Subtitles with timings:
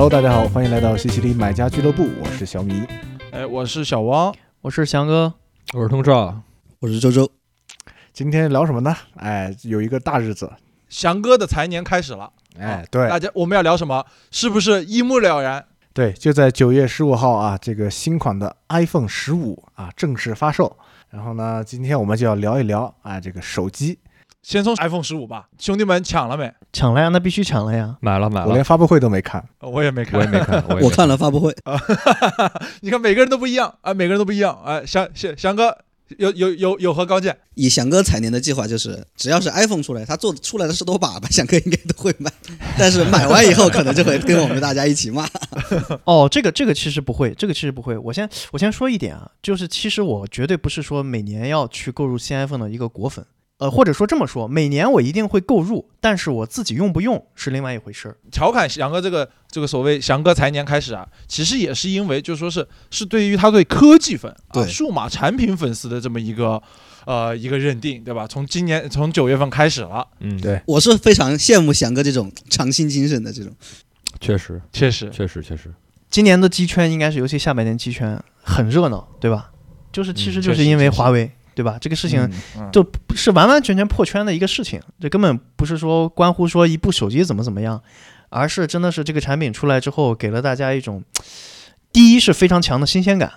[0.00, 2.84] Hello，大家好，欢迎来到西西里买家俱乐部，我是小米。
[3.32, 5.34] 哎，我是小汪，我是翔哥，
[5.74, 6.40] 我是通少，
[6.78, 7.28] 我是周周。
[8.12, 8.94] 今天聊什么呢？
[9.16, 10.52] 哎，有一个大日子，
[10.88, 12.32] 翔哥的财年开始了。
[12.56, 14.06] 哎，对，大家我们要聊什么？
[14.30, 15.64] 是不是一目了然？
[15.92, 20.76] 对，就在九月十五号啊，这个新款的 iPhone 十五啊正式发售。
[21.10, 23.98] 然后呢，今天我们就要聊一聊啊这个手机。
[24.42, 26.50] 先从 iPhone 十五吧，兄弟们抢了没？
[26.72, 27.96] 抢了呀，那必须抢了呀！
[28.00, 31.54] 买了买了，我连发布会都没看，我也没看，我也没看，我我看了发布会。
[32.80, 34.80] 你看每个人都不一样啊，每个人都不一样啊。
[34.86, 35.76] 翔翔翔哥
[36.16, 37.36] 有有有有何高见？
[37.54, 42.32] 以翔哥采年的计划就是，只要是 iPhone 出来，他做出来的十多把吧，翔哥应该都会买。
[42.78, 45.28] 但是买完以后，可能就会跟我们大家一起骂。
[46.04, 47.98] 哦，这个这个其实不会，这个其实不会。
[47.98, 53.26] 我先我先说一点啊，就是其实我绝对不是说每年要去购入新 iPhone 的一个果粉。
[53.58, 58.16] 呃，或者说这么说，每年我一定会购入，但是我自己用不用是另外一回事儿。
[58.30, 66.62] 调侃翔哥这个这个所谓翔哥财年开始啊，其实也是因为就说是是对于他对科技粉啊、数码产品粉丝的这么一个
[67.04, 68.28] 呃一个认定，对吧？
[68.28, 73.52] 从今年从九月份开始了，嗯，对，我是非常羡慕翔哥这种长新精神的这种。
[74.20, 75.74] 确实，确实，确实，确实，
[76.08, 79.50] 今年的机圈应该是尤其下半年机圈很热闹，对吧？
[79.90, 81.28] 就是其实就是因为华为。
[81.58, 81.76] 对吧？
[81.80, 82.30] 这个事情
[82.70, 87.82] 就不是完完全全破圈的一个事情，这根本不是说关乎说一部手机怎么怎么样，
[88.28, 91.02] 而是真的是这个产品出来之后，给了大家一种
[91.90, 93.32] 第一是非常强的新鲜感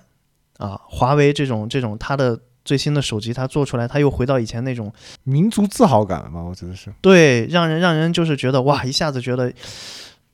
[0.60, 0.80] 啊。
[0.88, 6.44] 华为这种这种它的最新的手机，它做出来，它又回到以前那种民族自豪感了嘛？
[6.44, 9.52] 我觉得是对，让人让人就是觉得哇，一下子觉得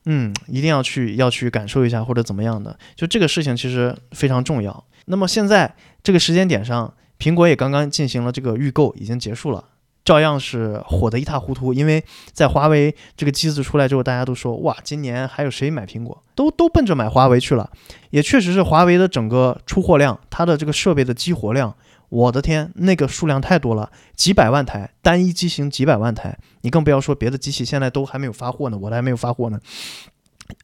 [0.07, 4.83] 嗯，一定要去要去感受一下或者怎么样的，就这个事情其实非常重要。
[5.05, 6.94] 那么现在这个时间点上。
[7.19, 9.63] 苹果也刚刚进行了这个预购，已经结束了，
[10.05, 11.73] 照样是火得一塌糊涂。
[11.73, 16.23] 因为在华为这个机子出来之后，大家都说哇，今年还有谁买苹果？
[16.35, 17.69] 都都奔着买华为去了。
[18.11, 21.75] 也确实是华为的整个出货量，它的这个设备的激活量，
[22.09, 26.38] 我的天，那个数量太多了，几百万台，单一机型几百万台。
[26.61, 29.59] 你更不要说别的机器，现在都还没有发货呢，我的还没有发货呢。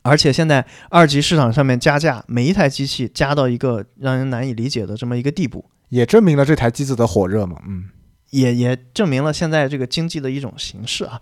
[0.02, 5.66] 而且现在二级市场上面加价，每一台机器加到一个让人难以理解的这么一个地步。
[5.94, 7.84] 也证明了这台机子的火热嘛，嗯，
[8.32, 11.22] 也也证明了现在这个经济的一种形式啊，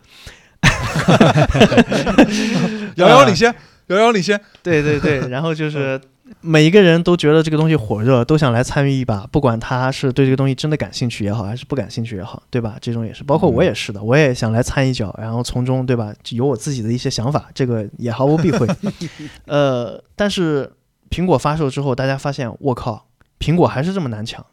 [2.96, 3.54] 遥遥领先，
[3.88, 6.00] 遥遥领先，对对对， 然后就是
[6.40, 12.78] 每一个人都觉得这个东西火热，都想来参与一把，不管他是对这个东西真的感兴趣也好，还是不感兴趣也好，对吧？
[12.80, 18.66] 这种也是，包括我也是的，我也想来参一脚，然后从中对吧，有我自己的一些想法，这个也毫无避讳。
[19.48, 20.72] 呃，但是
[21.09, 24.46] 苹果发售之后，大家发现，我靠，苹果还是这么难抢。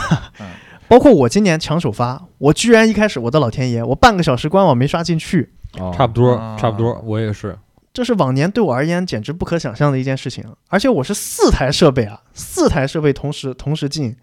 [0.88, 5.52] 包括我今年抢首发，我居然一开始我的老天爷，我半个小时官网没刷进去，
[5.96, 7.58] 差不多差不多，我也是，
[7.92, 14.16] 这是往年对我而言简直不可想象的一件事情，而且我是四台设备啊，四台设备同时同时进，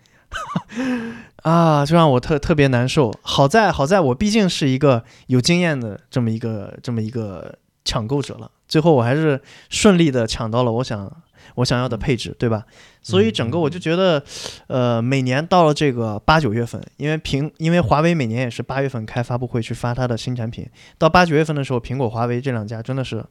[1.44, 3.14] 啊，就让我特特别难受。
[3.22, 11.12] 好在好在我毕竟是一个有经验的这么一个这么一个抢购者了，最后我还是顺利的抢到了我想。
[11.56, 12.66] 我想要的配置，对吧？
[13.02, 14.24] 所以整个我就觉得，
[14.68, 23.24] 呃，每年到了这个八九月份，因为苹，因为华为每年也是八月份开发布会去发它的新产品，到八九月份的时候，苹果、华为这两家真的是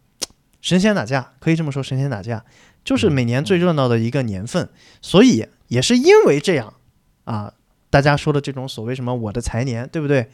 [0.61, 2.44] 神仙打架，可以这么说，神仙打架，
[2.84, 4.69] 就是每年最热闹的一个年份。
[5.00, 6.75] 所以也是因为这样
[7.25, 7.53] 啊，
[7.88, 10.28] 大家说的这种所谓什么我的财年，对不对？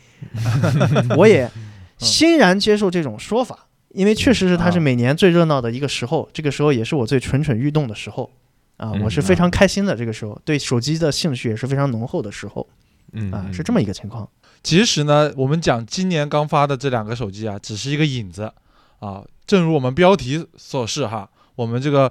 [1.17, 1.49] 我也
[1.97, 3.68] 欣然接受这种说法。
[3.99, 8.31] 因为确实是它是每年最热闹的一个时候，这个时候也是我最蠢蠢欲动的时候，
[8.77, 9.97] 啊，我是非常开心的。
[9.97, 12.65] 这个时候对手机的兴趣也是非常浓厚的时候，
[13.11, 14.29] 嗯啊，是这么一个情况。
[14.63, 18.53] 其实呢，我们讲今年刚发的这两个手机啊，只是一个引子
[19.01, 19.25] 啊。
[19.45, 22.09] 正如我们标题所示哈，我们这个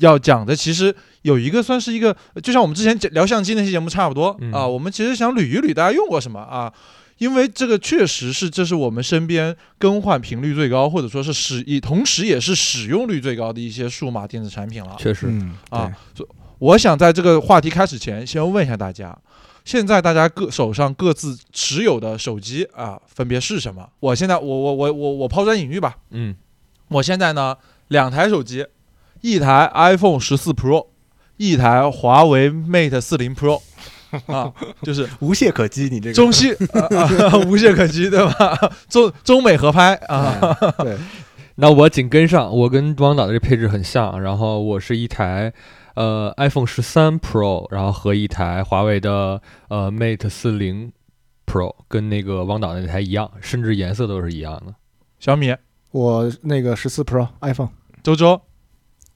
[0.00, 4.66] 要讲的其实有一个算是一个，就像我们之前聊相机那期节目差不多啊。
[4.66, 6.70] 我们其实想捋一捋大家用过什么啊。
[7.22, 14.96] 因为这个确实是，这是我们身边更换频率最高，或者说是使以同时也是使用率最高的一些数码电子产品了。
[14.98, 15.32] 确实，
[15.70, 15.88] 啊，
[16.58, 19.16] 我想在这个话题开始前，先问一下大家，
[19.64, 23.88] 现在大家各手上各自持有的手机啊，分别是什么？
[24.00, 25.94] 我现在，我我我我我抛砖引玉吧。
[26.10, 26.34] 嗯，
[26.88, 28.66] 我现在呢，两台手机，
[29.20, 30.88] 一台 iPhone 十四 Pro，
[31.36, 33.62] 一台华为 Mate 四零 Pro。
[34.26, 36.54] 啊，就是无懈可击，你这个中西
[37.46, 38.72] 无懈可击，对吧？
[38.88, 40.36] 中中美合拍啊，
[40.78, 40.96] 对。
[41.56, 45.52] 那我紧跟上，我跟汪导的这配置很像，然后我是一台
[45.94, 50.90] 呃 iPhone 十三 Pro，然后和一台华为的呃 Mate 四零
[51.46, 54.74] Pro，跟那个汪导那台一样，甚至颜色都是一样的。
[55.20, 55.54] 小米，
[55.90, 57.68] 我那个十四 Pro iPhone，
[58.02, 58.40] 周周，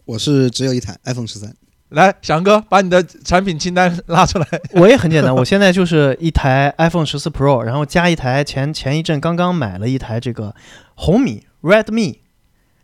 [0.04, 1.56] 我是只有一台 iPhone 十三，
[1.90, 4.46] 来，翔哥把你的产品清单拉出来。
[4.74, 10.54] 我也很简单，我现在就是一台 iPhone 十四 Pro，然后加一台前前一阵刚刚买了一台这个
[10.94, 12.18] 红米 Redmi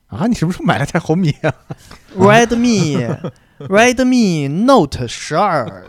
[0.06, 1.52] 啊，你什么时候买了台红米啊
[2.16, 3.18] ？Redmi
[3.58, 5.84] Redmi Note 十二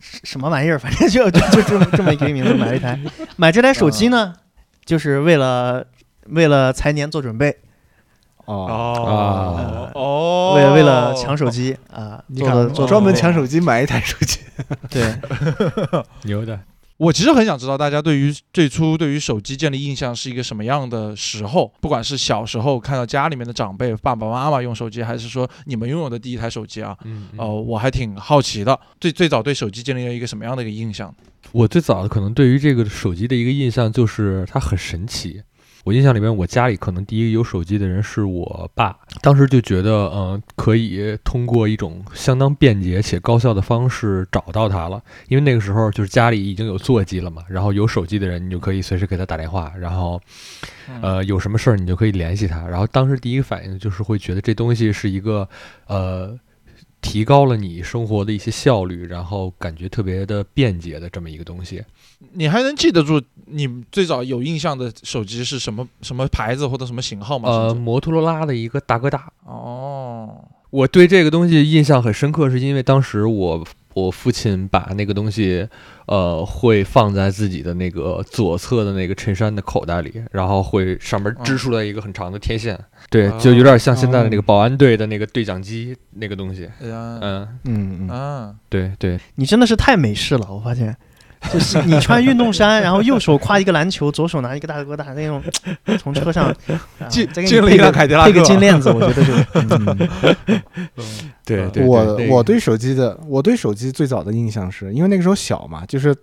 [0.00, 2.98] 什么玩意儿， 反正就就就这么这么一个名字买了一台。
[3.36, 4.34] 买这台手机呢，
[4.84, 5.86] 就是为了
[6.26, 7.56] 为了财年做准备，
[8.48, 14.40] 哦，哦哦，为了为了抢手机啊，你看做专门抢手机买一台手机。
[14.88, 15.14] 对。
[16.24, 16.58] 牛的。
[16.96, 31.14] 我其实很想知道大家对于最初对于手机建立印象是一个什么样的时候，不管是小时候看到家里面的长辈爸爸妈妈用手机，还是说你们拥有的第一台手机啊，嗯，呃，我还挺好奇的，最最早对手机建立了一个什么样的一个印象？
[31.52, 35.40] 我最早的可能对于这个手机的一个印象就是它很神奇。
[35.88, 45.02] 我印象里面，我家里可能第一个有手机的人是我爸，当时就觉得，嗯、可以通过一种相当便捷且高效的方式找到他了。
[45.28, 50.20] 因为那个时候就是家里已经有座机了嘛，然后有手机的人，你就可以随时给他打电话，然后，
[51.00, 52.68] 呃，有什么事儿你就可以联系他。
[52.68, 55.48] 然后当时第一个反应就是会觉得这东西是一个，
[55.86, 56.38] 呃。
[57.00, 61.82] 提高了你生活的一些效率，然后感觉特别的便捷的这么一个东西。
[62.32, 67.48] 你还能记得住你最早有印象的手机是什么什么牌子或者什么型号吗？
[67.48, 69.32] 呃，摩托罗拉的一个大哥大。
[69.44, 73.64] 哦，我对这个东西印象很深刻，是因为当时我
[73.94, 75.68] 我父亲把那个东西，
[76.06, 82.78] 呃，会放在自己的那个左侧的那个衬衫的口袋里，然后会上面织出来一个很长的天线，
[83.10, 86.68] 对，就有点像现在的那个保安队的那个对讲机那个东西。
[86.82, 90.94] 哎呀，嗯，嗯嗯，啊，对对，你真的是太美式了，我发现，
[91.50, 95.42] 就是你穿运动衫，然后右手挎一个篮球，左手拿一个大哥大那种，
[95.98, 96.54] 从车上
[97.00, 98.32] 啊进再给你进了一配个辆凯迪拉克。
[98.32, 99.32] 配个金链子，我觉得就
[100.96, 101.06] 嗯。
[101.46, 106.14] 对对，我我对手机的我对手机最早的印象是因为那个时候小嘛，就是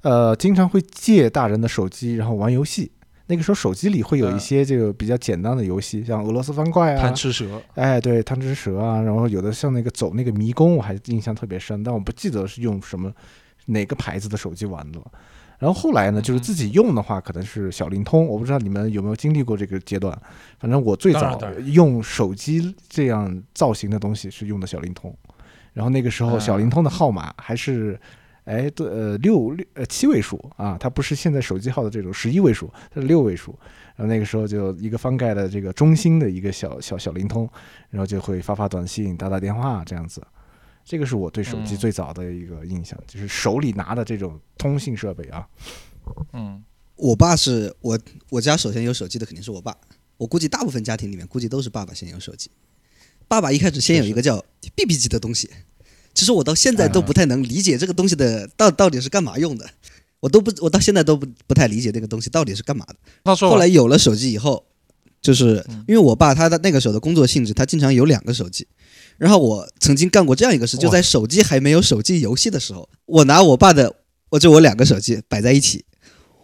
[0.00, 2.90] 呃经常会借大人的手机然后玩游戏。
[3.32, 13.10] 那个时候手机里会有一嗯些这个比较简单的游戏，像俄罗斯方块啊贪，吃蛇，哎对，贪吃蛇啊，然后有的像那个走那个迷宫，我还印象特别深，但我不记得是用什么
[13.64, 15.06] 哪个牌子的手机玩的了。
[15.58, 20.14] 然后后来呢，就是嗯自己用的话，可能是小灵通，我不知道你们有没有经历过这个阶段。
[20.58, 25.16] 反正我最早用手机这样造型的东西是用的小灵通，
[25.72, 27.98] 然后那个时候小灵通的号码还是。
[28.44, 33.56] 哎，对，呃，六六呃七位数啊，它不是现在手机号的这种十一位数，它是六位数。
[33.94, 37.48] 然后那个时候就一个翻盖的这个中兴的一个小小小灵通，
[37.90, 40.20] 然后就会发发短信、打打电话这样子。
[40.84, 45.46] 这个是我对手机嗯最早的一个印象，就是手里拿的这种通信设备啊。
[46.32, 46.64] 嗯，
[46.96, 47.98] 我爸是我
[48.30, 49.76] 我家首先有手机的肯定是我爸，
[50.16, 52.50] 我估计大部分家庭里面估计都是爸爸先有手机。
[53.28, 55.48] 爸爸一开始先有一个叫 BB 机的东西，
[56.14, 59.68] 其实我到现在都不太能理解这个东西的到到底是干嘛用的，
[60.20, 63.34] 我都不我到现在都不不太理解这个东西到底是干嘛的。
[63.36, 64.64] 后来有了手机以后，
[65.20, 68.66] 就是嗯因为我爸他的那个时候的工作性质，他经常有两个手机。
[69.18, 73.94] 然后我曾经干过这样一个事，就在手机还没有手机游戏的时候，我拿我爸的，
[74.30, 75.84] 我就我两个手机摆在一起，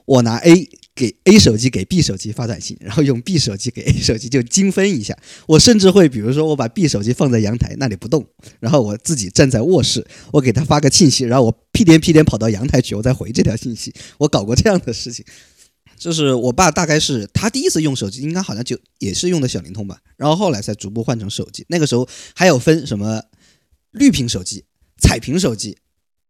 [0.05, 0.69] 我拿 A
[0.99, 5.17] 给 A 手机给 B 手机发短信，然后用 B 手机给 A 手机就精分一下。
[5.47, 8.27] 我甚至会比如说我把 B 手机放在阳台那里不动，
[8.59, 13.95] 然后我自己站在卧室，我给他发个信息，然后我屁颠屁颠跑到阳台去，我再回这条信息。
[14.19, 15.25] 我搞过这样的事情。
[15.97, 21.65] 就是我爸大概是他第一次用手机，应该好像就也是用的小灵通吧，然后后来才逐步换成手机。
[21.69, 23.23] 那个时候还有分什么
[23.93, 24.65] 绿屏手机、
[25.01, 25.77] 彩屏手机，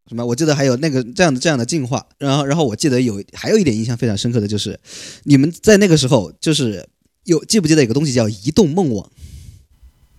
[0.08, 2.04] 什么我记得还有那个这样的这样的进化。
[2.18, 4.78] 然后然后我记得有还有一点印象非常深刻的就是，
[5.24, 6.88] 你们在那个时候就是
[7.24, 9.10] 有记不记得有个东西叫移动梦网？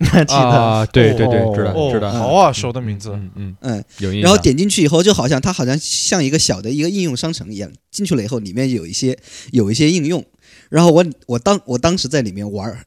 [0.00, 2.10] 记得啊，对对对，知道哦，知道。
[2.10, 4.30] 好耳熟的名字，嗯嗯，嗯，有印象。
[4.30, 9.18] 然后点进去以后，就好像它好像像一个小的一个应用商城一样，进去了以后，里面有一些
[9.50, 10.24] 有一些应用，
[10.70, 12.82] 然后我我当我当时在里面玩儿，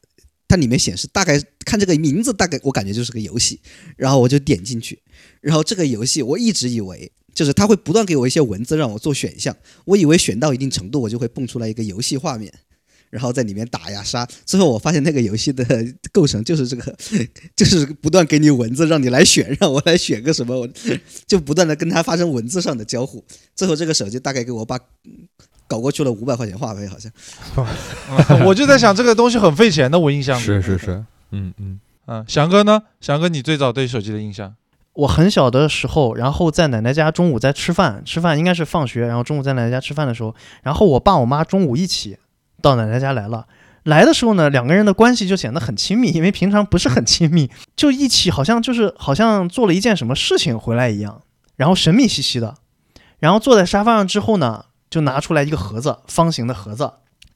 [0.54, 3.58] 它里面显示大概看这个名字，大概我感觉就是个游戏，
[3.96, 4.96] 然后我就点进去，
[5.40, 12.52] 然后这个游戏我一直以为就是它会不断给我一些文字让我做选项，我以为选到一定程度我就会蹦出来一个游戏画面。
[13.10, 15.64] 然后在里面打呀杀，最后我发现那个游戏的
[16.10, 16.96] 构成就是这个，
[17.54, 20.68] 就是不断给你文字让你来选，让我来选个什么，我
[21.26, 23.24] 就不断的跟他发生文字上的交互。
[23.54, 24.76] 最后这个手机大概给我把
[25.66, 27.10] 搞过去了五百块钱话费，好像。
[28.44, 32.82] 我就在想这个东西很费钱的，我印象里是是是，嗯嗯，嗯，翔哥呢？
[33.00, 34.54] 翔哥，你最早对手机的印象？
[34.92, 42.16] 我很小的时候，然后在奶奶家中午在吃饭，吃饭应该是放学，然后中午在奶奶家吃饭的时候，然后我爸我妈中午一起
[42.62, 43.46] 到奶奶家来了，
[43.82, 51.22] 来的时候呢，两个人的关系就显得很亲密，因为平常不是很亲密，就一起好像就是好像做了一件什么事情回来一样，
[51.56, 52.54] 然后神秘兮兮的，
[53.18, 56.88] 然后坐在沙发上之后呢，就拿出来一个盒子，方形的盒子，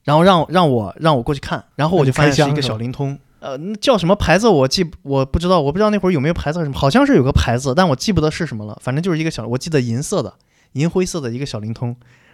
[0.05, 3.19] 然后让让我让我过去看，然后我就发现是一个小灵通。
[3.41, 8.77] 呃，那叫什么牌子我记我不知道，我不知道那会儿有没有牌子什么，好像是有个牌子，但我记不得是什么了。
[8.81, 10.33] 反正就是一个小，我记得银色的、
[10.71, 11.93] 银灰色的一个小灵通，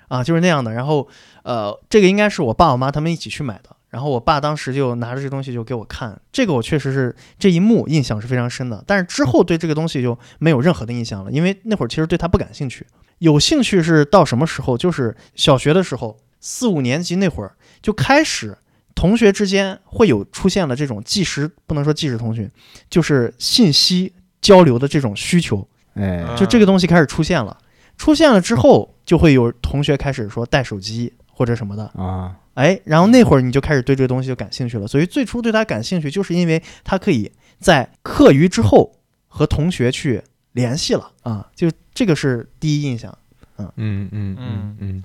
[0.09, 0.71] 啊，就是那样的。
[0.73, 1.07] 然后，
[1.41, 3.74] 呃，这个应该是我爸我妈他们一起去买的。
[3.95, 8.83] 然后我爸当时就拿着这东西就给我看，这个我确实是这一幕印象是非常深的。
[8.85, 12.85] 但是之后对这个东西就没有任何的印象了，因为那会儿其实对它不感兴趣。
[13.19, 14.77] 有兴趣是到什么时候？
[14.77, 18.57] 就是小学的时候，四五年级那会儿就开始。
[18.93, 22.51] 同学之间会有出现了这种即时不能说即时通讯，
[22.89, 27.57] 就是信息交流的这种需求，哎，就这个东西开始出现了。
[27.97, 34.87] 出现了之后，就会有同学开始说带手机或者什么的啊，哎，然后那会儿你就开始对这个东西就感兴趣了。
[34.87, 38.91] 所以最初对它感兴趣，就是因为它可以在课余之后
[39.27, 40.21] 和同学去
[40.53, 43.15] 联系了啊，就这个是第一印象。
[43.57, 45.03] 嗯嗯嗯嗯。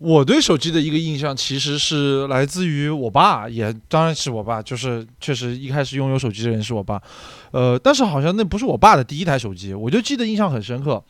[0.00, 7.02] 我对手机的一个印象其实是来自于我爸，也当然是我爸，就是确实一开始拥有手机的人是我爸，
[7.50, 11.02] 呃，但是好像那不是我爸的第一台手机，我就记得印象很深刻，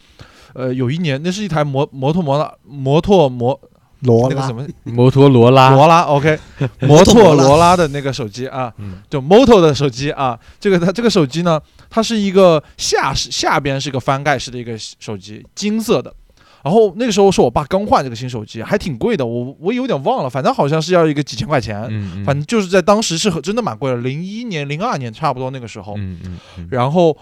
[0.55, 3.61] 呃，有一年那是一台摩摩托摩拉摩托摩
[4.01, 4.67] 罗那个什么？
[4.85, 5.71] 摩托罗拉。
[5.71, 6.39] 罗拉 OK
[6.81, 8.73] 摩托罗拉的那个手机啊，
[9.11, 16.15] 就 Moto 的手机啊，这个它这个手机呢，它是一个下是下边是个翻盖式的一个手机，金色的。
[16.65, 21.83] 然后那个时候是我爸刚换这个新手机，还挺贵的，我我有点忘了，反正好像是要一个几千块钱，
[22.25, 25.97] 反正就是在当时是真的蛮贵的，零一年、零二年差不多那个时候。
[26.69, 27.17] 然后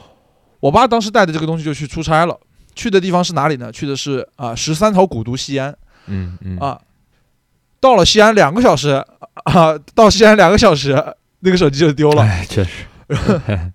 [0.58, 2.36] 我爸当时带的这个东西就去出差了，
[2.74, 3.70] 去的地方是哪里呢？
[3.70, 5.76] 去的是啊十三朝古都西安。
[6.06, 6.80] 嗯嗯啊，
[7.80, 9.04] 到了西安两个小时
[9.44, 11.02] 啊，到西安两个小时，
[11.40, 12.22] 那个手机就丢了。
[12.22, 12.70] 哎，确实。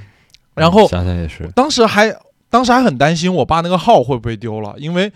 [0.54, 2.14] 然后想想也是，当时还。
[2.50, 5.10] 当时还很担心我爸那个号会不会丢了，因为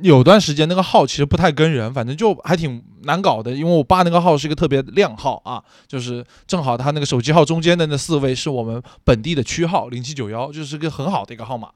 [0.00, 3.52] 有段时间那个号其实不太跟人，反正就还挺难搞的。
[3.52, 11.68] 因为我爸那个号是一个特别靓号啊，就是正好他那个手机号中间的那四位是我们本地的区号零七九幺，就是个很好的一个号码。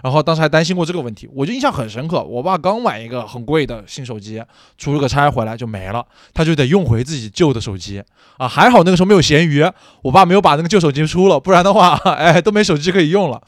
[0.00, 2.22] 然后当时还担心过这个问题，我就印象很深刻。
[2.22, 4.40] 我爸刚买一个很贵的新手机，
[4.78, 8.00] 出了个差回来就没了，他就得用回自己旧的手机
[8.36, 8.46] 啊。
[8.46, 9.64] 还好那个时候没有闲鱼，
[10.02, 13.42] 我爸没有把那个旧手机出了，不然的话，哎，都没手机可以用了。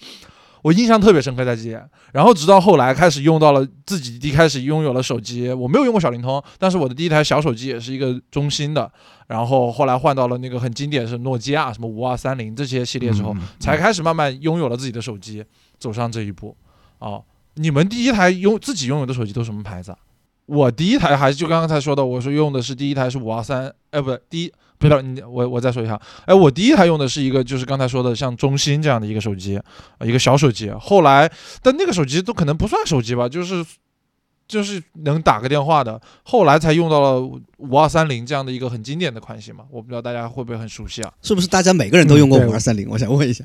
[0.65, 8.91] 我印象特别深刻在这点，然后直到后来开始用到了自己一开始拥有了手机，我没有用过小灵通，但是我的第一台小手机也是一个中兴的，
[9.27, 15.45] 然后后来换到了那个很经典是诺基亚什么五二三零这些系列之后，才开始慢慢拥有了自己的手机，
[15.79, 16.57] 走上这一步。
[16.99, 17.23] 哦，
[17.57, 19.99] 你们第一台拥自己拥有的手机都什么牌子啊？
[20.47, 24.51] 我第一台还是就刚刚才说的，我说用的是第一台是五二三，哎，不对，第一。
[24.79, 29.61] 别了，你我我再说一下，哎，我第一台用的是一个，就是刚才说的像中兴这样的一个手机，
[30.05, 30.71] 一个小手机。
[30.79, 31.31] 后来，
[31.63, 33.65] 但那个手机都可能不算手机吧，就是
[34.47, 35.99] 就是能打个电话的。
[36.23, 37.21] 后来才用到了
[37.57, 41.11] 五二三零这样的一个很经典的款型嘛，我不知道大家会不会很熟悉啊？
[41.23, 42.87] 是不是大家每个人都用过五二三零？
[42.91, 43.43] 我想问一下。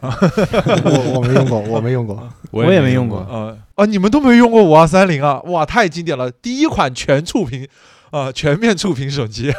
[0.02, 3.26] 我我没用过，我没用过， 我也没用过。
[3.30, 5.40] 呃啊，你们都没用过五二三零啊？
[5.46, 6.30] 哇，太经典了！
[6.30, 7.66] 第一款全触屏，
[8.10, 9.50] 啊，全面触屏手机。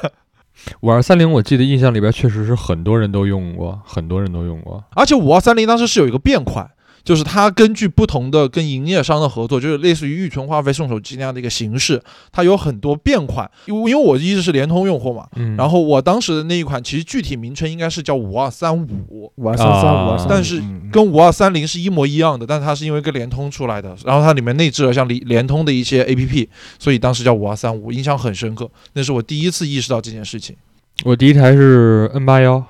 [0.81, 4.83] 五二三零，我记得印象里边确实是很多人都用过，很多人都用过。
[4.91, 6.69] 而且五二三零当时是有一个变款，
[7.05, 13.49] 就是它根据不同的跟营业商的合作，就是类似于预存话费送手机那样的一个形式，它有很多变款。
[13.67, 28.67] 因为因为我一直是联通用户嘛，然后我当时的那一款其实具体名称应该是叫五二三五，五二三三五二三，但是跟五二三零是一模一样的，但是它是因为跟联通出来的，然后它里面内置了像联联通的一些 A P P，所以当时叫五二三五，印象很深刻。
[28.93, 30.55] 那是我第一次意识到这件事情。
[31.03, 32.65] 我第一台是 N 八幺，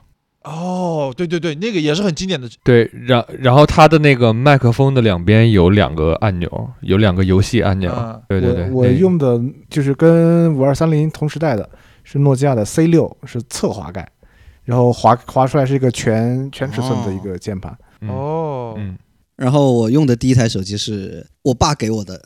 [0.46, 2.48] 哦，对对对，那个也是很经典的。
[2.64, 7.92] 对，然然后它的那个麦克风的两边有两个按钮，有两个游戏按钮。
[8.30, 11.68] 对对对，我用的就是跟五二三零同时代的，
[12.04, 14.08] 是诺基亚的 C 六，是侧滑盖，
[14.64, 17.76] 然后滑滑出来是一个全全尺寸的一个键盘。
[18.08, 18.98] 哦，嗯，
[19.36, 22.22] 然后我用的第一台手机是我爸给我的。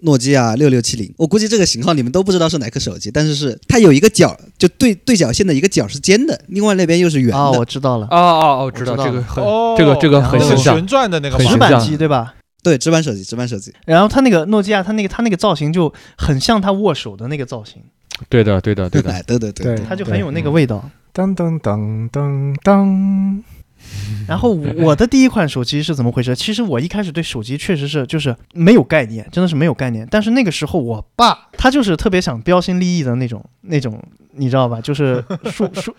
[0.00, 7.36] 诺基亚六六七零，我估计这个型号你们都不知道是哪颗手机，但是是它有一个角，就对对角线的一个角是尖的，另外那边又是圆的。
[7.36, 8.06] 啊，我知道了。
[8.10, 9.44] 哦哦哦，知道这个很
[9.76, 12.34] 这个这个很形象，旋转的那个很直板机对吧？
[12.62, 13.72] 对，直板手机，直板手机。
[13.86, 17.82] 然后它那个诺基亚，它那个它那个造型就很像它握手的那个造型。
[18.28, 20.88] 对的，对的，对的， 对对对，它就很有那个味道。
[21.12, 23.44] 当当当当当。
[24.28, 26.34] 然后我的第一款手机是怎么回事？
[26.36, 30.06] 其实我一开始对手机确实是就是没有概念，真的是没有概念。
[30.10, 34.80] 但是那个时候我爸他就是特别想标新立异的那种那种，你知道吧？
[34.80, 35.94] 就是数 数，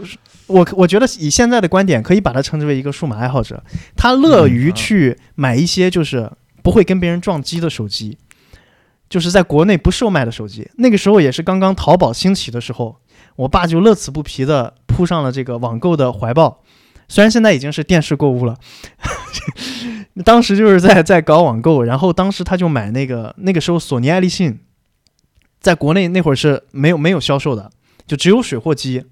[0.48, 3.64] 我我觉得以现在的观点，可以把它称之为一个数码爱好者。
[3.96, 6.30] 他乐于去买一些就是
[6.62, 8.18] 不会跟别人撞击的手机，
[9.10, 10.70] 就是在国内不售卖的手机。
[10.76, 12.98] 那个时候也是刚刚淘宝兴起的时候，
[13.36, 16.62] 我爸就乐此不疲的扑上了这个网购的怀抱。
[17.10, 18.56] 虽然现在已经是电视购物了，
[20.24, 24.60] 当时就是在在搞网购，然后当时他就买那个那个时候索尼爱立信，
[25.60, 27.72] 在国内那会儿是没有没有销售的，
[28.06, 29.04] 就只有水货机，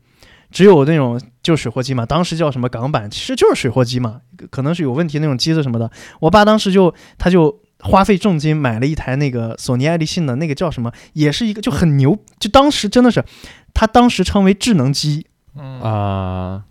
[0.51, 5.89] 只有那种就是水货机嘛，当时叫什么港版，其实就是水货机嘛，可能是有问题那种机子什么的。
[6.19, 13.25] 我爸当时就他就花费重金买了一台那个索尼爱立信的那个叫什么，也是一个就很牛，就当时真的是，
[13.73, 15.25] 他当时称为智能机，
[15.57, 15.81] 嗯。
[15.81, 16.63] 啊，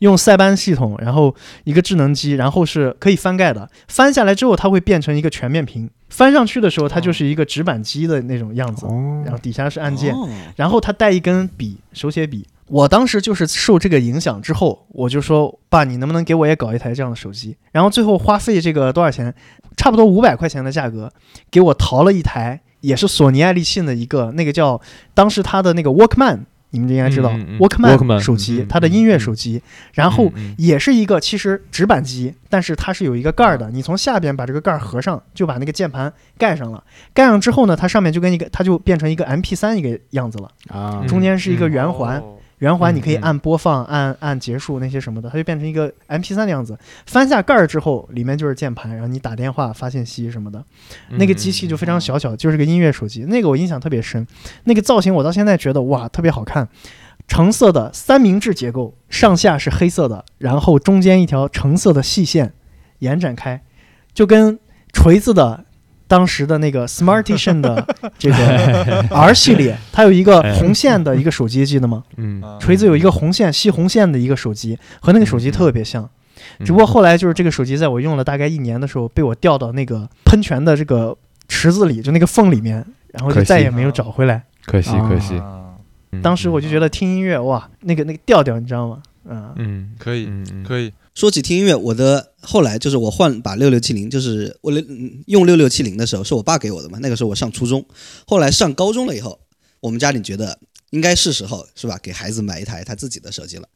[0.00, 1.34] 用塞班系统，然后
[1.64, 3.68] 一个智能机，然后是可以翻盖的。
[3.88, 5.88] 翻下来之后，它会变成一个全面屏。
[6.08, 12.46] 翻上去的时候，它就是一个直板机的那种样子，哦然后底下是按键，哦然后它带一根笔，手写笔。
[12.68, 17.56] 我当时就是受这个影响之后，我就说爸，你能不能给我也搞一台这样的手机？
[17.72, 19.34] 然后最后花费这个多少钱？
[19.76, 21.12] 差不多五百块钱的价格，
[21.50, 24.80] 给我淘了一台，也是索尼爱立信的一个那个叫
[25.12, 26.44] 当时它的那个 Walkman，
[26.78, 27.58] 你们应该知道、嗯嗯嗯。
[27.58, 29.62] Walkman, 手机，它的音乐手机，
[29.94, 36.82] 然后也是一个其实直板机，但是它是有一个盖儿的，你从下边把这个盖儿合上，就把那个键盘盖上了。
[37.12, 41.00] 盖上之后呢，它上面就跟一个，它就变成一个 MP 3一个样子了，啊。
[41.02, 46.78] 嗯中间是一个圆环，哦圆环你可以按播放、按按结束那些什么的，它就变成一个 MP 3的样子。
[47.06, 50.64] 翻下盖儿之后，里面就是键盘，然后你打电话、发信息什么的。
[51.10, 53.24] 那个机器就非常小巧，就是个音乐手机。
[53.24, 54.26] 那个我印象特别深，
[54.64, 56.68] 那个造型我到现在觉得哇特别好看，
[57.26, 62.54] 橙色的三明治结构，上下是黑色的，然后中间一条橙色的细线
[63.00, 63.62] 延展开，
[64.12, 64.58] 就跟
[64.92, 65.64] 锤子的。
[66.14, 67.84] 当时的那个 Smartisan 的
[68.16, 68.36] 这个
[69.10, 72.04] R 系列，它有一个红线的一个手机，记得吗？
[72.16, 76.08] 嗯，啊锤子有一个红线吸红线的一个手机，和那个手机特别像。
[76.64, 81.16] 只不过后来就是这个手机，在我用了大概一年的时候，被我掉到那个喷泉的这个
[81.48, 84.44] 池子里，就那个缝里面，然后就再也没有找回来。
[84.64, 85.42] 可惜可惜，
[86.22, 88.98] 当时我就觉得听音乐，哇，那个那个调调，你知道吗？
[89.28, 89.90] 啊，嗯。
[89.98, 90.64] 可以嗯嗯。
[90.64, 97.86] 可以，说起听音乐，我的后来就是我换把六六七零，就是我嗯用六六七零的时候是我爸给我的嘛，那个时候我上初中，
[98.26, 99.38] 后来上高中了以后，
[99.78, 100.58] 我们家里觉得
[100.90, 103.68] 应该是时候是吧，给孩子买一台他自己的手机了，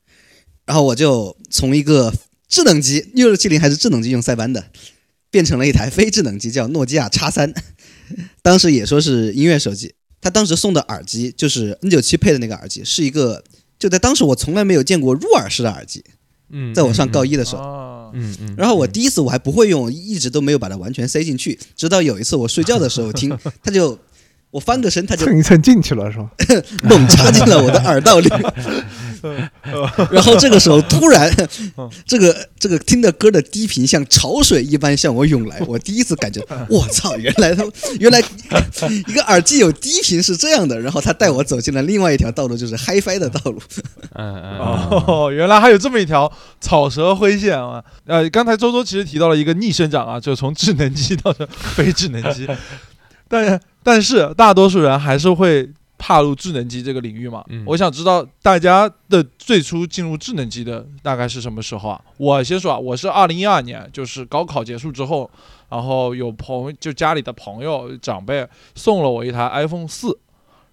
[0.66, 2.12] 然后我就从一个
[2.48, 4.72] 智能机六六七零还是智能机用塞班的，
[5.30, 7.54] 变成了一台非智能机，叫诺基亚叉三，
[8.42, 13.44] 当时也说是音乐手机，他当时送的耳机就是 N 九七配的那个耳机，是一个
[13.78, 16.02] 就在当时我从来没有见过入耳式的耳机，
[16.50, 17.62] 嗯，在我上高一，的时候。
[17.62, 23.98] 啊，嗯嗯，然后我第一次我还不会用，一直都没有把它完全塞进去，直到有一次我睡觉的时候听， 它就
[24.50, 26.30] 我翻个身，他就蹭一蹭进去了是吧？
[26.88, 28.28] 猛插进了我的耳道里。
[30.12, 31.30] 然后这个时候突然，
[32.06, 37.64] 这个这个听的歌的低频像潮水一般向我涌来，我第一次感觉，我操，原来他
[37.98, 38.22] 原来
[39.08, 40.78] 一个耳机有低频是这样的。
[40.80, 43.60] 然后他带我走进了另外一条道路，就是 HiFi 的道路。
[44.14, 44.58] 嗯嗯
[45.06, 47.82] 哦，原来还有这么一条草蛇灰线啊！
[48.06, 52.46] 呃，刚才周周其实提到了一个逆生长啊，就是从智能机到这非智能机，
[53.28, 57.44] 但但是大多数人还是会踏入智能机这个领域嘛。
[57.48, 62.00] 嗯我想知道大家的最初进入智能机的大概是什么时候啊？
[62.16, 65.30] 我先说啊，我是二零一二年，就是高考结束之后，
[65.68, 70.16] 然后有朋就家里的朋友长辈送了我一台 iPhone 四，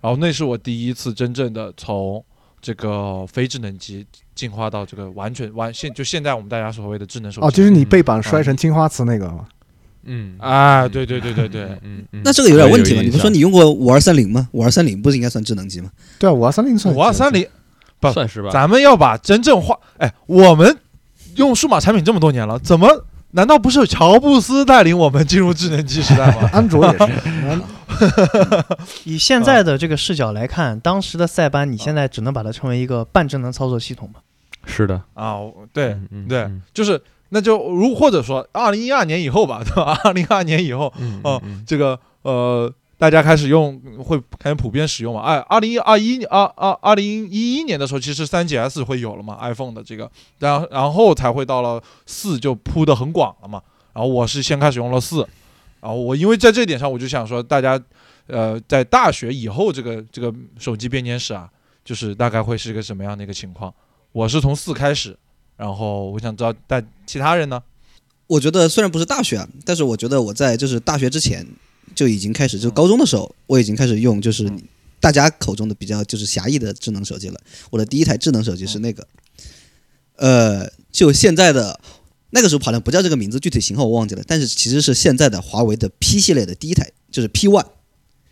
[0.02, 2.24] 然后那是我第一次真正的从
[2.62, 7.48] 这个非智能机进化到这个完全完现就现在我们大家所谓的智能手机。
[7.48, 9.48] 哦，就是你背板摔成青花瓷那个吗？
[10.06, 12.98] 嗯，啊，对对对对对，嗯嗯，那这个有点问题了。
[12.98, 13.04] 了。
[13.04, 14.48] 你不说你用过五二三零吗？
[14.52, 15.90] 五二三零不是应该算智能机吗？
[16.20, 17.48] 对啊，五二三零算五二三零，
[18.00, 18.50] 不算是吧？
[18.52, 20.78] 咱们要把真正化，哎，我们
[21.36, 26.50] 用数码产品这么多年了，怎么难道不是乔布斯带领我们进入智能机时代吗？
[26.54, 27.62] 安卓也是，
[29.04, 34.22] 以现在的这个视角来看，当时的塞班，你现在只能把它称为一个半智能操作系统吧？
[34.66, 35.38] 是的，啊，
[35.74, 37.02] 对对嗯，就是
[37.36, 40.00] 那就如或者说二零一二年以后吧，对吧？
[40.06, 45.20] 二零二年以后，嗯这个呃，大家开始用，会开始普遍使用嘛。
[45.20, 53.62] 哎，二零二一二二二零一一年的时候，其实三 GS 会有了嘛，iPhone 的这个，然然后才会到了四就铺的很广了嘛。
[53.92, 55.28] 然后我是先开始用了四，
[55.82, 57.78] 然后我因为在这点上，我就想说，大家
[58.28, 61.50] 呃在大学以后这个这个手机编年史啊，
[61.84, 63.74] 就是大概会是一个什么样的一个情况？
[64.14, 65.18] 我是从四开始
[65.58, 67.62] 然后我想知道，但其他人呢？
[68.28, 71.46] 我觉得虽然不是大学啊，但是我觉得我在就是大学之前
[71.94, 74.52] 就已经开始，就高中的时候我已经开始用就是
[75.00, 77.40] 大家口中的比较就是狭义的智能手机了。
[77.70, 79.08] 我的第一台智能手机是那个，
[80.16, 81.80] 呃，就现在的
[82.32, 87.68] 那个时候好像不叫这个名字，具体型号我忘记了，但是其实是现在的华为的 P 系列的第一台，就是 P One。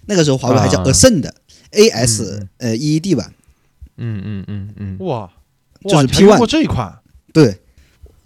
[0.07, 1.29] 那个时候华为还叫啊 Ascend
[1.69, 3.31] A S 嗯呃 E E D 吧，
[3.97, 5.31] 嗯嗯嗯嗯，哇，
[5.83, 6.99] 就是哇你还 P1 用过这一款？
[7.33, 7.57] 对，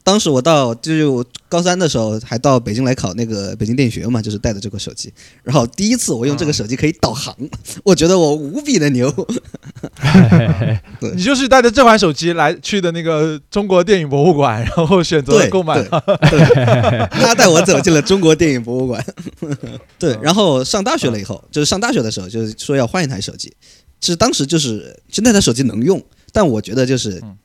[0.04, 5.12] 当时我到就是我高三的时候，还到北京来考那个北京电影学院嘛，就是带着这个手机。
[5.44, 7.36] 然后第一次我用这个手机可以导航，
[7.84, 9.10] 我觉得我无比的牛。
[11.00, 15.90] 对你就是带着这款手机来去的那个中国电影博物馆，然后选择对购买对
[16.30, 19.06] 对，他带我走进了中国电影博物馆。
[19.98, 23.54] 对，然后上大学了以后，就是上大学的时候，就是说要换一台手机。
[24.00, 27.36] 其实当时就是，就那台手机能用，但我觉得就是嗯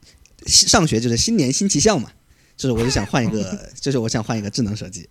[0.47, 2.11] 上学就是新年新气象嘛，
[2.57, 5.09] 就是我就想换一个， 就是我想换一个智能手机。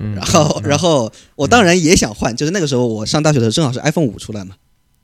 [0.00, 0.14] 嗯。
[0.14, 4.54] 然后，然后我当然也想换，就是那个时候我上大学的时候正好是 iPhone 五出来嘛，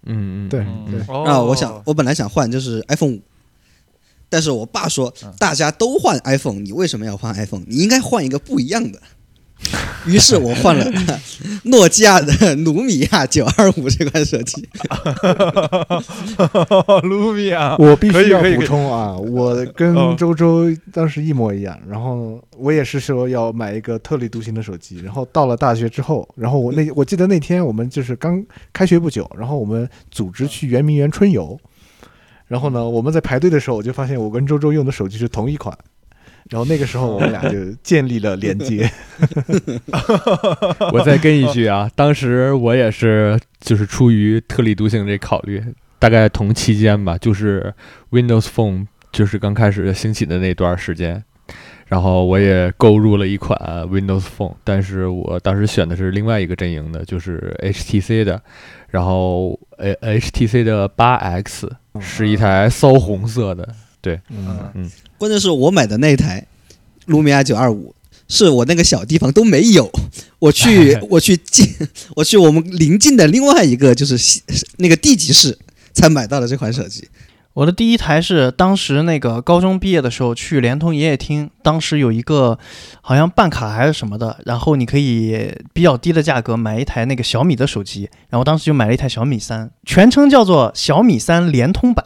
[0.06, 0.86] 嗯嗯，对嗯。
[0.90, 1.00] 对。
[1.08, 1.24] 哦。
[1.26, 3.22] 然后我想我本来想换就是 iPhone 五，
[4.28, 5.32] 但是我爸说嗯。
[5.38, 7.64] 大家都换 iPhone，你为什么要换 iPhone？
[7.66, 9.00] 你应该换一个不一样的。
[10.06, 10.84] 于是我换了
[11.64, 14.66] 诺基亚的努米亚九二五这款手机。
[17.04, 31.58] 努米亚，我必须要补充啊，我跟哦周周当时一模一样，然后我也是说要买一个特立独行的手机，然后到了大学之后，然后我那我记得那天我们就是刚开学不久，然后我们组织去圆明园春游，
[32.46, 35.76] 然后呢我们在排队的时候，我就发现我跟周周用的手机是同一款。
[36.50, 38.90] 然后那个时候我们俩就建立了连接，
[40.92, 45.62] 我再跟一句啊，当时我也是就是出于特立独行这考虑，
[45.98, 47.72] 大概同期间吧，就是
[48.10, 51.24] Windows Phone 就是刚开始兴起的那段时间，
[51.86, 58.42] 然后我也购入了一款 Windows Phone，但是我当时选的是另外一个阵营的，就是 HTC 的，
[58.90, 63.66] 然后呃 HTC 的八 X 是一台骚红色的，
[64.30, 66.46] 嗯嗯，关键是我买的那一台
[67.06, 67.94] 卢米亚九二五，
[68.28, 69.90] 是我那个小地方都没有。
[70.38, 71.66] 我去， 我去近，
[72.16, 74.42] 我去我们邻近的另外一个就是
[74.76, 75.58] 那个地级市
[75.92, 77.08] 才买到了这款手机。
[77.54, 82.58] 我的第一台是当时那个高中毕业的时候去联通营业厅，当时有一个
[83.00, 92.04] 好像办卡还是什么的，然后你可以比较低的价格买一台那个小米的手机，然后当时就买了一台小米三，全称叫做小米三联通版。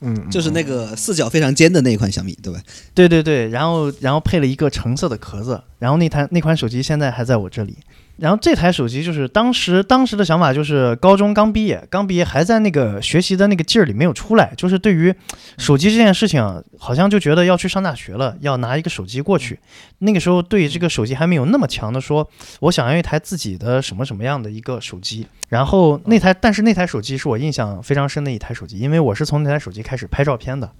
[0.00, 2.60] 嗯，就是那个四角非常尖的那一款小米，对吧？
[2.94, 7.76] 对对对，然后然后配了一个橙色的壳子，然后那台那款手机现在还在我这里。
[8.20, 15.14] 然后这台手机就是当时当时的想法就是高中刚毕业，刚毕业还在那个学习的那个劲儿里没有出来，就是对于
[15.56, 19.58] 手机这件事情，好像就觉得要去上大学了，要拿一个手机过去。
[20.00, 22.28] 那个时候对这个手机还没有那么强的说，
[22.60, 25.26] 我想要一台自己的什么什么样的一个手机。
[25.48, 30.70] 然后那台，但是那台手机是我印象非常深的一台手机，因为我是从那台手机开始拍照片的。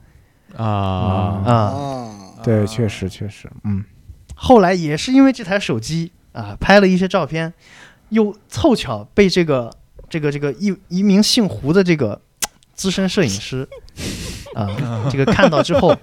[0.56, 0.66] 啊。
[0.66, 1.52] 啊。
[1.54, 2.10] 啊，
[2.44, 3.82] 对，确实确实，嗯，
[4.34, 7.52] 后来也是因为这台手机啊，拍了一些照片，
[8.10, 9.70] 又凑巧被这个
[10.08, 12.20] 这个这个一一名姓胡的这个
[12.74, 13.68] 资深摄影师
[14.54, 15.96] 啊，这个看到之后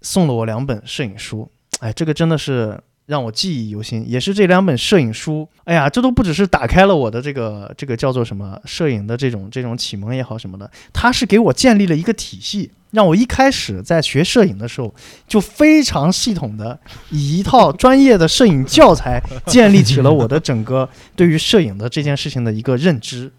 [0.00, 12.70] 送了我两本摄影书，哎，这个真的是让我记忆犹新，也是这两本摄影书，哎呀，这都不只是打开了我的这个这个叫做什么摄影的这种这种启蒙也好什么的，它是给我建立了一个体系。
[12.92, 14.94] 让我一开始在学摄影的时候，
[15.28, 16.78] 就非常系统的
[17.10, 23.30] 以一套专业的摄影教材建立起了我的整个对于摄影的这件事情的一个认知。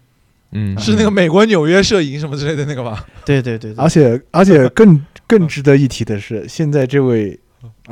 [0.52, 3.06] 嗯，是那个美国纽约摄影什么之类的那个吧？
[3.24, 7.38] 对对对对而，且而且更更值得一提的是，现在这位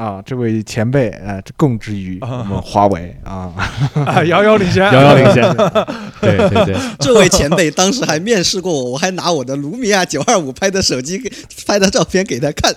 [0.00, 3.52] 啊，这位前辈啊，这供职于我们华为啊，
[4.06, 5.42] 啊，遥遥领先，遥遥领先，
[6.22, 11.30] 对对对，这位前辈当时还面试过我，我还拿我的卢米亚九二五拍的手机给
[11.66, 12.74] 拍的照片给他看，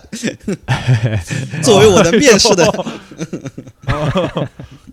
[1.64, 2.86] 作为我的面试的。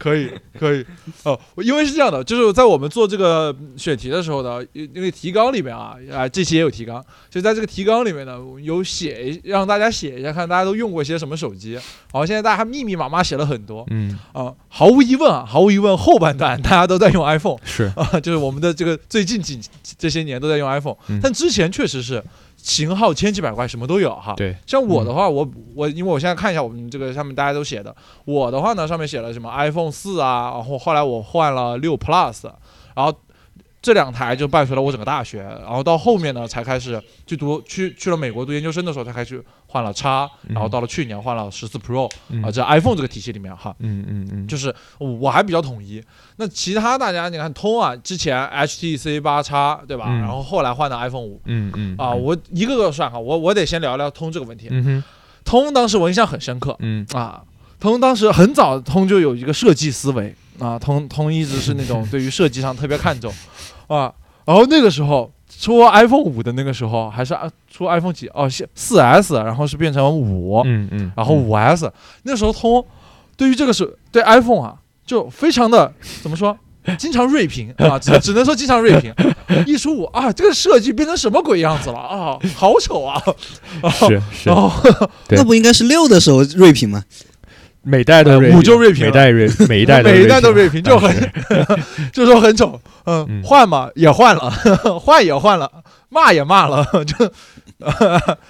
[0.01, 0.85] 哦，可以 可以。
[1.25, 11.79] 哦，因为是这样的，就是在我们做这个选题的时候呢，那个提纲里面啊，啊这期也有提纲，就在这个提纲里面呢，有写让大家写一下，看大家都用过些什么手机。
[12.11, 13.87] 好，现在大家密密麻麻写了很多。
[13.91, 19.61] 嗯，啊，毫无疑问啊，毫无疑问，后半段大家都在用 iPhone 是，啊，就是我们的这个最近几
[19.99, 21.21] 这些年都在用 iPhone，、嗯。
[21.23, 22.23] 但之前确实是
[22.63, 24.35] 型号千奇百怪，什么都有哈。
[24.37, 27.95] 对，像我的话，我我因为我现在看一下我们这个上面大家都写的，
[28.25, 32.45] 我的话呢上面写了什么 iPhone 四啊，然后后来我换了六 Plus，
[32.95, 33.13] 然后
[33.83, 40.55] 这两台就伴随了我整个大学，然后到后面呢才开始去读去去了美国读研究生的时候才开始换了叉，嗯。
[40.55, 42.43] 然后到了去年换了十四 Pro 嗯。
[42.43, 46.03] 啊，这 iPhone 这个体系里面哈，嗯嗯嗯，就是我还比较统一。
[46.37, 50.05] 那其他大家你看通啊，之前 HTC 八叉对吧？
[50.09, 50.21] 嗯。
[50.21, 51.41] 然后后来换的 iPhone 五。
[51.47, 54.69] 嗯嗯啊，我一个个算哈，我我得先聊聊通这个问题。
[54.71, 55.05] 嗯哼。
[55.43, 56.77] 通当时我印象很深刻。
[56.81, 57.07] 嗯。
[57.15, 57.43] 啊，
[57.81, 60.35] 通当时很早通就有一个设计思维。
[60.59, 63.33] 啊，通通一直是那种对于设计上特别看重
[63.95, 64.13] 啊，
[64.47, 65.31] 然后那个时候。
[65.59, 72.83] 出 iPhone 五的那个时候，还是啊出 iPhone 几哦，四 S，然后是变成五、嗯嗯，然后五 S，那时候通
[73.37, 76.57] 对于这个是对 iPhone 啊，就非常的怎么说，
[76.97, 79.13] 经常锐评啊，只只能说经常锐评。
[79.67, 83.21] 一出五啊，这个设计变成什么鬼样子了啊，好丑啊！
[83.91, 84.73] 是是 然，后
[85.29, 87.05] 那不应该是六的时候锐评吗？
[87.83, 91.33] 每代都锐呃五就锐评每代锐 每一代每一代都锐锐评，就很
[92.13, 93.43] 就说很丑，嗯，嗯。
[93.43, 94.51] 换嘛也换了，
[95.01, 95.71] 换也换了，
[96.11, 97.33] 骂也骂了，就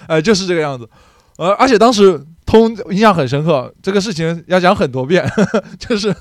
[0.07, 0.89] 呃就是这个样子，
[1.37, 5.25] 呃，而且当时通印象很深刻，这个事情要讲很多遍，
[5.79, 6.13] 就是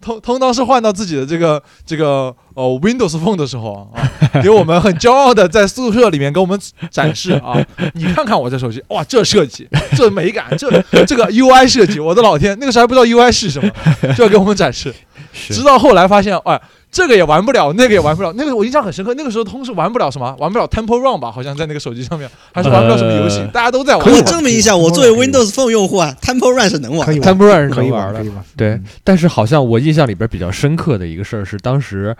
[0.00, 6.58] 通通当时换到自己的这个这个呃 Windows Phone 的时候啊，给我们很骄傲的在宿舍里面给我们
[6.90, 10.68] 展示啊，你看看我这手机，哇，这设计，这美感，这
[11.06, 13.70] 这个 UI 设计，我的老天，那个时候还不知道 UI 是什么，
[14.16, 14.92] 就要给我们展示。
[15.32, 18.32] 直到后来发现，哎，这个也玩不了，那个也玩不了。
[18.36, 21.30] 那个我印象很深刻，那个时候通是玩不了什么，玩不了 Temple Run 吧？
[21.30, 24.04] 好像在那个手机上面，还是玩不了什么游戏，呃大家都在玩。
[24.04, 27.14] 我可以证明一下，我作为 Windows Phone 用户啊，Temple Run 是能玩的。
[27.20, 28.24] Temple Run 是可以能玩的。
[28.56, 32.16] 对嗯，但是好像我印象里边比较深刻的一个事儿是，当时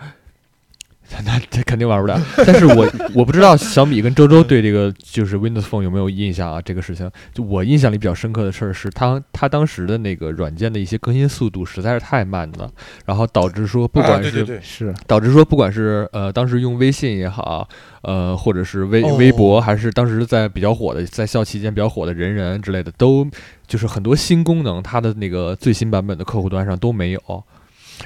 [1.25, 2.19] 那这肯定玩不了。
[2.37, 6.61] 但是我我不知道小米跟周周对这个就是 Windows Phone 有没有印象啊？
[6.61, 12.71] 这个事情，就我印象里比较深刻的事儿是，他他当时的那个软件的一些更新速度实在是太慢了，
[13.05, 17.67] 然后导致说不啊管是对对对，是导致说，不管是呃当时用微信也好，
[18.03, 23.27] 呃或者是微哦微博，还是当时在比较火的，在校期间比较火的人人之类的，都
[23.67, 27.43] 就是很多新功能，它的那个最新版本的客户端上都没有。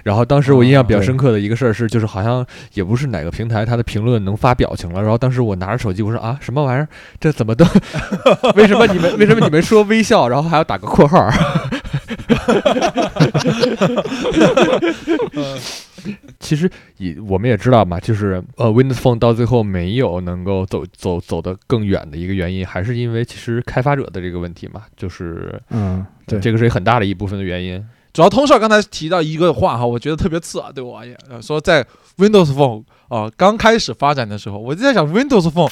[0.03, 5.01] 然后当时我印象比较深刻的一个事儿是，就是好像也不是哪个平台它的评论能发表情了。
[5.01, 6.87] 然后当时我拿着手机，我说啊什么玩意儿？
[7.19, 7.65] 这怎么都？
[8.55, 11.29] 为什么你们为什么你们说微笑，然后还要打个括号？
[16.39, 27.83] 其实也我们也知道嘛，就是呃，Windows Phone 到最后没有能够走走走得更远的一个原因，还是因为其实开发者的这个问题嘛，就是嗯，对，这个是很大的一部分的原因。
[28.15, 31.85] 主要通少刚才提到一个话哈，我觉得特别刺耳，对我而言，呃说在
[32.17, 35.69] Windows Phone 啊、刚开始发展的时候，我就在想 Windows Phone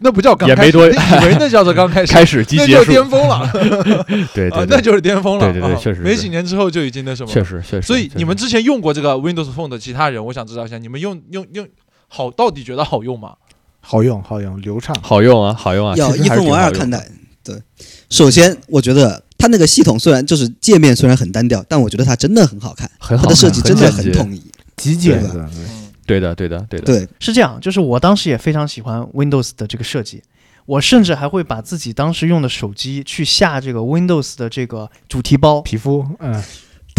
[0.00, 7.86] 那不叫刚开始，也没多你以为那叫做刚开始， 开始那就是，巅峰了 啊，对对对，那就是巅峰了，对对对啊确实是没几年之后就已经那什么了，确实确实。
[7.86, 11.68] 所以你们之前用过这个 Windows Phone 的其他人，我想知道一下，你们用用用
[12.08, 13.34] 好到底觉得好用吗？
[13.80, 14.96] 好用好用流畅。
[15.02, 17.06] 好用啊，好用啊，要一分为二看待。
[17.44, 17.60] 对，
[18.08, 24.40] 首先我觉得它那个系统虽然就是界面虽然很单调，但我觉得它真的很好看，很好看，它的设计真的很统一。
[24.76, 26.86] 极简对的，嗯，对的，对的，对的。
[26.86, 30.22] 对，是这样，就是我当时也非常喜欢 Windows 的这个设计，
[30.64, 35.60] 我甚至还会把自己当时用的手机去下这个 Windows 的这个主题包。
[35.60, 36.40] 皮肤，嗯，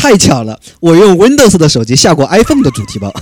[0.03, 3.09] 太巧了，我用 Windows 的手机下过 iPhone 的主题包。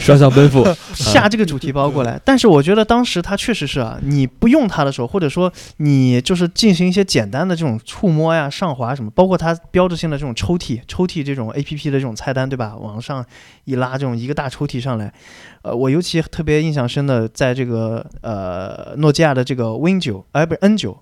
[0.00, 12.74] 双向奔赴，下这个主题包过来，但是我觉得当时它确实是啊，你不用它的时候，或者说你就是进行一些简单的这种触摸呀、上滑什么，包括它标志性的这种抽屉、抽屉这种 A P P 的这种菜单，对吧？
[12.80, 13.22] 往上
[13.64, 15.12] 一拉，这种一个大抽屉上来，
[15.60, 20.98] 呃，我尤其特别印象深的，在这个呃诺基亚的这个 Win 九，哎，不是 N 九。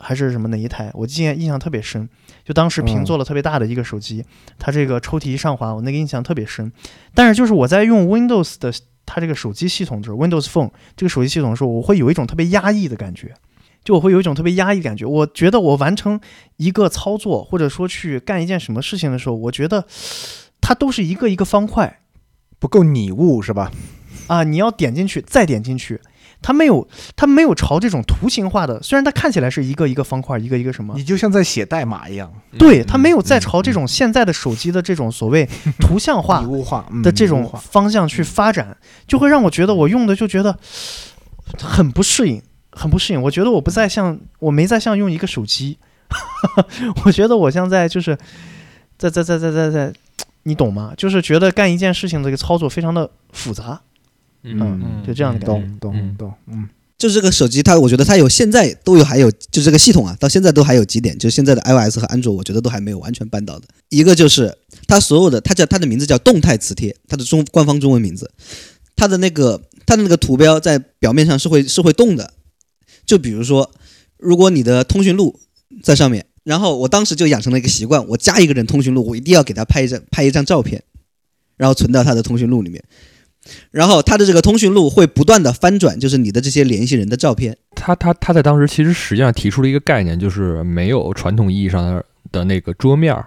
[0.00, 0.90] 还是什么哪一台？
[0.94, 2.08] 我记印象特别深，
[2.44, 4.24] 就当时屏做了特别大的一个手机，
[4.58, 6.72] 它这个抽屉一上滑，我那个印象特别深。
[7.14, 8.72] 但是就是我在用 Windows 的
[9.04, 13.34] 它这个手机系统，就是 Windows Phone 这个手机系统的时候，我会有一种特别压抑的感觉，
[13.84, 15.04] 就我会有一种特别压抑的感觉。
[15.04, 16.20] 我觉得我完成
[16.56, 19.86] 一个操作，或者说去干一件什么事情的时候，我觉得
[20.60, 22.00] 它都是一个一个方块
[22.58, 23.70] 不够拟物是吧？
[24.28, 26.00] 啊，你要点进去，再点进去。
[26.42, 35.48] 它没有，它没有朝这种图形化的，虽然它看起来是一个一个方块，一个一个什么，你就像在写代码一样，对，嗯它没有在朝这嗯种现在的手机的这种所谓
[35.78, 38.76] 图像化物化嗯的这种方向去发展，
[39.06, 40.58] 就会让我觉得我用的就觉得
[41.58, 43.20] 很不适应，很不适应。
[43.20, 45.78] 我觉得我不再像，我没再像用一个手机，
[47.04, 48.16] 我觉得我像在就是
[48.96, 49.92] 在在在在在在，
[50.44, 50.94] 你懂吗？
[50.96, 53.82] 就是觉得干一件事情的这个操作非常的复杂。
[54.42, 55.62] 嗯嗯就这样的感觉。
[55.78, 56.16] 懂懂嗯。
[56.16, 63.66] 懂，嗯，就是这个手机，它我觉得它有现在都有还有，就这个系统啊，到现在都还有几点，就现在的 iOS 和安卓，我觉得都还没有完全办到的。
[63.88, 64.54] 一个就是
[64.86, 68.30] 它所有的它叫它的名字叫动态磁贴，它的中官方中文名字，
[68.96, 72.34] 它的那个它的那个图标在表面上是会是会动的，
[73.06, 73.70] 就比如说，
[74.18, 75.40] 如果你的通讯录
[75.82, 80.82] 在上面，然后我当时就养成了一个习惯，我加一个人通讯录，我一定要给他拍一张拍一张照片，
[81.56, 82.82] 然后存到他的通讯录里面。
[83.70, 87.56] 然后他的这个通讯录会不断的翻转，就是你的这些联系人的照片。
[87.74, 93.26] 他他他在当时其实实际上提出了一个概念，就是没有传统意义上的的那个桌面儿，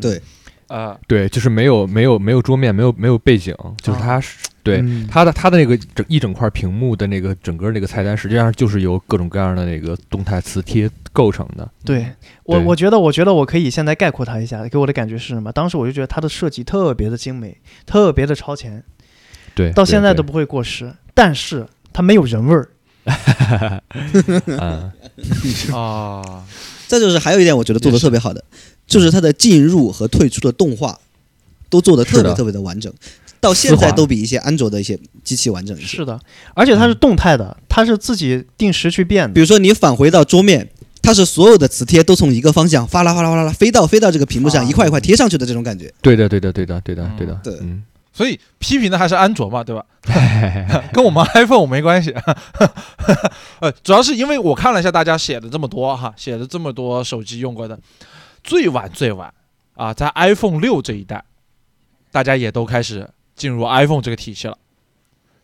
[0.00, 0.20] 对，
[0.68, 5.08] 啊，对，就是没有没有没有桌面，没有没有背景，就是它是、对嗯。
[5.10, 11.68] 它的它的那个整一整块屏幕的那个整个那个菜单，实际上就是由各种各样的那个动态磁贴构成的。
[11.84, 12.06] 对。
[12.44, 12.64] 我，对。
[12.64, 15.50] 我觉得，我觉得我可以现在概括它一下，给我的感觉是什么？
[15.50, 18.84] 当时我就觉得它的设计特别的精美，特别的超前，
[19.58, 20.94] 对，到现在都不会过时。
[21.12, 22.68] 但是它没有人味儿，
[24.46, 24.92] 嗯，
[25.74, 26.44] 啊，
[26.86, 28.44] 再就是还有一点我觉得做的特别好的，
[28.86, 30.96] 就是它的进入和退出的动画
[31.68, 32.92] 都做的特别特别的完整，
[33.40, 35.86] 到现在都比一些安卓的一些机器完整一些。
[35.86, 36.20] 是的，
[36.54, 39.34] 而且它是动态的，它是自己定时去变的。
[39.34, 40.70] 比如说你返回到桌面，
[41.02, 44.68] 它是所有的磁贴都从一个方向哗啦哗啦哗啦啦飞到飞到这个屏幕上，啊。
[44.68, 45.92] 一块一块贴上去的这种感觉。
[46.00, 47.82] 对的对的对的对的对的嗯，对嗯，
[48.18, 49.86] 所以批评的还是安卓嘛，对吧？
[50.92, 52.12] 跟我们 iPhone 没关系。
[53.62, 57.78] 呃，主要是因为我看了一下大家写的这么多哈，写的这么多手机用过的，
[58.42, 59.32] 最晚最晚
[59.76, 61.22] 啊，在 iPhone 六这一代，
[62.10, 64.58] 大家也都开始进入 iPhone 这个体系了。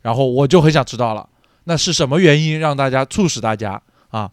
[0.02, 1.28] 然后我就很想知道了，
[1.62, 4.28] 那是什么原因让大家促使大家啊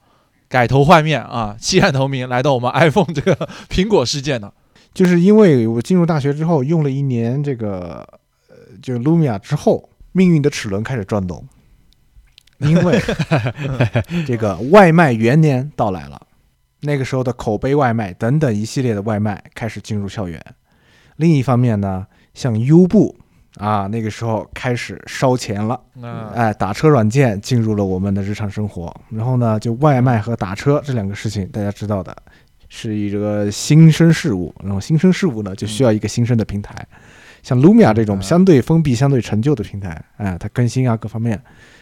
[0.50, 4.52] 改头换面啊弃暗投明来到我们 iPhone 这个 苹果世界呢？
[4.96, 8.20] 就是因为我进入大学之后用了一年这个呃，
[8.82, 11.48] 就 Lumia 之后，命运的齿轮开始转动，
[12.58, 13.00] 因为
[14.28, 16.22] 这个外卖元年到来了，
[16.82, 20.44] 那个时候的口碑外卖等等一系列的外卖开始进入校园。
[21.18, 23.16] 另一方面呢，像优步
[23.58, 25.80] 啊，那个时候开始烧钱了。
[25.96, 28.92] 嗯，哎，打车软件进入了我们的日常生活。
[29.10, 32.16] 然后呢，就外卖和打车这两个事情，大家知道的，
[32.70, 34.54] 是一个新生事物。
[34.64, 36.88] 然后新生事物呢，就需要一个新生的平台。
[37.44, 41.42] 像 Lumia 这种嗯相对封闭、相对陈旧的平台，哎，它更新啊各方面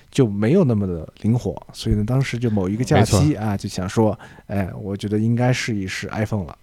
[0.09, 1.55] 就没有那么的灵活。
[1.73, 4.17] 所以呢，当时就某一个假期啊，就想说，
[4.47, 6.57] 哎，我觉得应该试一试 iPhone 了。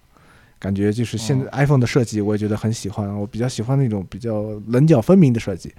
[0.59, 3.07] 感觉就是现在哦 iPhone 的设计，我也觉得很喜欢。
[3.15, 5.71] 我比较喜欢那种比较棱角分明的设计，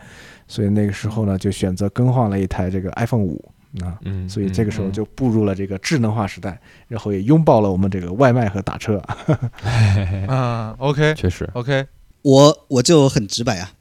[0.47, 3.45] 所以那个时候呢，就选择更换了一台这个 iPhone 五
[3.83, 3.99] 啊。
[4.05, 9.03] 嗯，所以这个时候嗯就步入了这个智能化时代，然后也拥抱了我们这个外卖和打车。
[10.29, 11.85] 嗯，OK 确实，OK，
[12.23, 13.73] 我我就很直白啊，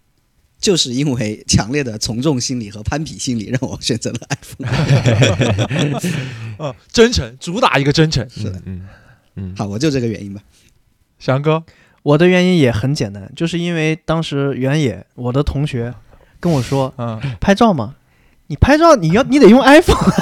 [0.60, 4.70] 就是因为强烈的从众心理和攀比心理，让我选择了 iPhone。
[6.60, 8.28] 嗯，真诚，主打一个真诚。
[8.30, 8.88] 是的，嗯
[9.36, 10.42] 嗯，好，我就这个原因吧。
[11.20, 11.64] 翔哥，
[12.04, 15.94] 我的原因也很简单，就是因为当时原野我的同学
[16.40, 17.96] 跟我说嗯，拍照嘛，
[18.48, 20.14] 你拍照你要你得用 iPhone。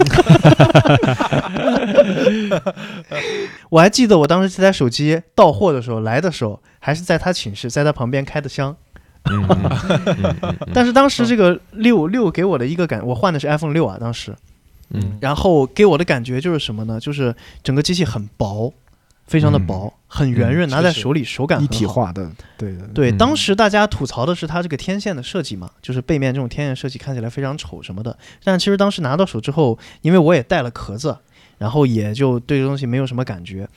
[3.68, 8.76] 我还记得我当时这台手机到货的时候，来的时候还是在他寝室，在他旁边开的箱。
[10.74, 14.34] 但是当时这个六六给我的一个感，我换的是 iPhone 六啊，当时，
[14.88, 16.98] 嗯然后给我的感觉就是什么呢？
[16.98, 18.72] 就是整个机器很薄，
[19.26, 21.78] 非常的薄，很圆润，嗯拿在手里手感一很好。
[21.78, 28.16] 体化的，对的，对，嗯当时大家吐槽的是它这个天线的设计嘛，就是背面这种天线设计看起来非常丑什么的。
[28.42, 31.18] 但其实当时拿到手之后，因为我也带了壳子，
[31.58, 33.68] 然后也就对这东西没有什么感觉。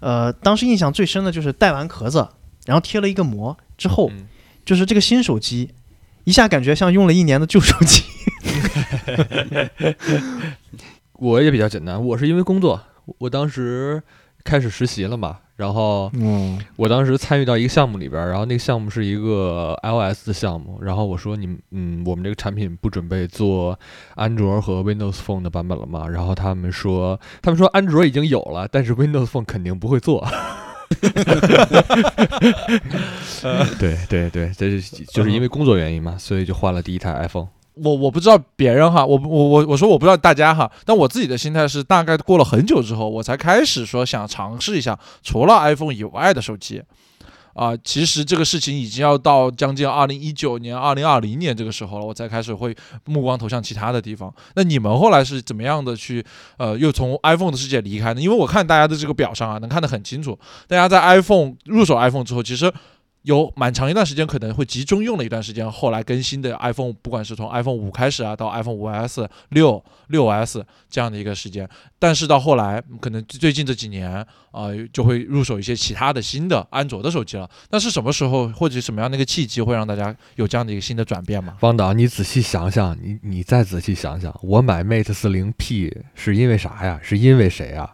[0.00, 2.28] 呃，当时印象最深的就是带完壳子，
[2.66, 4.26] 然后贴了一个膜之后，嗯
[4.64, 5.70] 就是这个新手机，
[6.24, 8.02] 一下感觉像用了一年的旧手机。
[11.14, 12.80] 我也比较简单，我是因为工作，
[13.18, 14.02] 我当时
[14.44, 23.78] 开始实习了嘛，然后嗯，我当时参与到一个项目里边，然后那个项目是一个 iOS 的项目，然后我说你们，嗯，我们这个产品不准备做
[24.14, 26.08] 安卓和 Windows Phone 的版本了嘛？
[26.08, 30.26] 然后他们说，他们说安卓已经有了，但是 Windows Phone 肯定不会做。
[33.78, 37.48] 对对对，这是就是因为工作原因嘛，所以就换了第一台 iPhone。
[37.74, 46.82] 我我不知道别人哈，我我我我说我不知道大家哈，但我自己的心态是大概过了很久之后，我才开始说想尝试一下除了 iPhone 以外的手机。
[47.54, 52.74] 啊、其实这个事情已经要到将近二零一九年、二零二零年这个时候了，我才开始会
[53.06, 54.32] 目光投向其他的地方。
[54.54, 56.24] 那你们后来是怎么样的去
[56.56, 58.20] 呃，又从 iPhone 的世界离开呢？
[58.20, 60.38] 因为我看大家的这个表上啊，能看得很清楚，
[60.68, 62.72] 大家在 iPhone 入手 iPhone 之后，其实
[63.22, 71.68] 有蛮长一段时间可能会集中用了一段时间，后来更新的 iPhone，不管是从 iPhone 五开始啊，到 iPhone 五 S、六、六 S 这样的一个时间，
[71.98, 74.10] 但是到后来可能最近这几年
[74.52, 77.48] 啊、就会入手一些其他的新的安卓的手机了。
[77.70, 81.56] 那是什么时候或者什么样的一个契机会让大家有这样的一个新的转变吗？
[81.60, 86.98] 方导，你仔细想想，你你再仔细想想，我买 Mate 四零 P 是因为啥呀？
[87.02, 87.90] 是因为谁呀？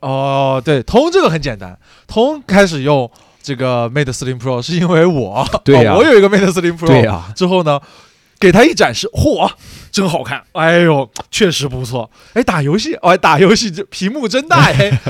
[0.00, 3.10] 哦，对，通这个很简单，通开始用
[3.42, 5.94] 这个 Mate 40 Pro 是因为我， 对呀。
[5.94, 7.80] 哦我有一个 Mate 40 Pro，对呀、之后呢，
[8.38, 9.50] 给他一展示，嚯，
[9.90, 15.00] 真好看，哎呦，确实不错，哎，打游戏，哎，打游戏这屏幕真大，哎，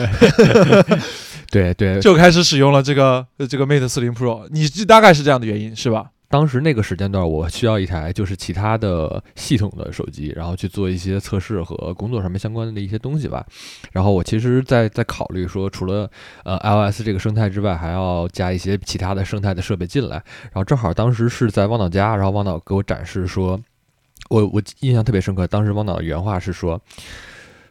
[1.50, 6.06] 对对， 就开始使用了这个呃这个 Mate 40 Pro，你这大概是这样的原因是吧？
[6.30, 13.44] 当时那个时间段，我需要一台就是其他的系统的手机，然后去做一些测试和工作上面相关的一些东西吧。
[13.90, 16.08] 然后我其实在在考虑说，除了
[16.44, 20.22] 呃 iOS 这个生态之外，还要加一些其他的生态的设备进来。
[20.44, 23.60] 然后正好当时是在汪导家，然后汪导给我展示说，
[24.28, 26.80] 我我印象特别深刻，当时汪导的原话是说，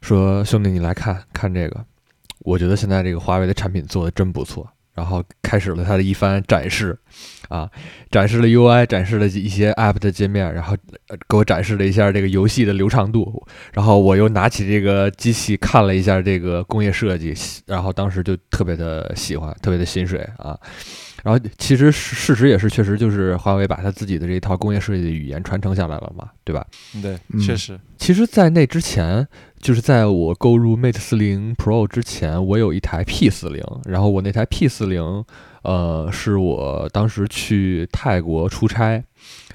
[0.01, 1.86] 说兄弟你来看看这个，
[2.39, 4.70] 我觉得现在这个华为的产品做的真不错。
[5.00, 6.97] 然后开始了他的一番展示，
[7.47, 7.70] 啊，
[8.12, 10.76] 展示了 UI，展示了一些 App 的界面，然后
[11.08, 17.34] 呃给我展示了一下这个游戏的流畅度，然后我又拿起这个机器看了一下这个工业设计，
[17.66, 20.60] 然后当时就特别的喜欢，特别的心水啊。
[21.22, 26.66] 然后其实事事实也是，确实就是华为把他自己的这一套工业设计的语言传承下来了嘛，对吧？
[27.02, 29.28] 对，嗯确实，其实，在那之前，
[29.60, 35.24] 就是在我购入 Mate 四零 Pro 之前，我有一台 P 四零，然后我那台 P 四零，
[35.64, 39.03] 呃，是我当时去泰国出差，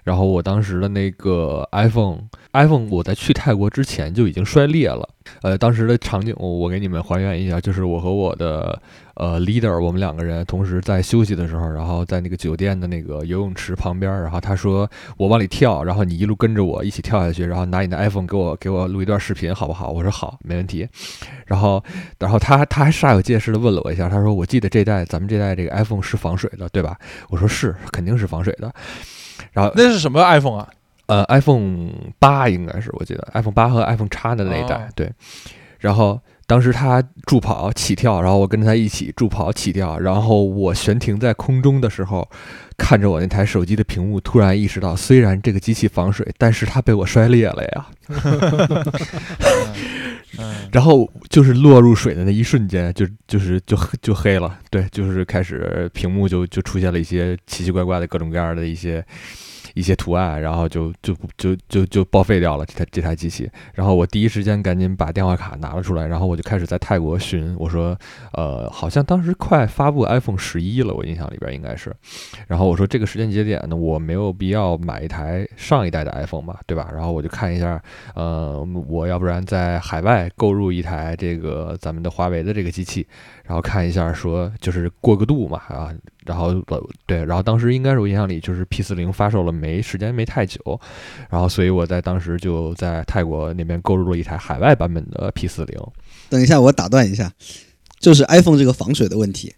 [0.03, 5.09] 然后我当时的那个 iPhone，iPhone 我在去泰国之前就已经摔裂了，
[5.41, 8.81] 呃，当时的场景我我给你们还原一下，就是我和我的
[9.15, 19.91] 呃 leader，我们两个人同时在休息的时候，然后在那个酒店的那个游泳池旁边，然后他说我往里跳，然后你一路跟着我一起跳下去，然后拿你的 iPhone 给我给我录一段视频，好不好？
[19.91, 20.89] 我说好，没问题。
[21.47, 21.83] 然后
[22.19, 26.97] 然后他他还煞有介事的问了我一下，他说我记得这代咱们这代这个 iPhone 是防水的，对吧？
[27.29, 28.73] 我说是，肯定是防水的。
[29.53, 30.69] 然后那是什么 iPhone 啊？
[31.07, 35.13] 呃，iPhone 八应该是我记得 iPhone 八和 iPhone 叉的那一代，哦对。
[35.79, 42.29] 然后当时他助跑起跳，然后我跟着他一起助跑起跳，然后我悬停在空中的时候，
[42.77, 47.87] 看着我那台手机的屏幕，突然意识到，虽然这个机器防水，但是它被我摔裂了呀。
[50.39, 59.05] 嗯， 然后就是落入水的那一瞬间，就就是就就黑了，对，就是开始屏幕就就出现了一些奇奇怪怪的各种各样的一些
[59.75, 63.51] 一些图案，然后就就就就就报废掉了这台这台机器。
[63.75, 67.97] 然后我第一时间赶紧把电话卡拿了出来，然后我就开始在泰国寻，我说，
[68.33, 71.95] 呃，好像当时快发布 iPhone 十一了，我印象里边应该是。
[72.47, 76.89] 然后我说这个时间节点呢，我没有必要买一台上一代的 iPhone 嘛，对吧？
[76.93, 77.83] 然后我就看一下，
[78.15, 83.07] 呃，我要不然在海外购入一台这个咱们的华为的这个机器，
[83.45, 85.93] 然后看一下说就是过个渡嘛啊，
[86.25, 90.59] 然后呃对，然后当时应该是我印象里就是 P 四零发售了没时间没太久，
[91.31, 95.79] 然后所以我在当时就在泰国那边购入了一台海外版本的 P 四零。
[96.29, 97.33] 等一下，我打断一下，
[97.99, 99.55] 就是 iPhone 这个防水的问题，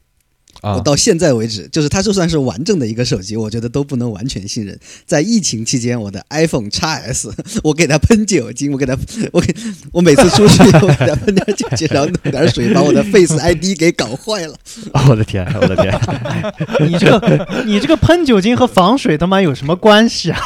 [0.63, 4.79] 我，到现在为止，就是它就算是完整的一个手机，我觉得都不能完全信任。
[5.05, 8.97] 在疫情期间，我的 iPhone x S， 我给它喷酒精，我给它，
[9.33, 9.55] 我给
[9.93, 14.55] 我每次出去我给它喷点酒精，然后弄点水，把我的 Face ID 给搞坏了。
[15.09, 15.93] 我的天，我的天，
[16.89, 20.41] 你这个你这个喷酒精和防水他妈有什么关系啊？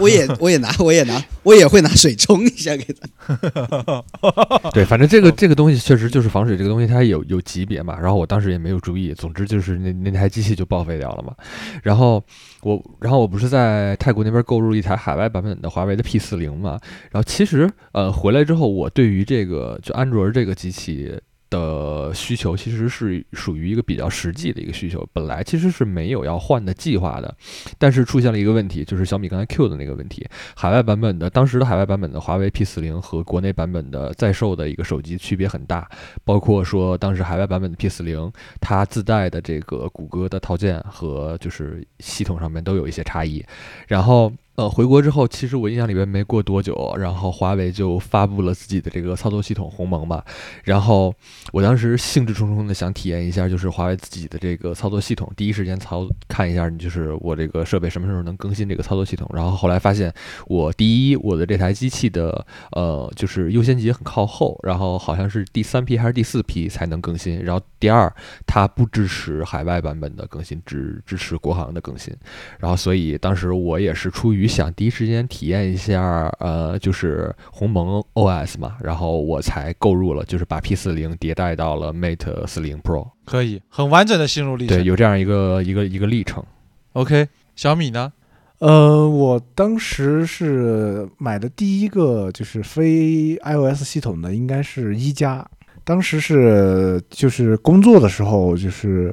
[0.00, 4.04] 我也我也拿我也拿我也会拿水冲一下给它。
[4.72, 7.98] 对，反正这个这个东西确实就是防水这个东西，它有有级别嘛。
[7.98, 11.34] 然后我当时也没有注意，总之就是那那台机器就报废掉了嘛。
[11.82, 12.22] 然后
[12.62, 16.78] 我，然后我不是在泰国那边购入一台海外版本的华为的 P 四零嘛。
[17.10, 21.18] 然后其实呃回来之后，我对于这个就安卓这个机器。
[21.50, 27.36] 的需求其实是属于一个比较实际的一个需求，本来其实是没有要换的计划的，
[27.76, 35.90] 但是出现了一个问题，就是小米刚才 Q 的那个问题，海外版本的当时的海外版本的华为 P 四零和国内版本的在售的一个手机区别很大，
[36.24, 43.44] 包括说当时海外版本的 P 四零它自带的这个谷歌的套件和就是系统上面都有一些差异，
[43.88, 50.22] 然后呃，回国之后，其实我印象里边没过多久，然后华为就发布了自己的这个操作系统鸿蒙嘛，
[50.64, 51.14] 然后
[51.50, 59.26] 我当时兴致冲冲的想体验一下，就是华为自己的这个操作系统，第一时间操看一下，就是我这个设备什么时候能更新这个操作系统。
[59.32, 60.12] 然后后来发现，
[60.46, 67.42] 我第一，我的这台机器的呃，就是优先级很靠后，然后好像是第三批还是第四批才能更新。
[67.42, 68.12] 然后第二，
[68.46, 72.14] 它不支持海外版本的更新，只支持国行的更新。
[72.58, 84.76] 然后所以当时我也是出于想第一时间体验一下，呃，就是鸿蒙 OS 嘛，然后我才购入了，就是把 P 四零迭代到了 Mate 四零 Pro，可以很完整的心路历程。
[84.76, 86.44] 对，有这样一个一个一个历程。
[86.92, 88.12] OK，小米呢？
[88.58, 95.48] 呃，我当时是买的第一个就是非 iOS 系统的，应该是一加。
[95.82, 99.12] 当时是就是工作的时候，就是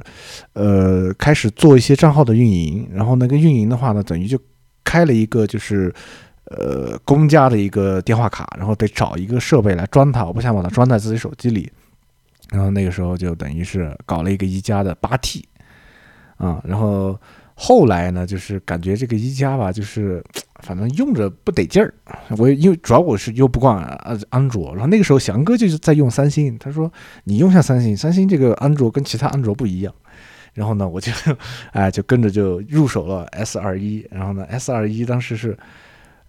[0.52, 4.38] 呃开始做一些账号的运营，然后那个运营的话呢，等于就
[4.88, 5.92] 开了一个就是
[6.46, 11.70] 呃公家的一个电话卡，然后得找一个设备来装它，我不想把它装在自己手机里，
[12.50, 15.46] 然后那个时候就等于是搞了一个一加的八 T
[16.38, 17.18] 啊，然后。
[17.60, 20.22] 后来呢，就是感觉这个一加吧，就是
[20.62, 21.92] 反正用着不得劲儿。
[22.36, 26.88] 我因为主要我是用不惯呃安卓，然后那个时候翔哥就是在用三星，他说
[27.24, 29.92] 你用下三星，三星这个安卓跟其他安卓不一样。
[30.58, 31.12] 然后呢，我就
[31.72, 35.56] 哎就跟着就入手了 S 二一，然后呢 S 二一当时是。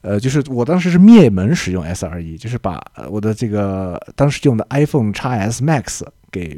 [0.01, 6.01] 呃，就是我当时是灭门使用 S 二一，就是把我的这个当时用的 iPhone x S Max
[6.31, 6.57] 给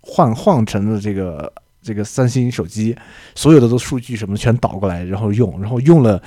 [0.00, 2.96] 换换成了这个这个三星手机，
[3.36, 6.20] 所有的都数据什么全导过来，然后用，然后用了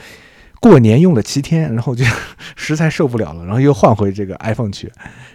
[0.62, 2.03] 过年用了七天，然后就
[2.55, 4.91] 实在受不了了，然后又换回这个 iPhone 去，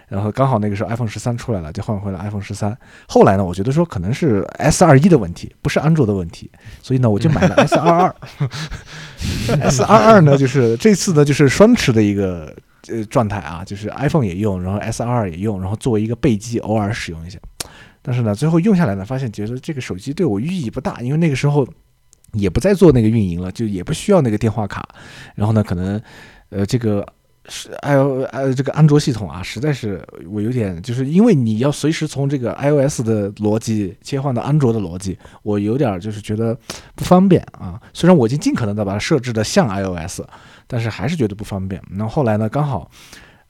[0.07, 2.77] 然后刚好那个时候 iPhone 十三出来了，就换回了 iPhone 十三。
[3.07, 6.49] 后来呢，我觉得说可能是 S 二一的问题，不是安卓的问题，
[6.81, 8.15] 所以呢，我就买了 S 二二。
[9.61, 12.55] S 二二呢，就是这次呢，就是双持的一个
[12.89, 17.39] 呃状态啊，就是 iPhone 也用，然后 S 二二也用，然后作为一个备机偶尔使用一下。
[18.03, 21.67] 但是呢，最后用下来呢，发现觉得这个手机对我意义不大，因为那个时候
[22.37, 24.87] 也不再做那个运营了，就也不需要那个电话卡。
[25.35, 26.01] 然后呢，可能
[26.49, 27.05] 呃这个
[27.47, 36.57] 是 i o 呃这个安卓系统啊，实在是我有点就是因为你要随时从这个 iOS 的逻辑切换到安卓的逻辑，我有点就是觉得
[36.95, 37.79] 不方便啊。
[37.93, 40.21] 虽然我已经尽可能的把它设置的像 iOS，
[40.67, 41.81] 但是还是觉得不方便。
[41.91, 42.89] 那后后来呢，刚好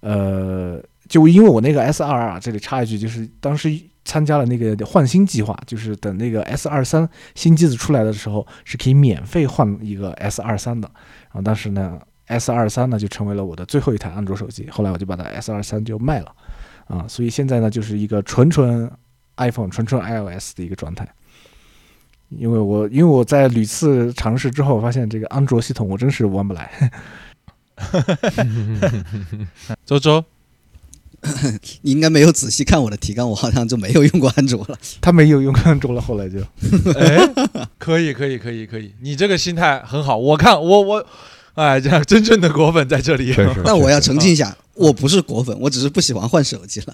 [0.02, 3.80] 呃就因为我那个 S 二啊，这里插一句，就是当时。
[4.06, 10.90] 参加了那个换新计划，就是等那个 S 二三新机子出来的时候，是可以免费换一个 S 二三的。
[11.24, 14.70] 然后当时呢，S 二三呢就成为了我的最后一台安卓手机。
[14.70, 16.32] 后来我就把它 S 二三就卖了，
[16.88, 18.90] 啊，所以现在呢就是一个纯纯
[19.38, 21.08] iPhone、纯纯 iOS 的一个状态。
[22.30, 26.92] 因为我因为我在屡次尝试之后，发现这个安卓系统我真是玩不来。
[29.86, 30.24] 周周。
[31.82, 34.78] 你应该没有仔细看我的提纲，我好像就没有用过安卓了。
[35.02, 36.40] 他没有用安卓了，后来就，
[36.98, 37.28] 哎，
[37.78, 40.18] 可以，可以，可以，可以，你这个心态很好。
[40.18, 41.06] 我看我我，
[41.54, 43.34] 哎，这样真正的果粉在这里。
[43.34, 43.62] 确实。
[43.64, 46.94] 但我要澄清一下，我不是果粉，我只是不喜欢换手机了。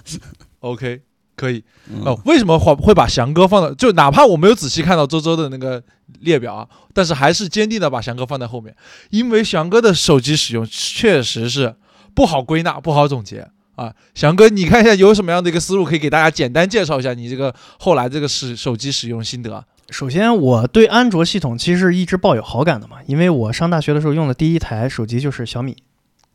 [0.60, 1.00] OK，
[1.36, 1.62] 可以。
[2.04, 3.72] 哦，为什么会会把翔哥放到？
[3.74, 5.82] 就哪怕我没有仔细看到周周的那个
[6.20, 8.74] 列表啊，但是还是坚定的把翔哥放在后面，
[9.10, 11.74] 因为翔哥的手机使用确实是
[12.14, 13.48] 不好归纳，不好总结。
[13.74, 19.64] 啊，翔哥，你看一下有什么样的一个思路可以给大家简单介绍一下你这个后来这个使手机使用心得？
[19.90, 25.76] 首先，我对安卓系统其实一直抱有好感的嘛，因为我上大学的时候用的第一台手机就是小米，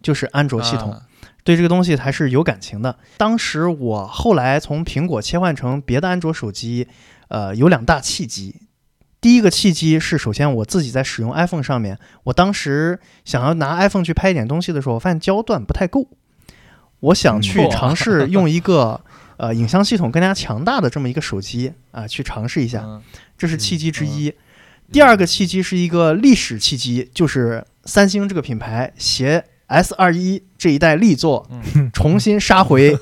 [0.01, 1.01] 就是安卓系统，啊
[1.43, 2.97] 对这个东西还是有感情的。
[3.17, 6.87] 当时我后来从苹果切换成别的安卓手机，
[7.29, 8.55] 呃，有两大契机。
[9.21, 16.07] 第一个契机是，首先我自己在使用 iPhone 上面，我当时想要拿 iPhone 去拍一点东西的时候，我发现焦段不太够。
[16.99, 18.99] 我想去嗯尝试 用一个
[19.37, 23.01] 呃影像系统更加强大的这么一个手机啊、去尝试一下，嗯
[23.37, 24.33] 这是契机之一。
[24.91, 32.97] 第二个契机是一个历史契机，就是三星这个品牌携 S 二一这一代力作嗯重新杀回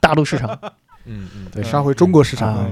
[0.00, 0.58] 大陆市场。
[1.06, 2.70] 嗯嗯，对，杀回中国市场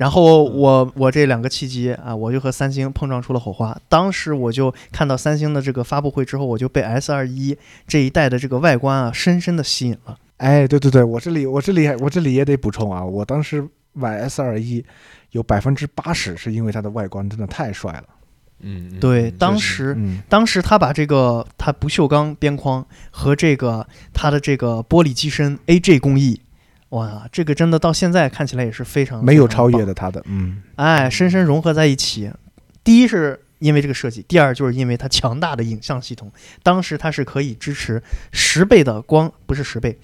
[0.00, 3.78] 然后我我这两个契机啊，我就和三星碰撞出了火花。
[3.86, 7.54] 当时我就看到三星的这个发布会之后，我就被 S 二一
[7.86, 10.16] 这一代的这个外观啊深深的吸引了。
[10.38, 14.82] 哎，对对对，我这里我这里我这里也得补充啊，我当时买 S 二一
[15.32, 18.04] 有百分之八十是因为它的外观真的太帅了，
[18.60, 26.40] 嗯，嗯对，嗯当时嗯，当时他把这个它不锈钢边框和这个它的这个玻璃机身 AJ 工艺，
[26.90, 32.30] 哇，这个真的到现在看起来也是非常没有超越的它的，嗯，哎，深深融合在一起。
[32.82, 36.32] 第一是因为这个设计，第二就是因为它强大的影像系统。
[36.62, 39.96] 当时它是可以支持十倍的光，不是十倍，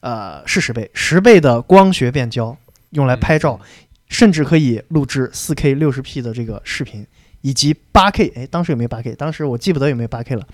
[0.00, 2.54] 呃，是十倍，十倍的光学变焦，
[2.90, 3.58] 用来拍照，
[4.08, 7.06] 甚至可以录制 4K 60P 的这个视频，
[7.40, 8.32] 以及 8K。
[8.34, 9.16] 哎，当时有没有 8K？
[9.16, 10.46] 当时我记不得有没有 8K 了。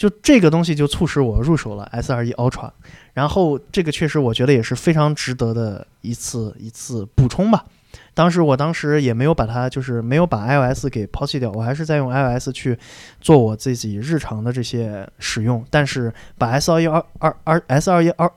[0.00, 2.70] 就这个东西就促使我入手了 S21 Ultra，
[3.12, 7.66] 然后这个确实我觉得也是非常值得的一次一次补充吧。
[8.14, 12.78] 当时我当时也没有把它，就是没有把 iOS 给抛弃掉，我还是在用 iOS 去
[13.20, 15.62] 做我自己日常的这些使用。
[15.68, 18.32] 但是把 S 二一二二二 S 二一二，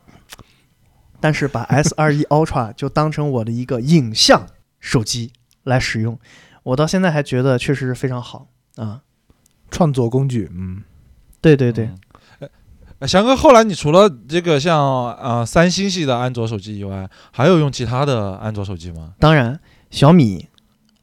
[1.21, 4.47] 但是把 S 二一 Ultra 就当成我的一个影像
[4.81, 5.31] 手机
[5.63, 6.19] 来使用，
[6.63, 8.99] 我到现在还觉得确实是非常好啊。
[9.71, 10.83] 创作工具，嗯，
[11.43, 11.85] 对对对，
[12.39, 12.49] 嗯。
[12.99, 19.13] 呃翔哥，后来你除了这个像呃三星系的安卓手机以外，还有用其他的安卓手机吗？
[19.19, 19.59] 当然
[19.91, 20.47] 小米，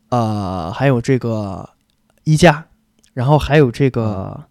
[0.09, 1.71] 呃，还有这个
[2.25, 2.67] 一加，
[3.15, 4.45] 然后还有这个。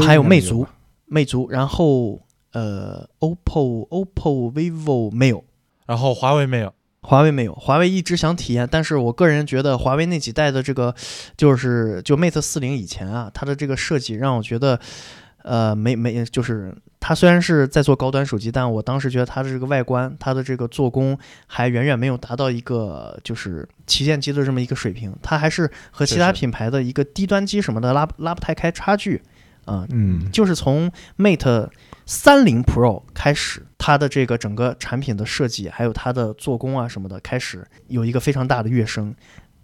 [0.00, 0.64] 还有魅族，
[1.06, 2.20] 魅族，然后
[2.52, 5.42] 呃，OPPO、OPPO、vivo 没有，
[5.86, 6.72] 然后华为没有。
[7.00, 10.94] 华为没有，华为一直想体验，但是我个人觉得华为那几代的这个，
[11.36, 14.78] 就是就 Mate 四零以前啊，它的这个设计让我觉得，
[15.42, 29.20] 呃，没没，就是它虽然是在做高端手机，但我当时觉得它的这个外观，它的这个做工还远远没有达到一个就是旗舰机的这么一个水平，它还是和其他品牌的一个低端机什么的拉拉不太开差距
[29.64, 31.68] 啊、嗯，就是从 Mate
[32.06, 39.14] 三零 Pro 开始，它的这个整个产品的设计，还有它的做工啊什么的，开始有一个非常大的跃升，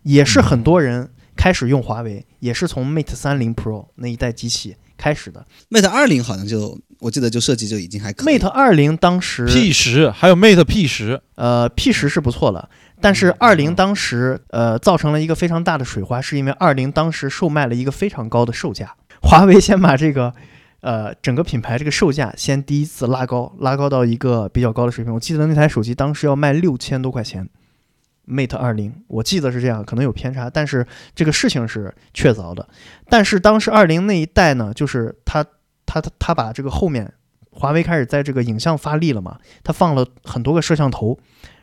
[0.03, 5.47] 也是很多人开始用华为，也是从 Mate 三零 Pro 那一代机器开始的。
[5.71, 8.39] Mate 二零好像就我记得就设计就已经还可以。
[8.39, 12.69] Mate 二零当时 P 十还有 Mate P 十，呃 P 十是不错了，
[13.01, 20.35] 但是二零当时呃造成了一个非常大的水花，是因为二零当时售卖了一个非常高的售价，华为先把这个
[20.81, 25.15] 呃整个品牌这个售价先第一次拉高，拉高到一个比较高的水平。
[25.15, 27.49] 我记得那台手机当时要卖六千多块钱
[28.29, 32.69] ，Mate 二零，我记得是这样，可能有偏差，但是这个事情是确凿的。
[33.09, 35.45] 但是当时二零那一代呢，就是它
[35.87, 37.13] 它它把这个后面
[37.51, 41.19] 华为开始在这个影像发力了嘛，它放了很多个摄像头，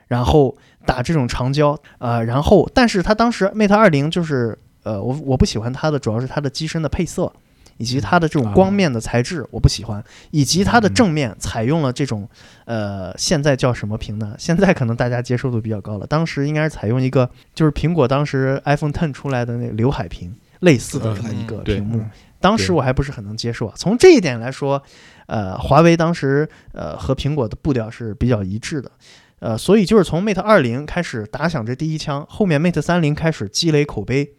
[0.07, 7.32] 然后打这种长焦，呃，然后但是它当时 Mate 二零就是呃，我我不喜欢它的主要是它的机身的配色。
[7.78, 12.28] 以及它的这种光面的材质我不喜欢，以及它的正面采用了这种，
[12.65, 14.36] 呃，现在叫什么屏呢？
[14.38, 22.09] 现在可能大家接受度比较高了，当时应该是采用一个就是苹果当时 iPhone Ten 出来的那个刘海屏类似的这么一个屏幕，嗯
[22.41, 23.73] 当时我还不是很能接受啊。
[23.76, 24.84] 从这一点来说，
[25.26, 28.91] 呃，华为当时呃和苹果的步调是比较一致的，
[29.39, 34.34] 呃，所以就是从 Mate 二零开始打响这第一枪，后面 Mate 三零开始积累口碑，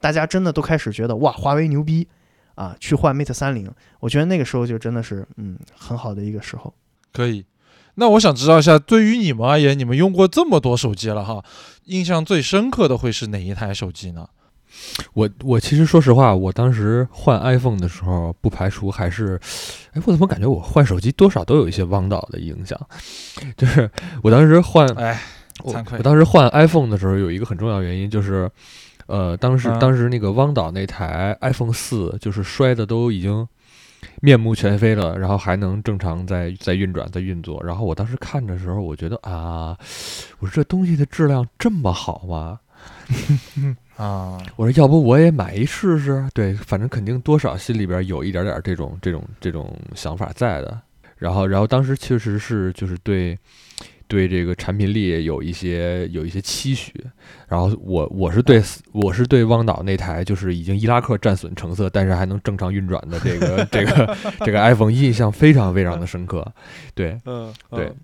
[0.00, 2.08] 大家真的都开始觉得哇，华为牛逼
[2.60, 6.74] 啊，去换 Mate 三零，我觉得那个时候就真的是嗯很好的一个时候。
[7.10, 7.46] 可以。
[7.94, 11.42] 那我想知道一下，对于你们而言，你们用过这么多手机了哈，
[11.86, 14.28] 印象最深刻的会是哪一台手机呢？
[15.14, 19.40] 我我其实说实话，我当时换 iPhone 的时候，不排除还是，
[19.94, 22.78] 哎，我怎么感觉我换手机多少都有一些汪导的影响？
[23.56, 23.90] 就是
[24.22, 25.18] 我当时换，哎，
[25.64, 28.48] 我惭愧我当时换 iPhone 的时候，有一个很重要原因就是，
[29.10, 33.46] 呃，当时嗯当时那个汪导那台 iPhone 四就是摔的都已经
[34.22, 37.62] 面目全非了，然后还能正常在在运转在运作。
[37.64, 39.76] 然后我当时看的时候，我觉得啊，
[40.38, 42.60] 我说这东西的质量这么好吗？
[43.96, 46.26] 啊，我说要不我也买一试试？
[46.32, 50.80] 对，反正肯定多少心里边有一点点这种这种这种想法在的。
[51.18, 53.38] 然后，然后当时确实是就是对
[54.10, 56.92] 对这个产品力有一些有一些期许。
[57.48, 66.44] 然后我我是对我是对汪导那台就是已经伊拉克战损成色，但是还能正常运转的这个 这个这个 iPhone 印象非常非常的深刻。
[66.94, 67.96] 对，嗯，对嗯。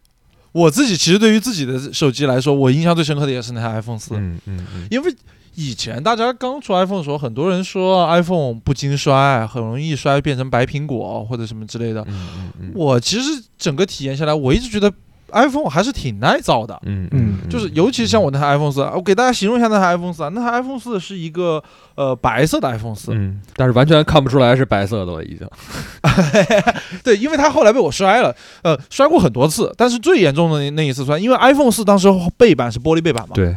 [0.52, 5.14] 我自己其实对于自己的手机来说，我印象最深刻的也是那台 iPhone 四、嗯嗯嗯，因为
[5.54, 12.02] 以前大家刚出 iPhone 的时候，很多人说 iPhone 不经摔，很容易摔变成白苹果或者什么之类的。
[12.08, 14.90] 嗯嗯嗯，我其实整个体验下来，我一直觉得
[15.42, 16.78] iPhone 还是挺耐造的。
[16.84, 21.62] 嗯嗯就是尤其像我那台 iPhone 四，我给大家形容一下那台 iPhone 四啊，那台 iPhone 四是一个
[21.94, 25.48] 呃白色的 iPhone 四、嗯，但是完全看不出来是白色的了，已经。
[27.04, 33.54] 对，因为它后来被我摔了，呃，摔过很多次，但是最严重的那那一次摔，因为 iPhone 四当时背板是玻璃背板嘛，对，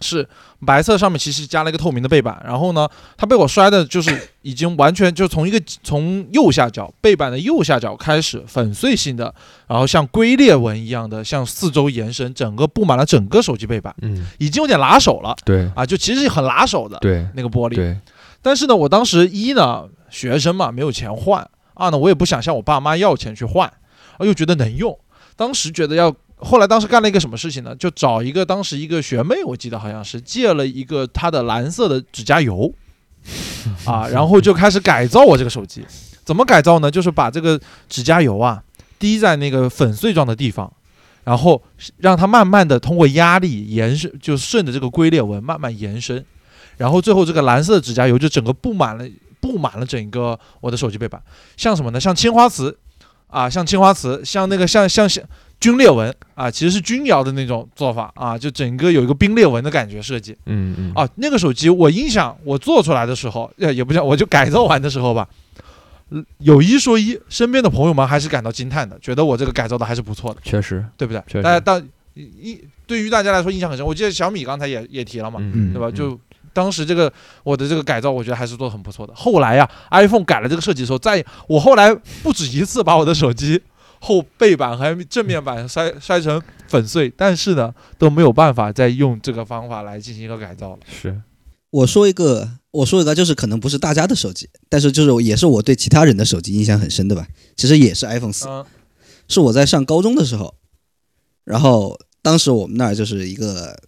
[0.00, 0.26] 是
[0.64, 9.34] 白色上面其实加了一个透明的背板，然后呢，它被我摔的就是已经完全就从一个从右下角背板的右下角开始粉碎性的，
[9.66, 17.74] 然后像龟裂纹一样的向四周延伸，整个布满了整个手机背板，嗯，已经有点拉手了对啊，就其实很拉手的对那个玻璃。
[17.74, 17.96] 对，
[18.40, 21.44] 但是呢，我当时一呢学生嘛没有钱换，
[21.74, 23.66] 二呢我也不想向我爸妈要钱去换，
[24.16, 24.96] 啊又觉得能用，
[25.34, 26.14] 当时觉得要。
[26.40, 27.74] 后来当时干了一个什么事情呢？
[27.76, 32.72] 就找一个当时一个学妹，我记得好像是借了一个她的蓝色的指甲油，
[33.84, 35.84] 啊，然后就开始改造我这个手机。
[36.24, 36.90] 怎么改造呢？
[36.90, 37.58] 就是把这个
[37.88, 38.62] 指甲油啊
[38.98, 40.70] 滴在那个粉碎状的地方，
[41.24, 41.62] 然后
[41.96, 46.24] 让它慢慢的通过压力延伸，就顺着这个龟裂纹慢慢延伸，
[46.76, 49.08] 然后最后这个蓝色的指甲油就整个布满了
[49.40, 51.22] 布满了整个我的手机背板，
[51.56, 51.98] 像什么呢？
[51.98, 52.76] 像青花瓷
[53.28, 55.22] 啊，像青花瓷，像那个像像像
[55.60, 60.36] 皲裂纹啊，其实是钧窑的那种做法啊，就整个有一个冰裂纹的感觉设计。
[60.46, 65.28] 嗯嗯啊，那个手机我印象我做出来的时候，呃，也不叫我就改造完的时候吧，
[66.10, 71.22] 嗯有一说一，身边的朋友们还是感到惊叹的，觉得我这个改造的还是不错的，确实，对不对？
[71.26, 71.82] 确实大家当
[72.14, 73.86] 一对于大家来说印象很深。
[73.86, 75.90] 我记得小米刚才也也提了嘛，嗯对吧？
[75.90, 76.18] 就
[76.52, 79.12] 当时这个我的这个改造，我觉得还是做的很不错的。
[79.14, 83.60] 后来呀，iPhone 改了这个设计的时候，在我后来不止一次把我的手机
[84.00, 90.78] 后背板和正面板摔摔成粉碎，但是呢都没有办法再用这个方法来进行一个改造了。
[90.86, 91.20] 是
[91.70, 97.26] 我说一个，我说一个，就是可能不是大家的手机，但是就是也是我对其他人的手机印象很深的吧。
[97.56, 98.64] 其实也是 iPhone 四，嗯
[99.28, 100.54] 是我在上高中的时候，
[101.44, 103.78] 然后当时我们那儿就是一个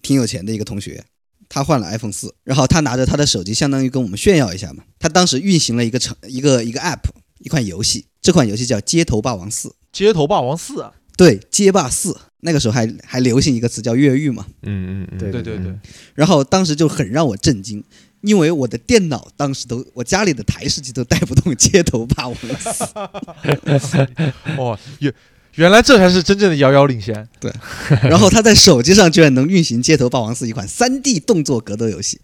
[0.00, 1.04] 挺有钱的一个同学，
[1.48, 4.84] 他换了 iPhone 四，然后他拿着他的手机，相当于跟我们炫耀一下嘛。
[4.98, 7.00] 他当时运行了一个程一个一个 App，
[7.38, 9.68] 一款游戏，这款游戏叫《街头霸王四》。
[9.90, 14.46] 街头霸王四啊，对，街霸四，那个时候还还流行一个词叫越狱嘛。
[14.62, 15.74] 嗯嗯嗯，对对对对，
[16.14, 17.82] 然后当时就很让我震惊，
[18.20, 22.84] 因为我的电脑当时都，我家里的台式机都带不动街头霸王四。
[24.58, 25.12] 哦，原
[25.58, 27.28] 原来这才是真正的遥遥领先。
[27.40, 27.52] 对
[28.08, 32.20] 然后他在手机上居然能运行街头霸王四一款 3D 动作格斗游戏。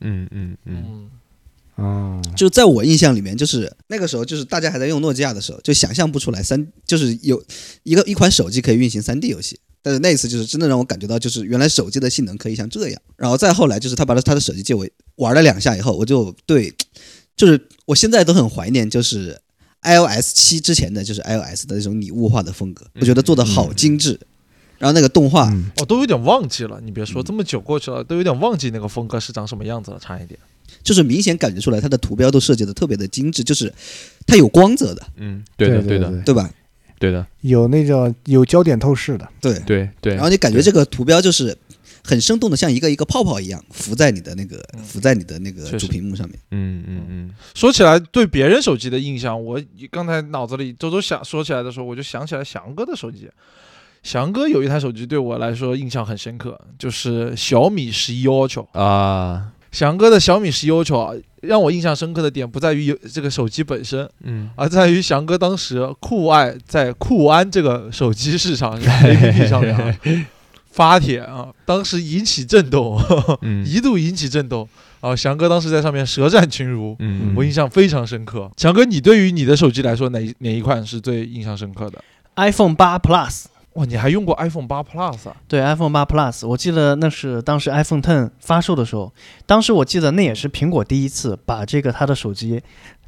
[0.00, 0.84] 嗯嗯嗯
[1.78, 7.42] 嗯，哦，就在我印象里面，就是那个时候，就是大家还在用诺基亚的时候，就想象不出来三，就是有
[7.82, 9.58] 一个一款手机可以运行 3D 游戏。
[9.82, 13.00] 但是那一次就是真的让我感觉到，就是原来手机的性能可以像这样。
[13.16, 16.74] 然后再后来，就是他把他的手机借我玩了两下以后，我就对，
[17.36, 19.40] 就是我现在都很怀念，就是
[19.86, 24.18] iOS 七之前的就是 iOS 的那种拟物化的风格，我觉得做的好精致。
[24.78, 26.78] 然后那个动画，嗯我都有点忘记了。
[26.84, 30.38] 你别说，嗯这么久过去了，都有点忘记那个风格是长什么样子了，差一点。
[30.82, 33.72] 就是明显感觉出来它的图标都设计的特别的精致，就是
[34.26, 36.50] 它有光泽的，嗯，对的对的对吧？
[36.98, 39.58] 对的，有那种有焦点透视的，对。
[39.66, 41.56] 对对然后你感觉这个图标就是
[42.06, 46.38] 很生动的，像一个一个泡泡一样浮在你的那个嗯浮在你的那个主屏幕上面。
[46.52, 53.28] 嗯嗯嗯说起来，对别人手机的印象，我刚才脑子里周周想说起来的时候，我就想起来翔哥的手机。
[54.02, 58.64] 翔哥有一台手机对我来说印象很深刻，就是小米十一 Ultra。
[58.70, 69.98] 啊，翔哥的小米十一 Ultra 让我印象深刻的点不在于有这个手机本身，嗯而在于翔哥当时酷爱在酷安这个手机市场 APP 上面啊
[70.76, 73.00] 发帖啊，当时引起震动，
[73.40, 74.68] 嗯一度引起震动。
[75.00, 78.50] 啊，翔哥当时在上面舌战群儒，嗯，我印象非常深刻。
[78.56, 82.02] 翔哥，你对于你的手机来说，哪哪一款是最印象深刻的
[82.34, 85.36] ？iPhone 八 Plus，哇，你还用过 iPhone 八 Plus 啊？
[85.46, 89.12] 对 iPhone 八 Plus，我记得那是当时 iPhone Ten 发售的时候，
[89.46, 92.60] 当时我记得那也是苹果第一次把这个它的手机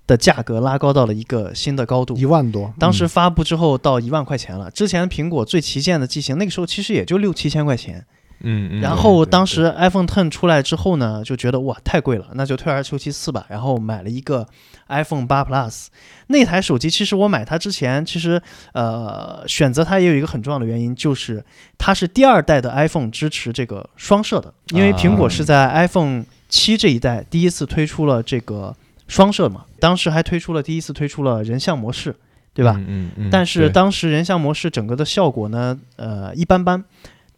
[0.09, 2.25] 的价格拉高到了一个新的高度一。
[2.25, 2.75] 万多。
[2.81, 8.05] 当时嗯发布之后到一万块钱了，之前苹果最旗舰的机型那个时候其实也就六七千块钱。
[8.41, 13.45] 嗯嗯，然后当时 iPhone Ten 出来之后呢，就觉得哇太贵了，那就退而求其次吧。
[13.49, 14.47] 然后买了一个
[14.87, 15.87] iPhone 八 Plus，
[16.29, 18.41] 那台手机其实我买它之前，其实
[18.75, 21.45] 呃选择它也有一个很重要的原因，就是
[21.79, 28.73] 它是第二代的 iPhone 支持这个双摄的，因为苹果是在 iPhone 七这一代第一次推出了这个
[29.09, 32.15] 双摄嘛，当时还推出了第一次推出了人像模式，
[32.55, 32.77] 对吧？
[32.87, 36.85] 嗯嗯，但是当时人像模式整个的效果呢，呃，一般般。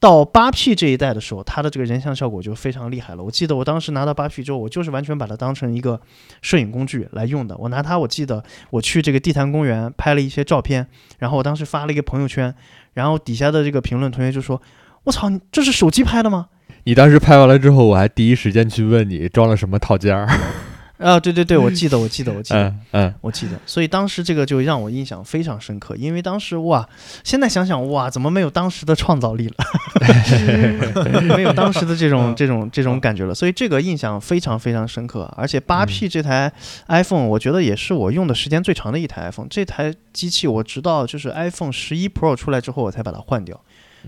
[0.00, 3.22] 到八 P 这一代的时候，它的这个人像效果就非常厉害了。
[3.22, 6.00] 我记得我当时拿到八 P 之后，我就是完全把它当成一个
[6.40, 7.54] 摄影工具来用的。
[7.58, 10.86] 我拿它，我记得我去这个地坛公园拍了一些照片，
[11.18, 12.54] 然后我当时发了一个朋友圈，
[12.94, 14.62] 然后底下的这个评论同学就说
[15.04, 16.46] ：“我操，这是手机拍的吗？”
[16.84, 20.26] 你当时拍完了之后，我还第一时间去问你装了什么套件儿。
[21.00, 22.68] 啊，对对对，我记得，我记得，我记得。
[22.68, 26.86] 嗯嗯我记得，所以当时这个就让我印象非常深刻，因为当时哇，
[27.24, 29.54] 现在想想哇，怎么没有当时的创造力了，
[31.36, 35.32] 没有当时的这种这种这种感觉了，所以这个印象非常非常深刻。
[35.36, 36.52] 而且八 P 这台
[36.88, 39.48] iPhone，我觉得也是我用的时间最长的一台 iPhone。
[39.48, 43.58] 这台机器我直到就是 iPhone 十一 Pro 出来之后，我才把它换掉。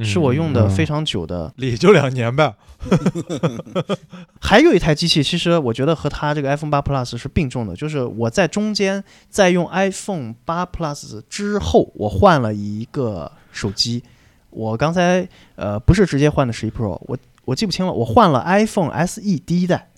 [0.02, 1.52] 是我用的嗯非常久的。
[1.56, 2.54] 也就两年呗。
[4.40, 14.02] 还有一台机器，其实我觉得和它这个 iPhone 八 Plus 是并重的，就是我在中间在用 iPhone 八 Plus 之后，我换了一个手机。
[14.50, 19.88] 我刚才呃不是直接换的十一 Pro，我我记不清了，我换了 iPhone SE 第一代。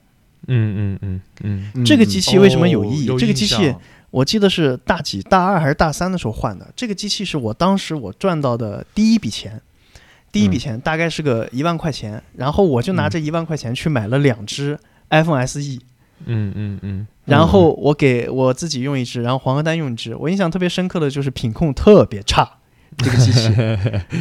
[0.47, 3.11] 嗯嗯嗯嗯嗯这个机器为什么有意义？
[3.11, 3.75] 哦这个机器
[4.11, 6.71] 我记得是大几大二还是大三的时候换的。
[6.77, 9.61] 这个机器是我当时我赚到的第一笔钱，
[10.35, 14.77] 第一笔钱大概是个一万块钱，然后我就拿这一万块钱去买了两只
[15.11, 15.79] iPhone SE，
[16.27, 20.13] 嗯嗯嗯，然后我给我自己用一只，然后黄河丹用一只。
[20.17, 22.51] 我印象特别深刻的就是品控特别差。
[22.99, 23.49] 这个机器，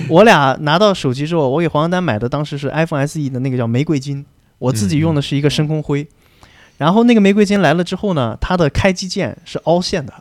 [0.07, 4.23] 我俩拿到手机之后，我给黄河丹买的当时是 iPhone SE 的那个叫玫瑰金，
[4.59, 6.07] 我自己用的是一个深空灰。
[6.77, 10.13] 然后那个玫瑰金来了之后呢，它的开机键是凹陷的，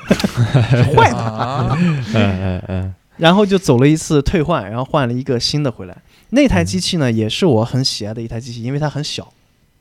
[0.70, 1.18] 是坏的。
[1.18, 5.96] 啊， 嗯嗯嗯然后就走了一次退换，然后换了一个新的回来。
[6.30, 9.32] 那台机器呢，也是我很喜爱的一台机器，因为它很小。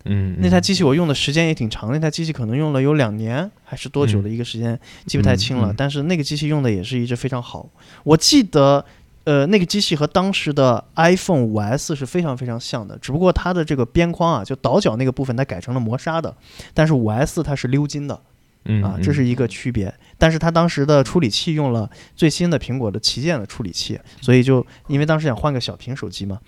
[0.07, 5.71] 嗯，那台机器我用的时间也挺长，那台机器可能用了有两年还是多久的一个时间，记不太清了。
[5.71, 7.67] 嗯嗯但是那个机器用的也是一直非常好。
[8.03, 8.85] 我记得，
[9.23, 16.35] 呃，那个机器和当时的 iPhone 五 S 是非常非常像的，只不过它的这个边框啊，就倒角那个部分它改成了磨砂的，
[16.75, 18.21] 但是五 S 它是鎏金的
[18.65, 19.93] 嗯啊，这是一个区别。
[20.17, 26.39] 但是它当时的处理器用了最新的苹果的旗舰的处理器，所以就因为当时想换个小屏手机嘛，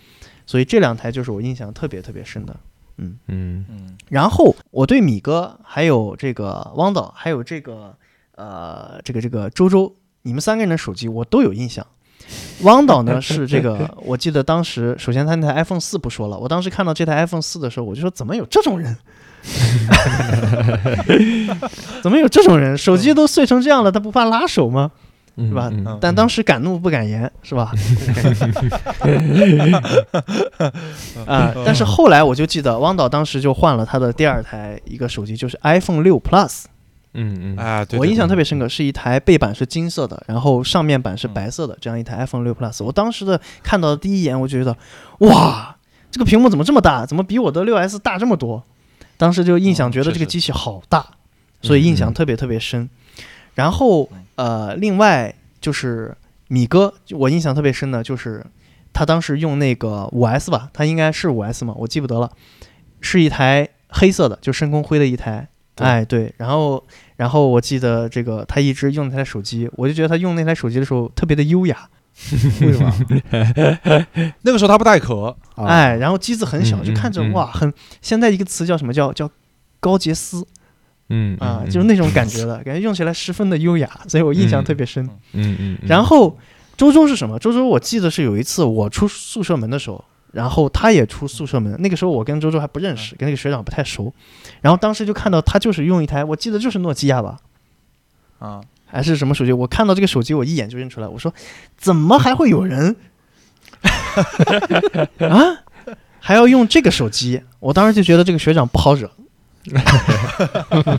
[0.46, 2.56] 所以这两台就是我印象特别特别深的。
[3.00, 7.96] 嗯嗯，然后我对米哥，还有这个汪导，还有这个
[8.36, 9.94] 呃这个这个周周，
[10.24, 11.86] 你们三个人的手机我都有印象。
[12.64, 18.98] 汪导呢是这个， 我记得当时首先他那台 iPhone 四不说了，我当时看到这台 iPhone 四的时候，我就说怎么有这种人？
[22.02, 22.76] 怎么有这种人？
[22.78, 24.92] 手机都碎成这样了，他不怕拉手吗？
[25.40, 27.70] 是是吧嗯但当时敢怒不敢言，是吧？
[31.28, 36.64] 啊、但是后来我就记得汪导当时就换了他的第二台一个手机，就是 iPhone 六 Plus。
[37.14, 42.84] 嗯嗯啊，对，我印象特别别深刻，是一台背板是金色的，然后上面板是白色的，这样一台 iPhone 六 Plus。
[42.84, 44.76] 我当时的看到的第一眼，我就觉得，
[45.20, 45.76] 哇，
[46.10, 47.06] 这个屏幕怎么这么大？
[47.06, 48.64] 怎么比我的六 S 大这么多？
[49.18, 51.06] 当时就印象嗯觉得这个机器好大，
[51.62, 52.90] 所以印象特别特别深。
[53.56, 56.16] 然后呃，另外就是
[56.48, 58.46] 米哥，我印象特别深的就是
[58.94, 62.32] 他当时用那个五 S 吧，他应该是五 S 嘛，我记不得了，
[63.02, 65.48] 是一台黑色的，就深空灰的一台。
[65.76, 65.86] 对。
[65.86, 66.84] 哎，对，然后，
[67.16, 71.90] 然后我记得这个他一直用那台手机，我就觉得他用那台手机的时候特别的优雅，
[72.62, 72.92] 为什么？
[74.42, 75.66] 那个时候他不带壳，啊。
[75.66, 79.30] 哎，然后机子很小，嗯就看着嗯哇，很现在一个词叫什么叫叫
[79.80, 80.46] 高洁丝。
[81.10, 85.08] 嗯啊，就是那种感觉的 感觉，用起来十分的优雅，所以我印象特别深。
[85.32, 86.38] 嗯嗯，然后
[86.76, 87.40] 周周是什么？
[87.40, 90.04] 周周我记得是有一次我出宿舍门的时候，
[90.34, 94.14] 然后他也出宿舍门，那个时候我跟周周还不认识，跟那个学长不太熟，
[94.60, 97.38] 然后当时就看到他就是用一台，我记得就是诺基亚吧，
[98.40, 98.60] 啊，
[98.90, 99.52] 还是什么手机？
[99.52, 101.08] 我看到这个手机，我一眼就认出来。
[101.08, 101.34] 我说，
[101.78, 102.96] 怎么还会有人
[105.20, 105.62] 啊，
[106.20, 107.44] 还要用这个手机？
[107.60, 109.12] 我当时就觉得这个学长不好惹，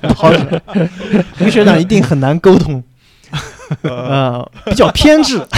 [0.03, 0.63] 不好惹，
[1.39, 2.85] 这个学长一定很难沟通，
[3.83, 5.39] 呃，比较偏执。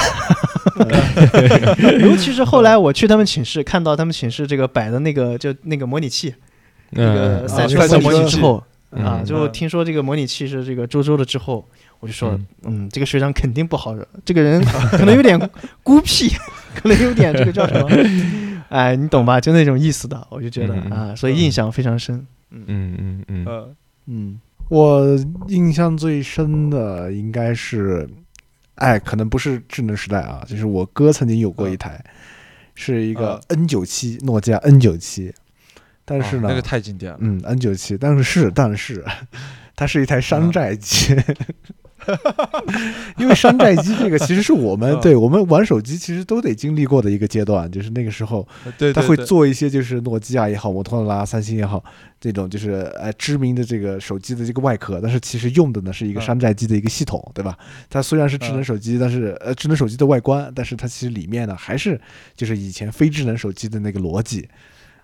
[2.01, 6.35] 尤其是后来我去他们寝室，看到他们寝室这个摆的那个就那个模拟器，
[6.91, 8.63] 那个嗯赛车啊赛车模拟器之后。
[8.93, 11.65] 嗯啊，就嗯听说这个模拟器是这个周周的之后，
[12.01, 12.47] 我就说，嗯。
[12.65, 15.39] 嗯，这个学长肯定不好惹，这个人 可能有点
[15.83, 16.29] 孤僻，
[16.75, 17.89] 可能有点这个叫什么，
[18.71, 19.41] 哎，你懂吧？
[19.41, 22.27] 就那种意思的，我就觉得嗯啊，所以印象非常深。
[22.51, 22.65] 嗯。
[22.67, 23.77] 嗯嗯嗯，
[24.07, 25.07] 嗯，我
[25.49, 28.09] 印象最深的应该是，
[28.77, 32.03] 哎，可能不是智能时代啊，就是我哥曾经有过一台，
[32.75, 35.33] 是一个 N 九七，诺基亚 N 九七，
[36.05, 39.05] 但是呢，啊那个太经典了，嗯，N 九七，但是但是，
[39.77, 41.15] 它是一台山寨机，
[43.19, 48.47] 因为山寨机这个其实是我们 嗯对我们玩手机其实都得经历过的一个阶段，就是那个时候
[48.79, 51.83] 对，它会做一些就是诺基亚也好，摩托罗拉、三星也好，
[52.21, 57.57] 这种就是呃知名的这个手机的这个外壳，但是其实用的呢是一个嗯山寨机的一个系统，对吧？
[57.89, 62.01] 它虽然是智能嗯手机，但是呃智能手机的外观，但是它其实里面呢还是
[62.35, 64.49] 就是以前非智能手机的那个逻辑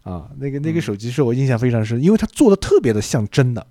[0.03, 0.29] 啊。
[0.39, 3.67] 那个那个嗯手机是我印象非常深，因为它做的特别的像真的。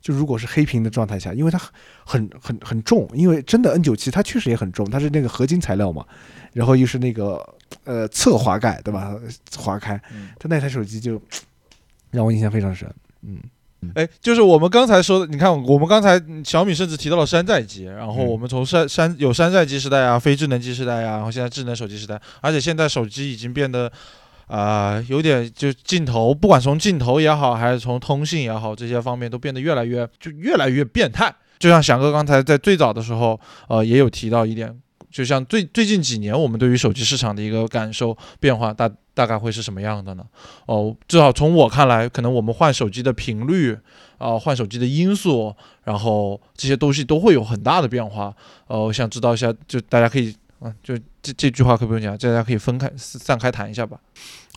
[0.00, 1.60] 就如果是黑屏的状态下，因为它
[2.04, 6.04] 很很很重，因为真的 N 九七它确实也很重，它是那个合金材料嘛，
[6.52, 7.44] 然后又是那个
[7.84, 9.14] 呃侧滑盖，对吧？
[9.56, 11.20] 滑开，嗯它那台手机就
[12.10, 12.88] 让我印象非常深。
[13.22, 13.38] 嗯
[13.94, 23.90] 哎，就是我们刚才说的，你看，我们刚才嗯小米甚至提到了山寨机，然后嗯我们从山山有山寨机时代啊，非智能机时代啊，然后现在智能手机时代，而且现在手机已经变得。
[24.48, 31.32] 啊、有点就镜头，不管从镜头也好，还是从通信也好，这些方面都变得越来越就越来越变态。
[31.58, 33.38] 就像翔哥刚才在最早的时候，
[33.68, 34.74] 呃，也有提到一点，
[35.10, 40.24] 就像最最近几年我们对于手机市场的一个感受变化，大大概会是什么样的呢？
[40.66, 43.76] 哦，至少从我看来，可能我们换手机的频率
[44.18, 48.34] 啊、换手机的因素，然后这些东西都会有很大的变化。
[48.68, 54.00] 呃，我想知道一下，就大家可以，啊，就这这句话可不用讲，大家可以分开散开谈一下吧。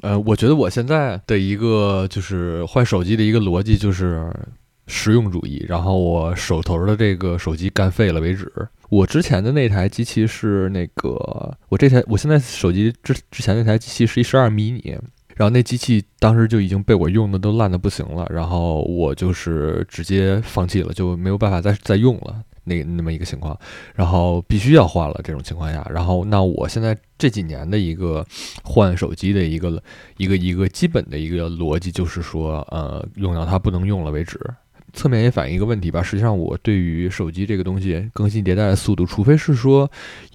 [0.02, 4.32] 呃，我觉得我现在的一个就是换手机的一个逻辑就是
[4.88, 8.52] 实用主义，然后我手头的这个手机干废了为止。
[8.89, 14.97] 我之前的那台机器是那个，我这台我现在手机之之前那台机器是一十二迷你，
[15.36, 22.43] 然后那机器当时就已经被我用的都烂的不行了，然后我就是直接放弃了，就没有办法再再用了。
[22.64, 23.59] 那那么一个情况，
[23.95, 28.26] 然后必须要换了这种情况下，然后那我现在这几年的一个
[28.64, 29.82] 换手机的一个
[30.18, 34.39] 一个一个基本的一个逻辑就是说，呃，用到它不能用了为止。
[34.93, 39.89] 侧面也反映一个问题吧，实际上我对于手机这个东西更新迭代的速度，除非是说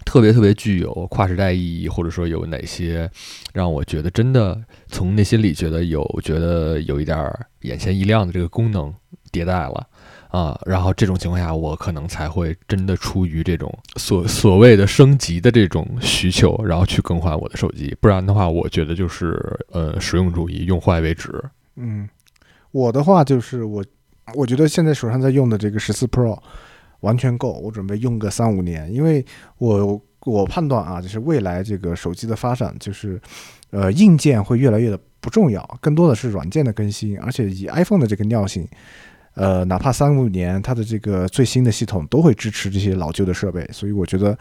[0.07, 3.11] 特别特别具有跨时代意义，或者说有哪些
[3.53, 8.91] 让我觉得真的从内心里觉得有觉得有一点眼前一亮的这个功能
[9.31, 9.87] 迭代了。
[10.37, 17.97] 啊，然后这种情况下，我可能才会真的出于这种所所谓的升级的这种需求，然后去更换我的手机。
[18.03, 19.35] 不然的话，我觉得就是
[19.71, 21.43] 呃实用主义，用坏为止。
[21.77, 22.07] 嗯，
[22.71, 23.83] 我的话就是我，
[24.35, 26.39] 我觉得现在手上在用的这个十四 Pro
[27.01, 29.25] 完全够，我准备用个三五年，因为
[29.57, 33.19] 我我判断啊，就是未来这个手机的发展，就是
[33.71, 38.69] 呃硬件会越来越的不重要，更多的是软件的更新，而且以 iPhone 的这个尿性。
[39.37, 44.37] 呃，哪怕三五年，它的这个最新的系统都会支持这些老旧的设备，所以我觉得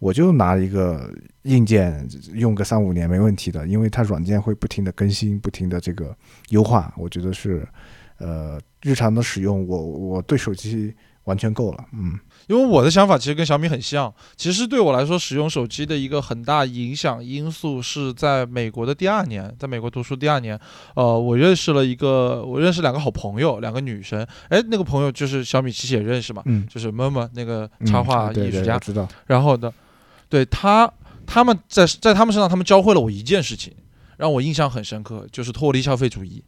[0.00, 1.08] 我就拿一个
[1.42, 6.14] 硬件用个三五年没问题的，因为它软件会不停的更新，不停的这个
[6.48, 7.66] 优化，我觉得是
[8.18, 10.92] 呃日常的使用，我我对手机
[11.24, 12.18] 完全够了，嗯。
[12.46, 14.12] 因为我的想法其实跟小米很像。
[14.36, 20.58] 其实对我来说，使用手机的一个很大影响因素是在美国的第二年，在美国读书第二年，
[20.94, 24.26] 呃，我认识了一个，我认识两个好朋友，两个女生。
[24.48, 28.64] 哎，那个朋友就是小米其实也认识嘛，嗯，就是么么那个嗯插画艺术家。
[28.64, 29.72] 对我知道，然后呢，
[30.28, 30.92] 对他，
[31.26, 33.72] 他们在在他们身上，他们教会了我一件事情，
[34.16, 36.44] 让我印象很深刻，就是脱离消费主义。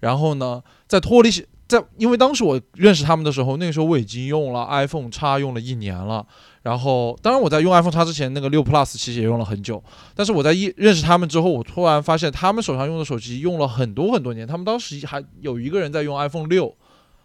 [0.00, 1.30] 然后呢，在脱离
[1.70, 6.26] 在，因为当时我认识他们的时候，那个时候我已经用了 iPhone X 用了一年了。
[6.62, 9.80] 然后，当然我在用 iPhone X 之前，那个六 Plus 其实也用了很久。
[10.16, 14.44] 但是我在一认识他们之后，我突然发现他们手上用的手机用了很多很多年。
[14.44, 16.74] 他们当时还有一个人在用 iPhone 六，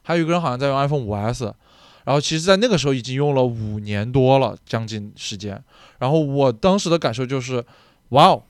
[0.04, 1.52] 还有一个人好像在用 iPhone 五 S。
[2.06, 5.60] 然后其实，在那个时候已经用了五年多了，将近时间。
[5.98, 7.66] 然后我当时的感受就是，
[8.10, 8.44] 哇哦，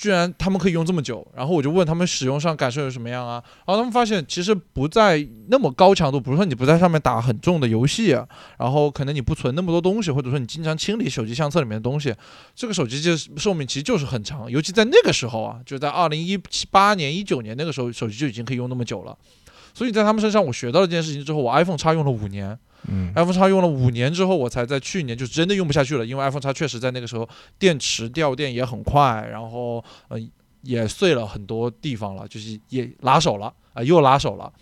[0.00, 1.26] 居然他们可以用这么久。
[1.36, 3.34] 然后我就问他们使用上感受有什么样啊？
[3.66, 8.16] 然后他们发现其实不在那么高强度，比如说你不在上面打很重的游戏、
[8.56, 12.14] 然后可能你不存那么多东西，或者说你经常清理手机相册里面的东西，
[12.54, 14.50] 这个手机就寿命其实就是很长。
[14.50, 19.14] 尤其在那个时候啊，就在二零一七八年、一九年那个时候，手机就已经可以用那么久了。
[19.74, 22.58] 所以在他们身上，我学到了这件事情之后，我 iPhone X 用了五年。
[22.88, 23.12] 嗯。
[23.14, 27.28] iPhone 叉用了五年之后，我才在去年就真的用不下去了，因为 iPhone 叉确实在那个时候
[27.58, 30.18] 电池掉电也很快，然后呃
[30.62, 34.52] 也碎了很多地方了，就是也拉手了啊、又拉手了，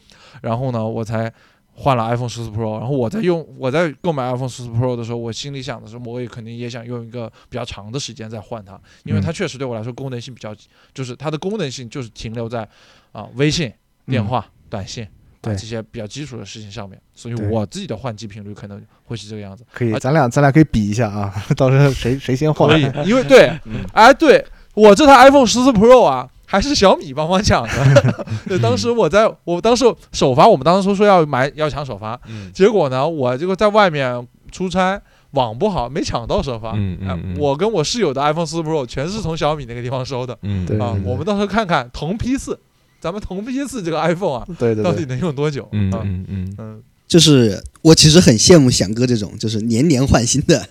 [0.42, 1.32] 然后呢我才
[1.72, 9.32] 换了 iPhone 十四 Pro，然后我在用我在购买 iPhone 十四 Pro 的时候，我心里想的是，我也肯定也想用一个比较长的时间再换它，因为它嗯。
[9.32, 10.54] 确实对我来说功能性比较，
[10.92, 12.68] 就是它的功能性就是停留在
[13.12, 13.72] 啊、微信、
[14.06, 15.06] 电话、短信。
[15.40, 19.64] 啊对这些比较基础的事情上面，所以我自己的换机频率可能会是这个样子。
[19.72, 23.52] 可以，咱俩咱俩可以比一下啊， 到时候谁谁先换可以，因为对，
[23.92, 28.26] 哎，对我这台 iPhone 十四 Pro 啊，还是小米帮忙抢的。
[28.48, 35.00] 对，当时我在我当时首发，我们当时说要买要抢首发，嗯结果呢，我这个在外面出差。
[35.32, 36.70] 网不好，没抢到首发。
[36.70, 40.96] 哎嗯嗯嗯我跟我室友的 iPhone 四 Pro 全是从小米那个地方收的嗯，对啊。
[41.04, 42.58] 我们到时候看看同批次，
[43.00, 45.68] 咱们同批次这个 iPhone 啊，对对到底，能用多久？
[45.72, 50.68] 嗯啊嗯嗯嗯，就是我其实很羡慕翔哥这种，就是年年换新的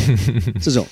[0.60, 0.86] 这种。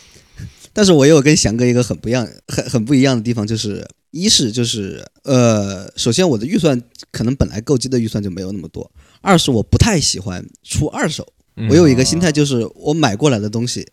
[0.73, 8.89] 但是我也有跟翔哥一个很不一样、很很不一样的地方，就是一是就是呃，首先我的预算可能本来购机的预算就没有那么多，
[9.21, 11.27] 二是我不太喜欢出二手。
[11.57, 13.85] 嗯，我有一个心态，就是我买过来的东西，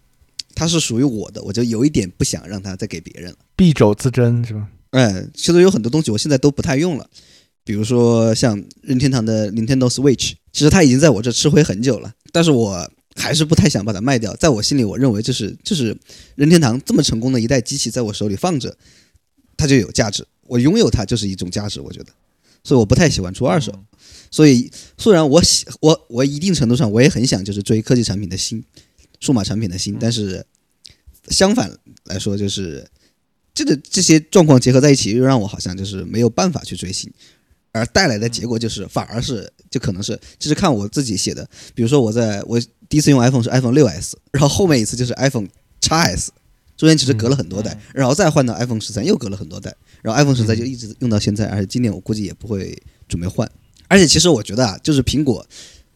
[0.53, 3.37] 它是属于我的，我就有一点不想让它再给别人了。
[3.57, 4.67] 敝帚自珍是吧？
[4.91, 7.09] 哎，其实有很多东西我现在都不太用了，
[7.63, 14.35] 比如说像任天堂的 Nintendo Switch，其实它已经在我这吃灰很久了，但是我还是不太想把它卖掉。
[14.35, 15.97] 在我心里，我认为就是就是
[16.35, 18.77] 任天堂这么成功的一代机器在我手里放着，
[19.55, 22.11] 它就有价值，我拥有它就是一种价值，我觉得，
[22.63, 23.71] 所以我不太喜欢出二手。
[23.73, 23.83] 嗯
[24.29, 28.61] 所以虽然我喜我我一定程度上我也很想就是追科技产品的新，
[29.21, 30.45] 数码产品的新，但是
[31.29, 31.71] 相反
[32.03, 32.85] 来说就是
[33.57, 37.11] 这个这些状况结合在一起，又让我好像就是没有办法去追星，
[37.71, 45.47] 而带来的结果就是反而是就可能是就是看我自己写的，比如说我在我第一次用 iPhone 是 iPhone 六 S，然后后面一次就是 iPhone
[45.81, 46.31] x S。
[46.77, 53.49] 中间其实隔了很多代，嗯然后再换到 iPhone 十三又隔了很多代，然后 iPhone 十三就一直用到现在，而且今年我估计也不会准备换。
[53.87, 55.43] 而且其实我觉得啊，就是苹果，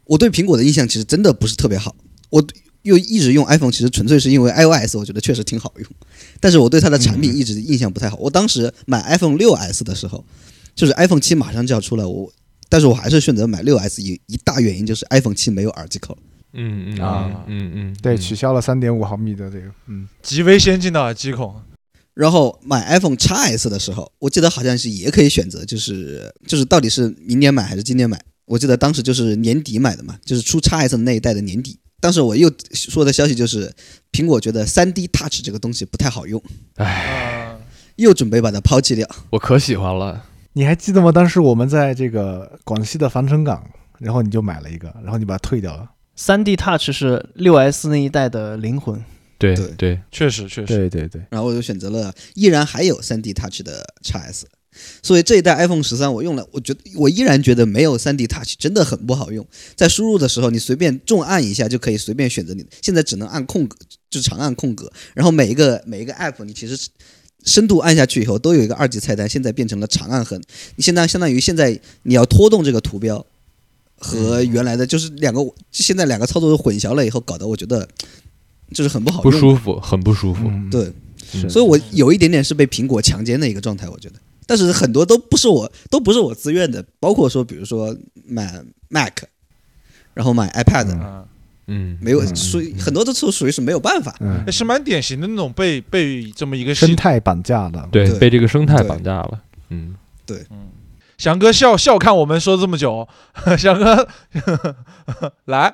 [0.05, 1.95] 我对苹果的印象其实真的不是特别好。
[2.31, 2.43] 我
[2.83, 5.87] 又一直用 iPhone，其实纯粹是因为 iOS 我觉得确实挺好用，
[6.39, 8.17] 但是我对它的产品一直印象不太好。
[8.17, 10.25] 我当时买 iPhone 六 S 的时候，
[10.75, 12.31] 就是 iPhone 七马上就要出来，我
[12.69, 16.17] 但是我还是选择买六 S，一一大原因就是 iPhone 七没有耳机口。
[16.53, 21.55] 嗯嗯啊嗯嗯，对，嗯取消了三点五毫米的这个，嗯，极为先进的耳机孔，
[22.13, 28.21] 然后买 iPhone x S 的时候，我记得好像是也可以选择，就是就是到底是明年买还是今年买。
[28.51, 31.79] 我记得当时就是年底买的嘛，就是出 x S 那一代的年底。
[32.01, 33.71] 当时我又说的消息就是，
[34.11, 36.41] 苹果觉得 3D Touch 这个东西不太好用，
[36.75, 37.55] 唉，
[37.95, 39.07] 又准备把它抛弃掉。
[39.29, 40.25] 我可喜欢了。
[40.51, 41.13] 你还记得吗？
[41.13, 43.65] 当时我们在这个广西的防城港，
[43.99, 45.89] 然后你就买了一个，然后你把它退掉了。
[46.17, 49.01] 三 D Touch 是六 S 那一代的灵魂。
[49.39, 54.47] 对对对，确实确实，对对对，然后我就选择了依然还有 3D Touch 的 x S。
[55.03, 59.45] 所以这一代 iPhone 十三我用了，我觉得我依然觉得没有 3D Touch 真的很不好用。
[59.75, 63.75] 在输入的时候，你随便重按一下就可以随便选择你，现在只能按空格，
[64.09, 64.91] 就长按空格。
[65.13, 66.87] 然后每一个每一个 App 你其实
[67.43, 70.41] 深度按下去以后都有一个二级菜单，现在变成了长按横。
[70.75, 73.25] 你现在相当于现在你要拖动这个图标
[73.97, 75.41] 和原来的就是两个，
[75.71, 77.87] 现在两个操作都混淆了以后，搞得我觉得
[78.73, 79.31] 就是很不好用。
[79.31, 80.43] 不舒服，很不舒服。
[80.45, 80.93] 嗯，对，
[81.49, 84.15] 所以我有一点点是被苹果强奸的一个状态，我觉得。
[84.51, 87.95] 但是很多都不是我，都不是我自愿的，包括说，比如说
[88.27, 89.23] 买 Mac，
[90.13, 90.87] 然后买 iPad，、
[91.67, 91.97] 嗯。
[92.01, 92.35] 没有嗯。
[92.35, 94.13] 属于很多都是属于是没有办法。
[94.19, 97.87] 嗯，是蛮典型的那种被被这么一个，生态绑架了。
[97.89, 99.41] 对，对被这个生态绑架了。
[99.69, 99.95] 嗯，
[100.27, 100.67] 嗯，
[101.17, 103.07] 翔哥笑笑看我们说这么久，
[103.57, 104.05] 翔哥
[105.45, 105.73] 来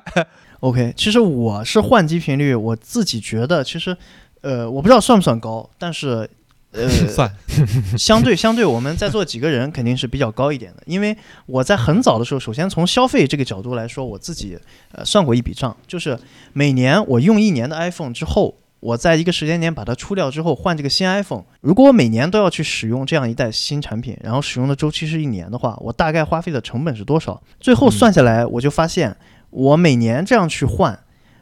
[0.60, 3.96] ，OK，其实我是换机频率，我自己觉得其实，
[4.42, 6.30] 呃，我不知道算不算高，但是，
[6.78, 7.30] 呃，算，
[7.98, 11.16] 相对相对我们在座几个人肯定是比较高一点的，因为
[11.46, 14.58] 我在很早的时候，首先从消费这个角度来说，我自己
[14.92, 16.18] 呃算过一笔账，就是
[16.52, 18.56] 每年我用一年的 iPhone 之后。
[18.80, 27.42] 我在一个时间点把它出掉之后换这个新 iPhone，如果我每年都要去使用这样一代新产品，然后使用的周期是一年的话，我大概花费的成本是多少？
[27.58, 29.16] 最后算下来，我就发现
[29.50, 30.96] 我每年这样去换，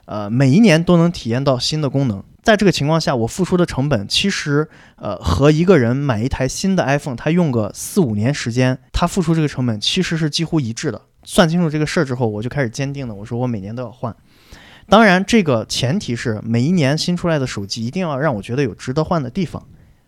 [0.06, 2.24] 呃，每一年都能体验到新的功能。
[2.46, 4.68] 在这个情况下，我付出的成本其实，
[4.98, 11.02] 呃，和一个人买一台新的 iPhone，他用个四五年时间，他付出这个成本其实是几乎一致的。
[11.24, 14.14] 算清楚这个事儿之后，我就开始坚定的，我说我每年都要换。
[14.88, 19.60] 当然，这个前提是每一年新出来的手机一定要让我觉得有值得换的地方，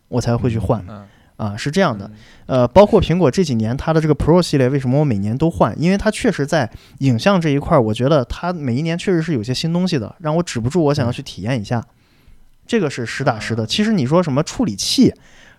[0.07, 1.09] 我才会去换嗯，
[1.39, 2.07] 啊，是这样的。
[2.07, 5.75] 嗯呃，包括苹果这几年它的这个 Pro 系列，为什么我每年都换？
[5.77, 6.71] 因为它确实在
[7.01, 11.85] 影像这一块儿，我觉得它每一年确实是有些新东西的，让我止不住我想要去体验一下。
[12.69, 13.65] 这个是实打实的。
[13.65, 15.13] 啊其实你说什么处理器，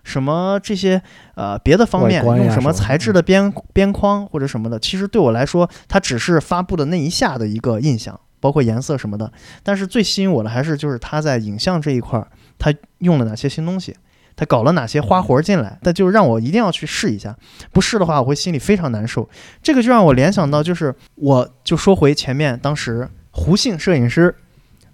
[0.04, 1.02] 什么这些
[1.34, 9.30] 呃别的方面用什么材质的边边框或者什么的，其实对我来说，它只是发布的那一下的一个印象，包括颜色什么的。
[9.62, 13.94] 但是最吸引我的还是就是它在影像这一块儿，它用了哪些新东西。
[14.36, 15.78] 它搞了哪些花活儿进来？
[15.82, 17.36] 那就让我一定要去试一下，
[17.72, 19.28] 不试的话，我会心里非常难受。
[19.62, 24.34] 这个就让我联想到，就是我就说回前面当时胡姓摄影师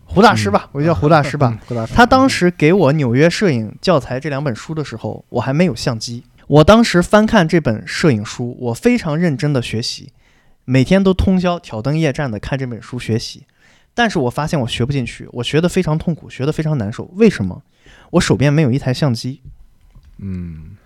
[0.07, 1.51] 胡大师吧，我就叫胡大师吧。
[1.53, 6.25] 嗯，胡大师他当时给我《纽约摄影教材》这两本书的时候，我还没有相机。
[6.47, 10.13] 我当时翻看这本摄影书，我非常认真的学习，
[10.65, 13.45] 每天都通宵挑灯夜战的看这本书学习。
[13.95, 17.11] 但是我发现我学不进去，我学得非常痛苦，学得非常难受。
[17.15, 17.63] 为什么？
[18.11, 19.41] 我手边没有一台相机，
[20.19, 20.77] 嗯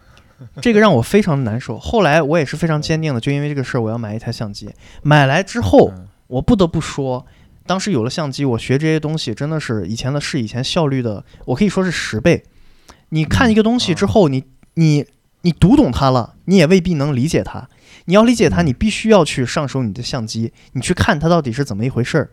[0.63, 1.79] 这个让我非常难受。
[1.79, 4.71] 后来我也是非常坚定的，就因为这个事儿，我要买一台相机。
[5.03, 7.27] 买来之后，嗯我不得不说，
[7.67, 12.43] 当时有了相机，我学这些东西真的是以前的是以前效率的，我可以说是十倍。
[13.11, 15.07] 你看一个东西之后，你你
[15.43, 17.69] 你读懂它了，你也未必能理解它。
[18.07, 22.31] 你要理解它，你必须要去上手你的相机，你去看它到底是怎么一回事儿，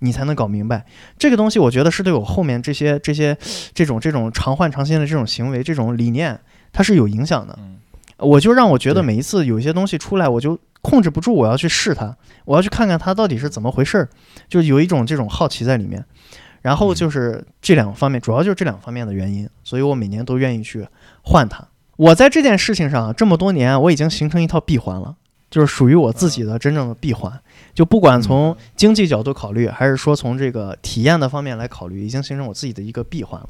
[0.00, 0.84] 你才能搞明白
[1.18, 1.58] 这个东西。
[1.58, 3.36] 我觉得是对我后面这些这些
[3.72, 6.40] 这种这种常换常新的这种行为、这种理念，
[6.72, 7.56] 它是有影响的。
[7.60, 7.76] 嗯
[8.22, 14.08] 我就让我觉得每一次有一些东西出来，我就控制不住，我要去试它，我要去看看它到底是怎么回事儿，
[14.48, 16.04] 就有一种这种好奇在里面。
[16.62, 20.86] 然后就是这两方面，主要就是这两方面的原因，所以我每年都愿意去
[21.22, 21.66] 换它。
[21.96, 25.16] 我在这件事情上这么多年，我已经形成一套闭环了，
[25.50, 27.32] 就是属于我自己的真正的闭环。
[27.74, 33.48] 就不管从经济角度考虑，还是说从这个体验的方面来考虑，已经形成我自己的一个闭环了。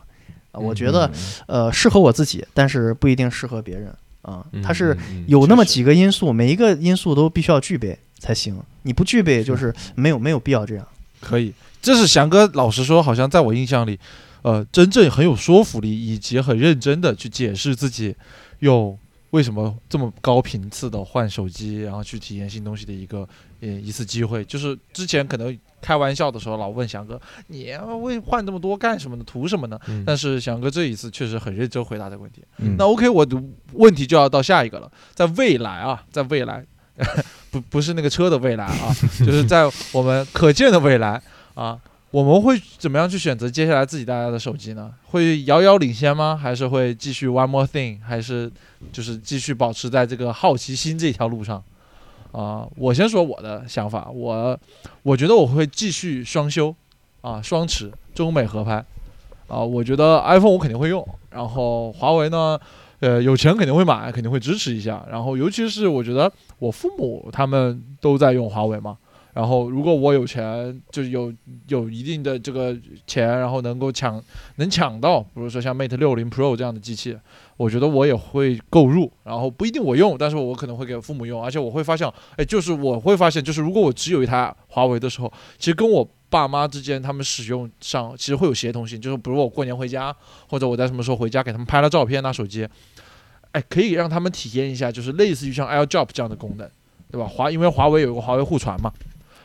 [0.52, 1.10] 啊，我觉得
[1.46, 4.44] 呃适合我自己，但是不一定适合别人啊。
[4.52, 4.96] 嗯它是
[5.26, 8.58] 有那么几个因素，每一个因素都必须要具备才行。
[8.82, 10.86] 你不具备，就是没有没有必要这样。
[11.20, 13.96] 可以，这是翔哥老实说，好像在我印象里，
[14.42, 18.12] 呃，真正很有说服力，以及很认真的去解释自己
[18.58, 18.98] 有
[19.30, 23.28] 为什么这么高频次的换手机，然后去体验新东西的一个
[23.60, 24.44] 呃一次机会。
[24.44, 29.24] 就是之前可能开玩笑的时候老问翔哥，你为换这么多干什么呢？
[29.26, 29.78] 图什么呢？
[29.88, 32.42] 嗯但是翔哥这一次确实很认真回答这个问题。
[32.58, 33.36] 嗯那 OK，我的
[33.72, 36.64] 问题就要到下一个了，在未来啊，在未来，
[37.50, 41.20] 不不是那个车的未来啊， 就是在我们可见的未来
[41.54, 41.78] 啊，
[42.10, 44.92] 我们会怎么样去选择接下来自己带来的手机呢？
[45.06, 46.38] 会遥遥领先吗？
[46.40, 47.98] 还是会继续 one more thing？
[48.02, 48.50] 还是
[48.92, 51.62] 就是继续保持在这个好奇心这条路上？
[52.32, 54.58] 啊、我先说我的想法，我
[55.02, 56.74] 我觉得我会继续双修，
[57.20, 58.82] 啊，双持中美合拍，
[59.48, 62.58] 啊，我觉得 iPhone 我肯定会用，然后华为呢，
[63.00, 68.96] 呃，有钱肯定会买，肯定会支持一下，然后尤其是我觉得我父母他们都在用华为嘛，
[69.34, 71.32] 然后如果我有钱，就有
[71.68, 72.74] 有一定的这个
[73.06, 74.22] 钱，然后能够抢
[74.56, 77.16] 能抢到，比如说像 Mate 六零 Pro 这样的机器，
[77.62, 90.12] 我觉得我也会购入，然后不一定我用，但是我可能会给父母用，而且我会发现，哎，就是我会发现，就是如果我只有一台华为的时候，其实跟我爸妈之间他们使用上其实会有协同性，就是比如我过年回家，
[90.48, 92.66] 或者我在什么时候回家给他们拍了照片拿手机，
[93.52, 96.68] 哎，可以让他们体验一下，就是类似于像 AirDrop 这样的功能，
[97.12, 97.28] 对吧？
[97.28, 98.90] 华因为华为有一个华为互传嘛，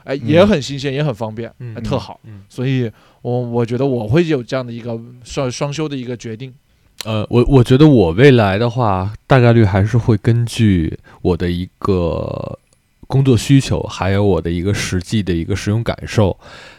[0.05, 2.91] 哎，也很新鲜，也很方便，嗯哎，特好，嗯所以
[3.21, 6.51] 我我觉得我会有这样的一个双双休的一个决定。
[7.05, 12.59] 呃，我我觉得我未来的话，大概率还是会根据我的一个
[13.07, 16.37] 工作需求，还有我的一个实际的一个使用感受，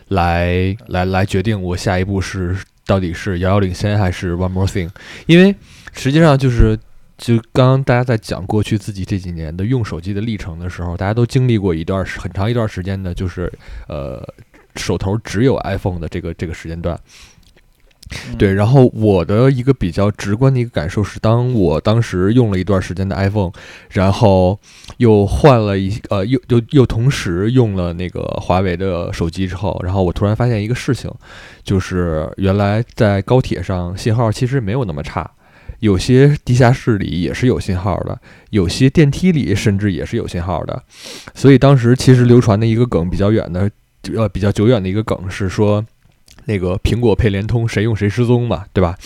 [0.09, 4.91] 来来来决定我下一步是到底是遥遥领先还是 one more thing。
[5.27, 5.55] 因为
[5.93, 6.79] 实际上就是。
[7.19, 13.53] 就刚刚大家在讲过去自己这几年的用手机的历程的时候，大家都经历过一段很长一段时间的，就是
[13.89, 14.23] 呃
[14.77, 16.97] 手头只有 iPhone 的这个这个时间段。
[18.39, 23.53] 对，然后我的一个比较直观的一个感受是，当我当时用了一段时间的 iPhone，
[23.91, 24.59] 然后
[24.97, 31.11] 又换了一呃，又又又同时用了那个华为的手机之后，然后我突然发现一个事情，
[31.63, 35.31] 就是原来在高铁上信号其实没有那么差。
[35.81, 38.19] 有些地下室里也是有信号的，
[38.51, 40.83] 有些电梯里甚至也是有信号的，
[41.35, 43.71] 所以当时其实流传的一个梗比较远的，
[44.17, 45.85] 呃比较久远的一个梗是说，
[46.49, 48.97] 那个苹果配联通，谁用谁失踪嘛，对吧？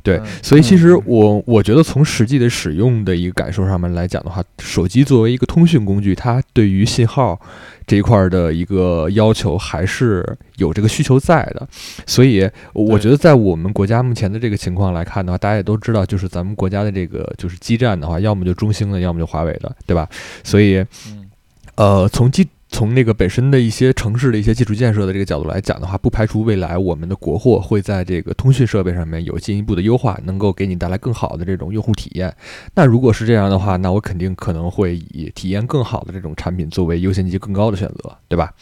[0.00, 7.38] 对嗯，所以其实我我觉得从实际的使用的一个感受上面来讲的话，手机作为一个通讯工具，它对于信号
[7.86, 10.24] 这一块儿的一个要求还是
[10.56, 11.66] 有这个需求在的。
[12.06, 20.08] 所以我觉得在我们国家目前的这个情况来看的话，大家也都知道，就是咱们国家的这个就是基站的话，要么就中兴的，要么就华为的，对吧？
[20.44, 20.78] 所以
[21.08, 21.28] 嗯
[21.74, 32.32] 呃，从基从那个本身的一些城市的一些基础建设的这个角度来讲的话，不排除未来我们的国货会在这个通讯设备上面有进一步的优化，能够给你带来更好的这种用户体验。
[32.74, 38.52] 那如果是这样的话，那我肯定可能会以体验更好的这种产品作为优先级更高的选择，对吧？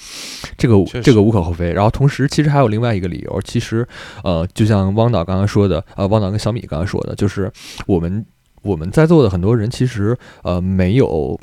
[0.56, 1.72] 这个这个无可厚非。
[1.72, 3.86] 然后同时，其实还有另外一个理由，其实
[4.22, 7.50] 呃，就像汪导刚刚说的，呃，汪导跟小米刚刚说的，就是
[7.86, 8.24] 我们
[8.62, 11.38] 我们在座的很多人其实呃没有。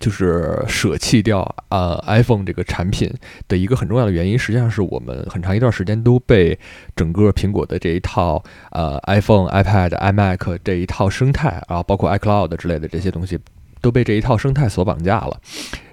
[0.00, 3.12] 就是舍弃掉呃 iPhone 这个产品
[3.48, 6.58] 的一个很重要的原因，实际上是我们很长一段时间都被
[6.96, 13.38] 整个苹果的这一套呃 iPhone、iPad、iMac 这一套生态，然后包括 iCloud 之类的这些东西，
[13.84, 15.38] 都被这一套生态所绑架了。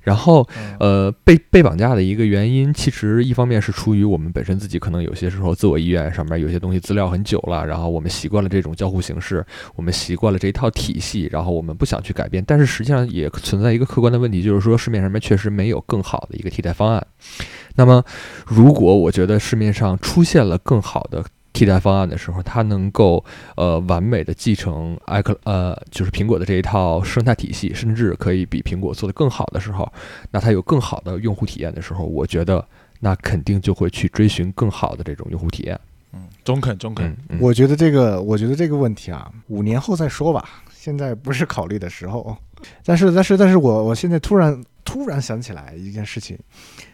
[0.02, 9.46] 然后嗯呃，被被绑架的一个原因，其实一方面是出于我们本身自己可能有些时候自我意愿上面有些东西资料很久了，然后我们习惯了这种交互形式，
[9.76, 12.44] 我们习惯了这一套体系，然后我们不想去改变。
[12.48, 17.06] 但是实际上也存在一个客观的问题，就是说市面上面确实没有更好的一个替代方案。
[17.76, 18.04] 那么，
[18.48, 23.24] 如果我觉得市面上出现了更好的替代方案的时候，它能够
[23.56, 29.92] 呃完美的继承 i 呃就是苹果的这一套生态体系，甚至可以比苹果做得更好的时候，
[30.32, 32.66] 那它有更好的用户体验的时候，我觉得
[33.00, 35.80] 那肯定就会去追寻更好的这种用户体验。
[36.14, 40.64] 嗯，中肯中肯嗯，，嗯我觉得这个，我觉得这个问题啊，五年后再说吧。
[40.74, 42.36] 现在不是考虑的时候。
[42.84, 46.38] 但是，但是，但是我我现在突然突然想起来一件事情，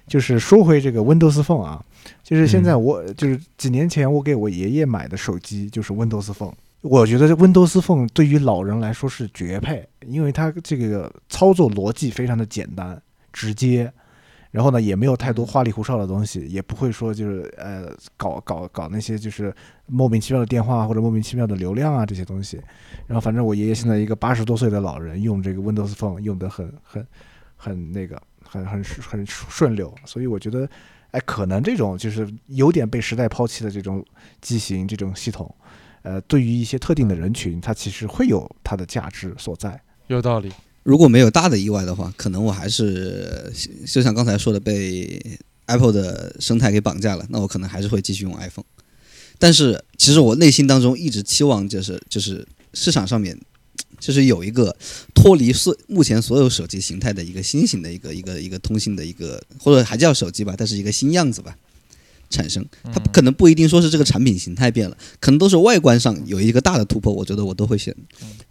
[0.08, 1.84] 就是说回这个 Windows Phone 啊，
[2.24, 6.54] 就是现在我、就是几年前我给我爷爷买的手机就是 Windows Phone。
[6.82, 13.02] 我觉得这 Windows Phone 对于老人来说是绝配，因为它这个操作逻辑非常的简单
[13.34, 13.92] 直接，
[14.52, 19.54] 然后呢也没有太多花里胡哨的东西，也不会说就是呃搞搞搞那些就是
[19.88, 22.62] 莫名其妙的电话或者莫名其妙的流量啊这些东西。
[23.08, 27.06] 然后反正我爷爷现在一个八十多岁的老人用这个 Windows Phone 用的很很
[27.56, 30.70] 很那个很很很顺溜，所以我觉得
[31.12, 34.06] 哎可能这种就是有点被时代抛弃的这种
[34.42, 35.54] 机型这种系统。
[36.04, 39.78] 呃，对于一些特定的人群，它其实会有它的价值所在。
[40.08, 40.50] 有道理。
[40.84, 43.52] 如果没有大的意外的话，可能我还是
[43.86, 45.22] 就像刚才说的，被
[45.66, 48.64] Apple 的生态给绑架了，那我可能还是会继续用 iPhone。
[49.38, 53.38] 但是其实我内心当中一直期望，就是就是市场上面
[54.00, 54.76] 就是有一个
[55.14, 61.56] 脱离所目前所有手机形态的一个新型的一个一个一个通信的一个，或者还叫手机吧，但是一个新样子吧。
[62.30, 67.14] 产生，它可能不一定说是这个产品形态变了，可能都是外观上有一个大的突破。
[67.14, 67.96] 我觉得我都会选，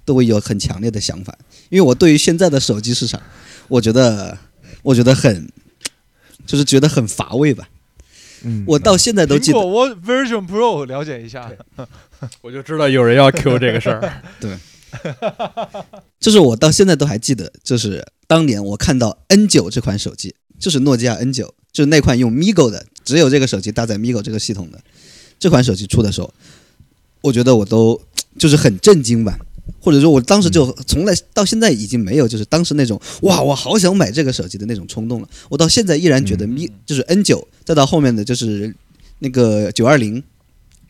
[0.02, 1.36] 都会有很强烈的想法。
[1.68, 3.20] 因为我对于现在的手机市场，
[3.68, 4.38] 我觉得
[4.82, 5.46] 我觉得很，
[6.46, 7.68] 就是觉得很乏味吧。
[8.44, 11.52] 嗯，我到现在都记得，我 Version Pro 了解一下。
[12.40, 14.22] 我就知道有人要 Q 这个事儿。
[16.20, 22.86] 就是我到现在都还记得，就是当年我看到 N9 这款手机，就是诺基亚 N9，就是那款用 Migo 的。
[23.04, 24.80] 只有这个手机搭载 Migo 这个系统的
[25.38, 26.34] 这款手机出的时候，
[27.20, 28.00] 我觉得我都
[28.36, 29.38] 就是很震惊吧，
[29.80, 35.28] 或者说我当时就从来到现在已经没有就是当时那种哇我好想买这个手机的那种冲动了。
[35.48, 38.74] 我到现在依然觉得 Mi 就是 N9，再到后面的就是
[39.20, 40.20] 那个九二零，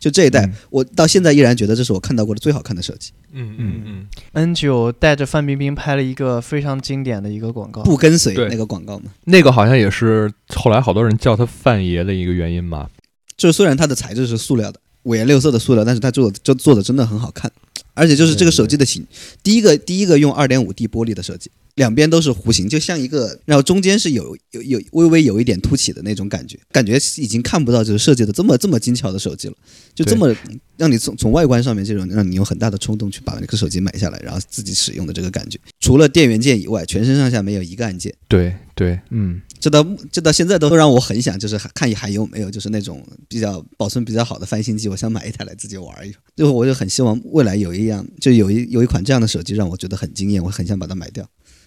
[0.07, 3.11] 就这一代，我到现在依然觉得这是我看到过的最好看的设计。
[3.33, 12.89] 嗯嗯嗯，N 九带着范冰冰拍了一个非常经典的一个广告，不跟随那个广告嘛，那个好像也是后来好多人叫他范爷的一个原因吧。
[13.37, 17.51] 就是虽然它的材质是塑料的，五颜六色的塑料，但是它做的就做的真的很好看，
[17.95, 19.05] 而且就是这个手机的形，
[19.43, 29.55] 第一个第一个用二点五 D 玻璃的设计，两边都是弧形，就像一个，然后中间是有有有微微有一点凸起的那种感觉，感觉已经看不到就是设计的这么这么精巧的手机了，
[29.95, 30.35] 就这么
[30.77, 38.15] 让你从从外观上面这种让你有很大的冲动去把那个手机买下来，然后自己使用的这个感觉，除了电源键以外，全身上下没有一个按键。
[38.27, 46.15] 对对，嗯，这到这到现在都让我很想，就是看还有没有就是那种比较保存比较好的翻新机，我想买一台来自己玩一玩。
[46.37, 51.27] 就我就很希望未来有一样，就有一有一款这样的手机让我觉得很惊艳，我很想把它买掉，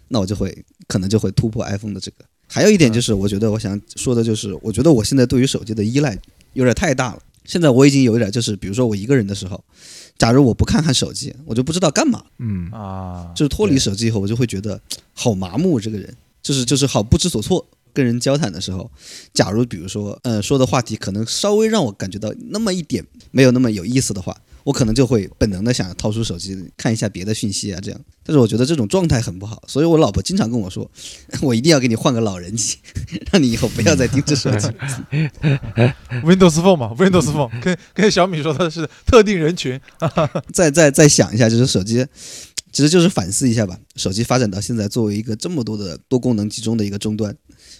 [0.10, 2.18] 那我就会可能就会突破 iPhone 的这个。
[2.48, 6.18] 还有一点就是，我觉得我想说的就是，我觉得我现在对于手机的依赖
[6.54, 7.22] 有点太大了。
[7.46, 9.64] 现在我已经有一点就是，比如说我一个人的时候，
[10.18, 12.24] 假如我不看看手机，我就不知道干嘛。
[12.38, 14.80] 嗯啊，就是脱离手机以后，我就会觉得
[15.14, 17.66] 好麻木，这个人就是就是好不知所措。
[17.92, 18.90] 跟人交谈的时候，
[19.34, 28.00] 假如比如说，呃，说的话题可能稍微让我感觉到那么一点没有那么有意思的话，我可能就会本能的想掏出手机看一下别的讯息啊，这样。
[28.24, 30.88] 但是我觉得这种状态很不好，所以我老婆经常跟我说，
[31.42, 32.78] 我一定要给你换个老人机，
[33.34, 34.68] 让你以后不要再盯着手机。
[36.22, 39.82] Windows Phone 嘛，Windows Phone 跟跟小米说的是特定人群，
[40.54, 42.06] 再再再想一下，就是手机，
[42.72, 43.76] 其实就是反思一下吧。
[43.96, 47.36] 手机发展到现在，作为一个这么多的多功能集中的一个终端，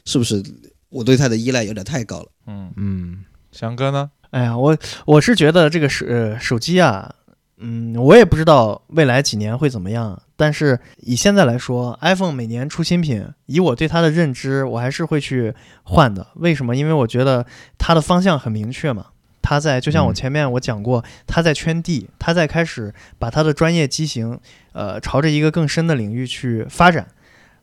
[0.06, 0.44] 是不是
[0.90, 2.32] 我对它的依赖有点太高了？
[2.48, 4.10] 嗯，嗯翔哥呢？
[4.32, 7.12] 哎呀，我我是觉得这个手呃手机啊，
[7.58, 15.54] 嗯，我也不知道未来几年会怎么样，但是以现在来说，iPhone 每年出新品，以我对它的认知，我还是会去
[15.84, 16.28] 换的。
[16.36, 16.76] 为什么？
[16.76, 17.46] 因为我觉得
[17.78, 19.08] 它的方向很明确嘛。
[19.42, 24.40] 它在就像我嗯前面我讲过，它在圈地，它在开始把它的专业机型，
[24.74, 27.08] 呃，朝着一个更深的领域去发展。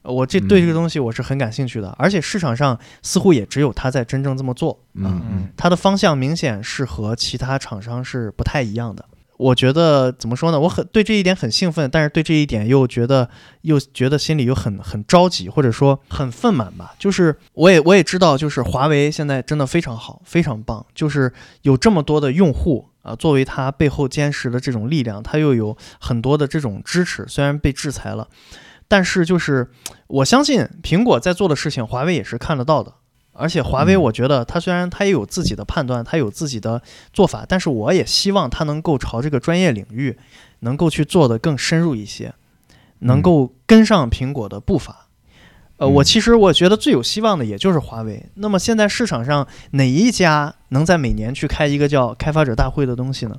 [0.06, 5.10] 呃我这对这个东西我是很感兴趣的，而且市场上似乎也只有它在真正这么做啊。
[5.10, 9.04] 嗯嗯它的方向明显是和其他厂商是不太一样的。
[9.38, 10.58] 我觉得怎么说呢？
[10.58, 13.28] 我很对这一点很兴奋，但是对这一点又觉得
[13.60, 16.94] 又觉得心里又很很着急，或者说很愤满吧。
[16.98, 21.30] 就是我也我也知道，就是华为现在真的非常好，非常棒，就是
[21.62, 28.26] 有这么多的用户啊、作为它背后坚实的这种力量，它又有很多的这种支持，虽然被制裁了，
[28.88, 29.70] 但是就是
[30.06, 32.92] 我相信苹果在做的事情，华为也是看得到的。
[33.38, 36.80] 而且华为，嗯我觉得它虽然它也有自己的判断，它有自己的
[37.12, 40.16] 做法，但是我也希望它能够朝这个专业领域
[40.60, 42.32] 能够去做的更深入一些，
[43.00, 45.08] 能够跟上苹果的步伐。
[45.76, 48.24] 呃，我嗯其实我觉得最有希望的也就是华为。
[48.36, 53.38] 那么现在市场上哪一家能在每年去开一个叫开发者大会的东西呢？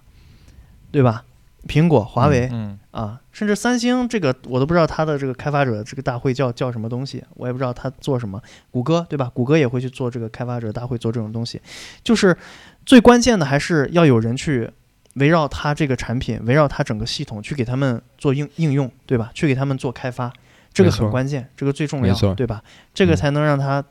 [0.92, 1.24] 对吧？
[1.66, 8.42] 苹果、华为、嗯啊，甚至三星这个我都不知道它的这个开发者这个大会叫叫什么东西，我也不知道它做什么。
[8.72, 9.30] 谷歌对吧？
[9.34, 11.62] 谷歌也会去做这个开发者大会做这种东西，
[12.04, 12.38] 就是
[12.86, 14.70] 最关键的还是要有人去
[15.16, 19.32] 围绕它这个产品，围绕它整个系统去给他们做应应用，对吧？
[19.34, 20.32] 去给他们做开发，
[20.72, 22.64] 这个很关键，这个最重要，对吧？
[22.94, 23.84] 这个嗯才能让它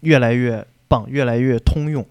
[0.00, 2.06] 越来越棒，越来越通用。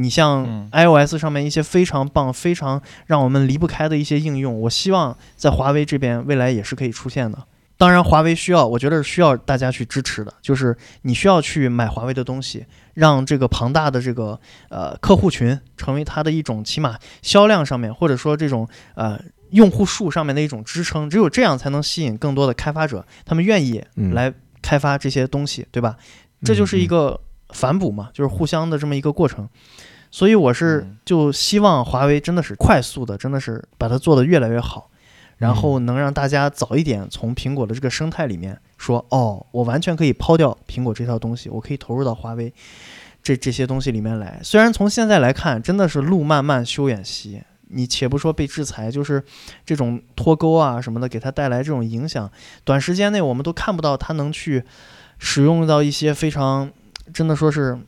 [0.00, 7.38] 你像嗯 iOS 上面一些非常棒、非常让我们离不开的一些应用，我希望在华为这边未来也是可以出现的。
[7.76, 19.18] 当然，华为需要，我觉得是需要大家去支持的，就是你需要去买华为的东西，让这个庞大的这个呃客户群成为它的一种起码销量上面，或者说这种呃
[19.52, 21.08] 用户数上面的一种支撑。
[21.08, 25.96] 只有这样才能吸引更多的开发者，他们愿意嗯来开发这些东西，对吧？
[26.44, 27.18] 这就是一个
[27.54, 29.48] 反哺嘛，就是互相的这么一个过程。
[30.10, 34.90] 所以我是嗯就希望华为真的是快速的，真的是把它做得越来越好，
[35.38, 42.52] 然后能让大家早一点从苹果的这个生态里面说，哦，我完全可以抛掉苹果这套东西，我可以投入到华为
[43.22, 44.40] 这这些东西里面来。
[44.42, 47.42] 虽然从现在来看，真的是路漫漫修远兮。
[47.72, 49.22] 你且不说被制裁，就是
[49.64, 52.28] 这种脱钩啊什么的，给它带来这种影响，
[52.64, 54.64] 短时间内我们都看不到它能去
[55.20, 56.68] 使用到一些非常
[57.14, 57.78] 真的说是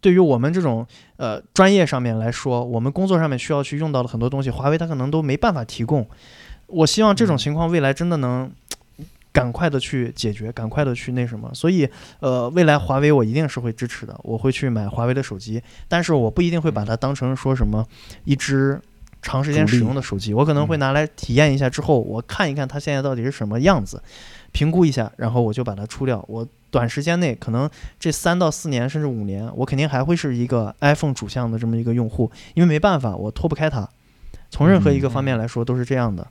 [0.00, 0.86] 对于我们这种
[1.16, 6.06] 呃专业上面来说，我们工作上面需要去用到的很多东西，华为它可能都没办法提供。
[6.66, 8.50] 我希望这种情况未来真的能
[9.32, 11.50] 赶快的去解决，赶快的去那什么。
[11.52, 11.88] 所以
[12.20, 17.86] 呃，未来华为我一定是会支持的，我会去买华为的手机，但是我不一定会把它当成说什么
[18.24, 18.80] 一只。
[19.22, 24.02] 长时间使用的手机，我可能会拿来体验一下，之后我看一看它现在到底是什么样子，
[24.52, 26.24] 评估一下，然后我就把它出掉。
[26.28, 27.68] 我短时间内可能
[27.98, 33.88] 这三到四年甚至五年，我肯定还会是一个 iPhone 主向的这么一个用户，因为没办法，我脱不开它。
[34.50, 36.26] 从任何一个方面来说都是这样的，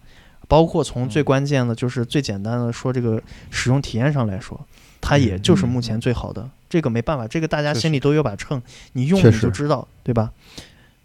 [0.47, 4.59] 包括从最关键的就是最简单的说这个使用体验上来说，
[4.99, 6.49] 它也就是目前最好的。
[6.69, 8.61] 这个没办法，这个大家心里都有把秤，
[8.93, 10.31] 你用你就知道，对吧？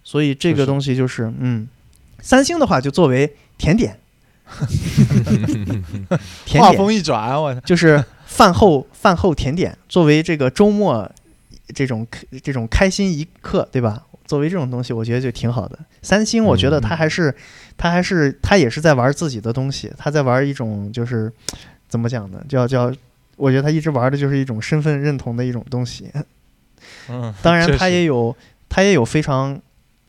[0.03, 1.66] 所以这个东西就是，嗯，
[2.20, 3.99] 三星的话就作为甜点，
[6.45, 11.11] 甜点话锋一转，我就是饭后饭后甜点，作为这个周末
[11.75, 12.07] 这种
[12.43, 14.03] 这种开心一刻，对吧？
[14.27, 15.79] 作为这种东西，我觉得就挺好的。
[16.01, 17.35] 三星，我觉得它还是，
[17.77, 21.31] 它还是，它也是在玩自己的东西，它在玩一种就是
[21.89, 22.43] 怎么讲呢？
[22.49, 22.91] 叫叫，
[23.37, 26.11] 我觉得它一直玩的就是一种身份认同的一种东西。
[27.09, 28.35] 嗯，当然，它也有
[28.69, 29.61] 它也有非常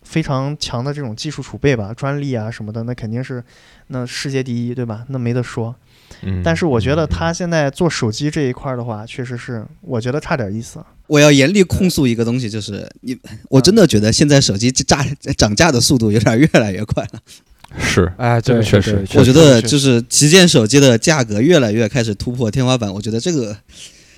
[0.06, 3.44] 非常强的这种技术储备吧，专利啊什么的，那肯定是
[3.88, 5.03] 那世界第一，对吧？
[5.10, 5.76] 那没得说。
[6.22, 10.80] 嗯但是我觉得他现在做手机这一块儿的话，确实是我觉得差点意思。
[11.07, 13.18] 我要严厉控诉一个东西，就是你，
[13.49, 15.06] 我真的觉得现在手机价
[15.36, 17.19] 涨价的速度有点越来越快了。
[17.77, 23.57] 是哎，这个确实我觉得就是旗舰手机的价格越来越开始突破天花板，我觉得这个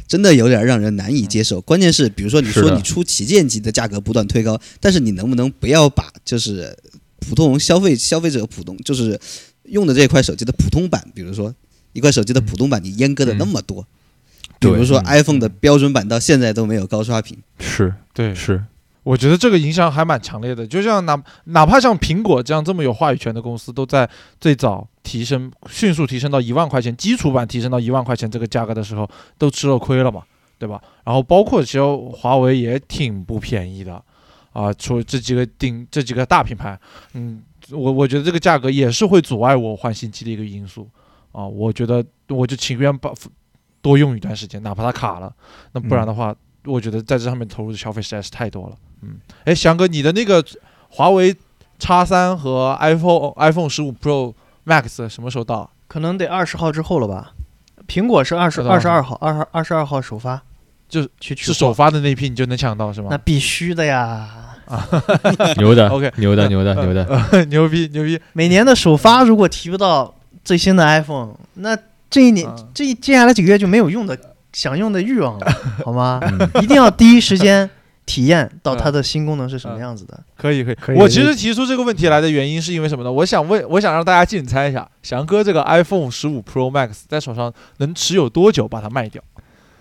[0.07, 1.59] 真的有点让人难以接受。
[1.61, 6.75] 关键是，比如说你说你出旗舰机的价格不断推高，但是你能不能不要把就是
[7.19, 9.19] 普通消费消费者普通就是
[9.63, 11.53] 用的这块手机的普通版，比如说
[11.91, 13.85] 一块手机的普通版，你阉割的那么多，
[14.59, 17.37] 比如说嗯 iPhone 的标准版到现在都没有高刷屏。
[17.59, 18.63] 是对，是，
[19.07, 20.67] 我觉得这个影响还蛮强烈的。
[20.67, 24.09] 就像哪哪怕像苹果这样这么有话语权的公司，都在
[24.41, 30.23] 最早提升、迅速提升到一万块钱，基础版提升到一万块钱这个价格的时候，都吃了亏了嘛，
[30.59, 30.81] 对吧？
[31.05, 31.81] 然后包括其实
[32.11, 34.03] 华为也挺不便宜的
[34.51, 36.77] 啊，除这几个顶这几个大品牌，
[37.13, 40.85] 嗯，我我觉得这个价格也是会阻碍我换新机的一个因素
[41.31, 41.47] 啊。
[41.47, 43.13] 我觉得我就情愿把
[43.81, 45.33] 多用一段时间，哪怕它卡了，
[45.71, 46.35] 那不然的话。
[46.67, 48.75] 我觉得在这上面投入的消费实在是太多了。
[49.01, 49.15] 嗯，
[49.45, 50.43] 哎，翔哥，你的那个
[50.89, 51.35] 华为
[51.79, 54.33] 叉三和 iPhone iPhone 十五 Pro
[54.65, 55.69] Max 什么时候到啊？
[55.87, 57.33] 可能得二十号之后了吧？
[57.87, 60.41] 苹果是二十二十二号，二十二十二号首发，
[60.89, 64.29] 就是去取是首，发的那批你就能抢到是吗那必须的呀。
[64.67, 64.85] 啊
[65.55, 67.05] 牛的 OK 牛的牛的牛的，
[67.47, 68.19] 牛逼牛逼！
[68.33, 70.13] 每年的首发如果提不到
[70.43, 71.77] 最新的 iPhone，那
[72.09, 74.19] 这一年、嗯这一接下来几个月就没有用的
[74.53, 75.47] 想用的欲望了，
[75.85, 76.19] 好吗？
[76.23, 77.69] 嗯一定要第一时间
[78.05, 80.19] 体验到它的新功能是什么样子的。
[80.37, 80.75] 可 以可以。
[80.75, 83.11] 可以我其实提出这个问题来的原因是因为什么呢？
[83.11, 89.21] 我想问，我想让大家竞猜一下，翔哥这个 iPhone 十五 Pro Max 在手上能持有多久把它卖掉？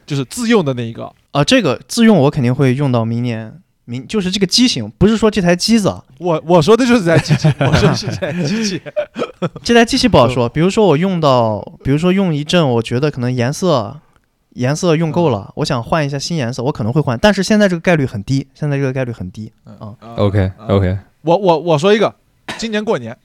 [0.04, 1.10] 就是自用的那一个。
[1.32, 3.52] 啊，这个自用我肯定会用到明年，
[3.84, 8.80] 明就是这个机型，不是说这台机子啊，我我说的就是这台机器， 我说的是这台机器。
[9.62, 10.48] 这台机器不好说。
[10.48, 13.96] 比如说我用到，比如说用一阵，我觉得可能颜色
[14.56, 19.52] 颜色用够了，我想换一下新颜色，我可能会换，但是现在这个概率很低，现在这个概率很低。
[19.66, 19.94] 嗯。
[20.16, 22.14] OK 啊 OK，我我我说一个，
[22.58, 23.16] 今年过年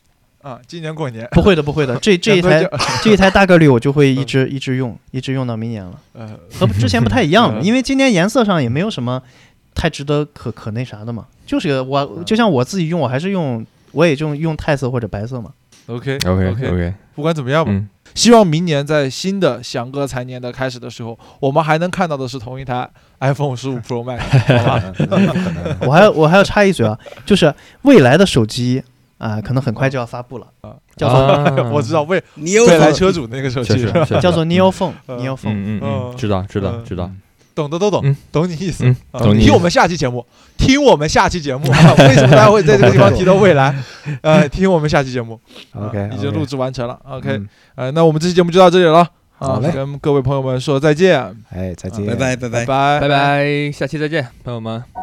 [0.41, 1.27] 啊，今年过年。
[1.31, 2.67] 不会的，不会的，这这一台
[3.01, 7.63] 这一台大概率我就会 一直一直用，一直用到明年了，呃，和之前不太一样了， 嗯。
[7.63, 9.21] 因为今年颜色上也没有什么
[9.73, 12.25] 太值得可可那啥的嘛，就是我嗯。
[12.25, 15.51] 就像我自己用，我还是用我也就用泰色或者白色嘛。
[15.87, 22.89] OK OK OK，不管怎么样吧，嗯，希望明年在新的翔哥财年的开始的时候，我们还能看到的是同一台
[23.19, 24.19] iPhone 十五 Pro Max，
[24.63, 25.77] 好吧？
[25.85, 28.83] 我还要我还要插一嘴啊，就是未来的手机
[29.17, 31.55] 啊、可能很快就要发布了，啊叫做、啊。
[31.71, 34.03] 我知道未你未来车主那个手机是吧？
[34.19, 35.19] 叫做 Neo Phone 嗯。
[35.19, 35.53] Neo Phone。
[35.53, 36.13] 嗯嗯。
[36.17, 36.83] 知道知道嗯。
[36.83, 37.09] 知道，
[37.53, 38.83] 懂的都懂，懂你意思。
[39.39, 40.25] 听我们下期节目，
[40.57, 41.67] 听我们下期节目。
[41.69, 43.75] 为什么大家会在这个地方提到未来？
[44.21, 45.39] 呃，听我们下期节目。
[45.73, 46.99] OK，已经录制完成了。
[47.07, 47.41] OK，
[47.75, 49.07] 呃，那我们这期节目就到这里了。
[49.37, 51.19] 好嘞，跟各位朋友们说再见，
[51.49, 52.65] 哎，再见，拜拜拜拜。
[52.65, 55.00] 拜拜拜，下期再见，朋友们。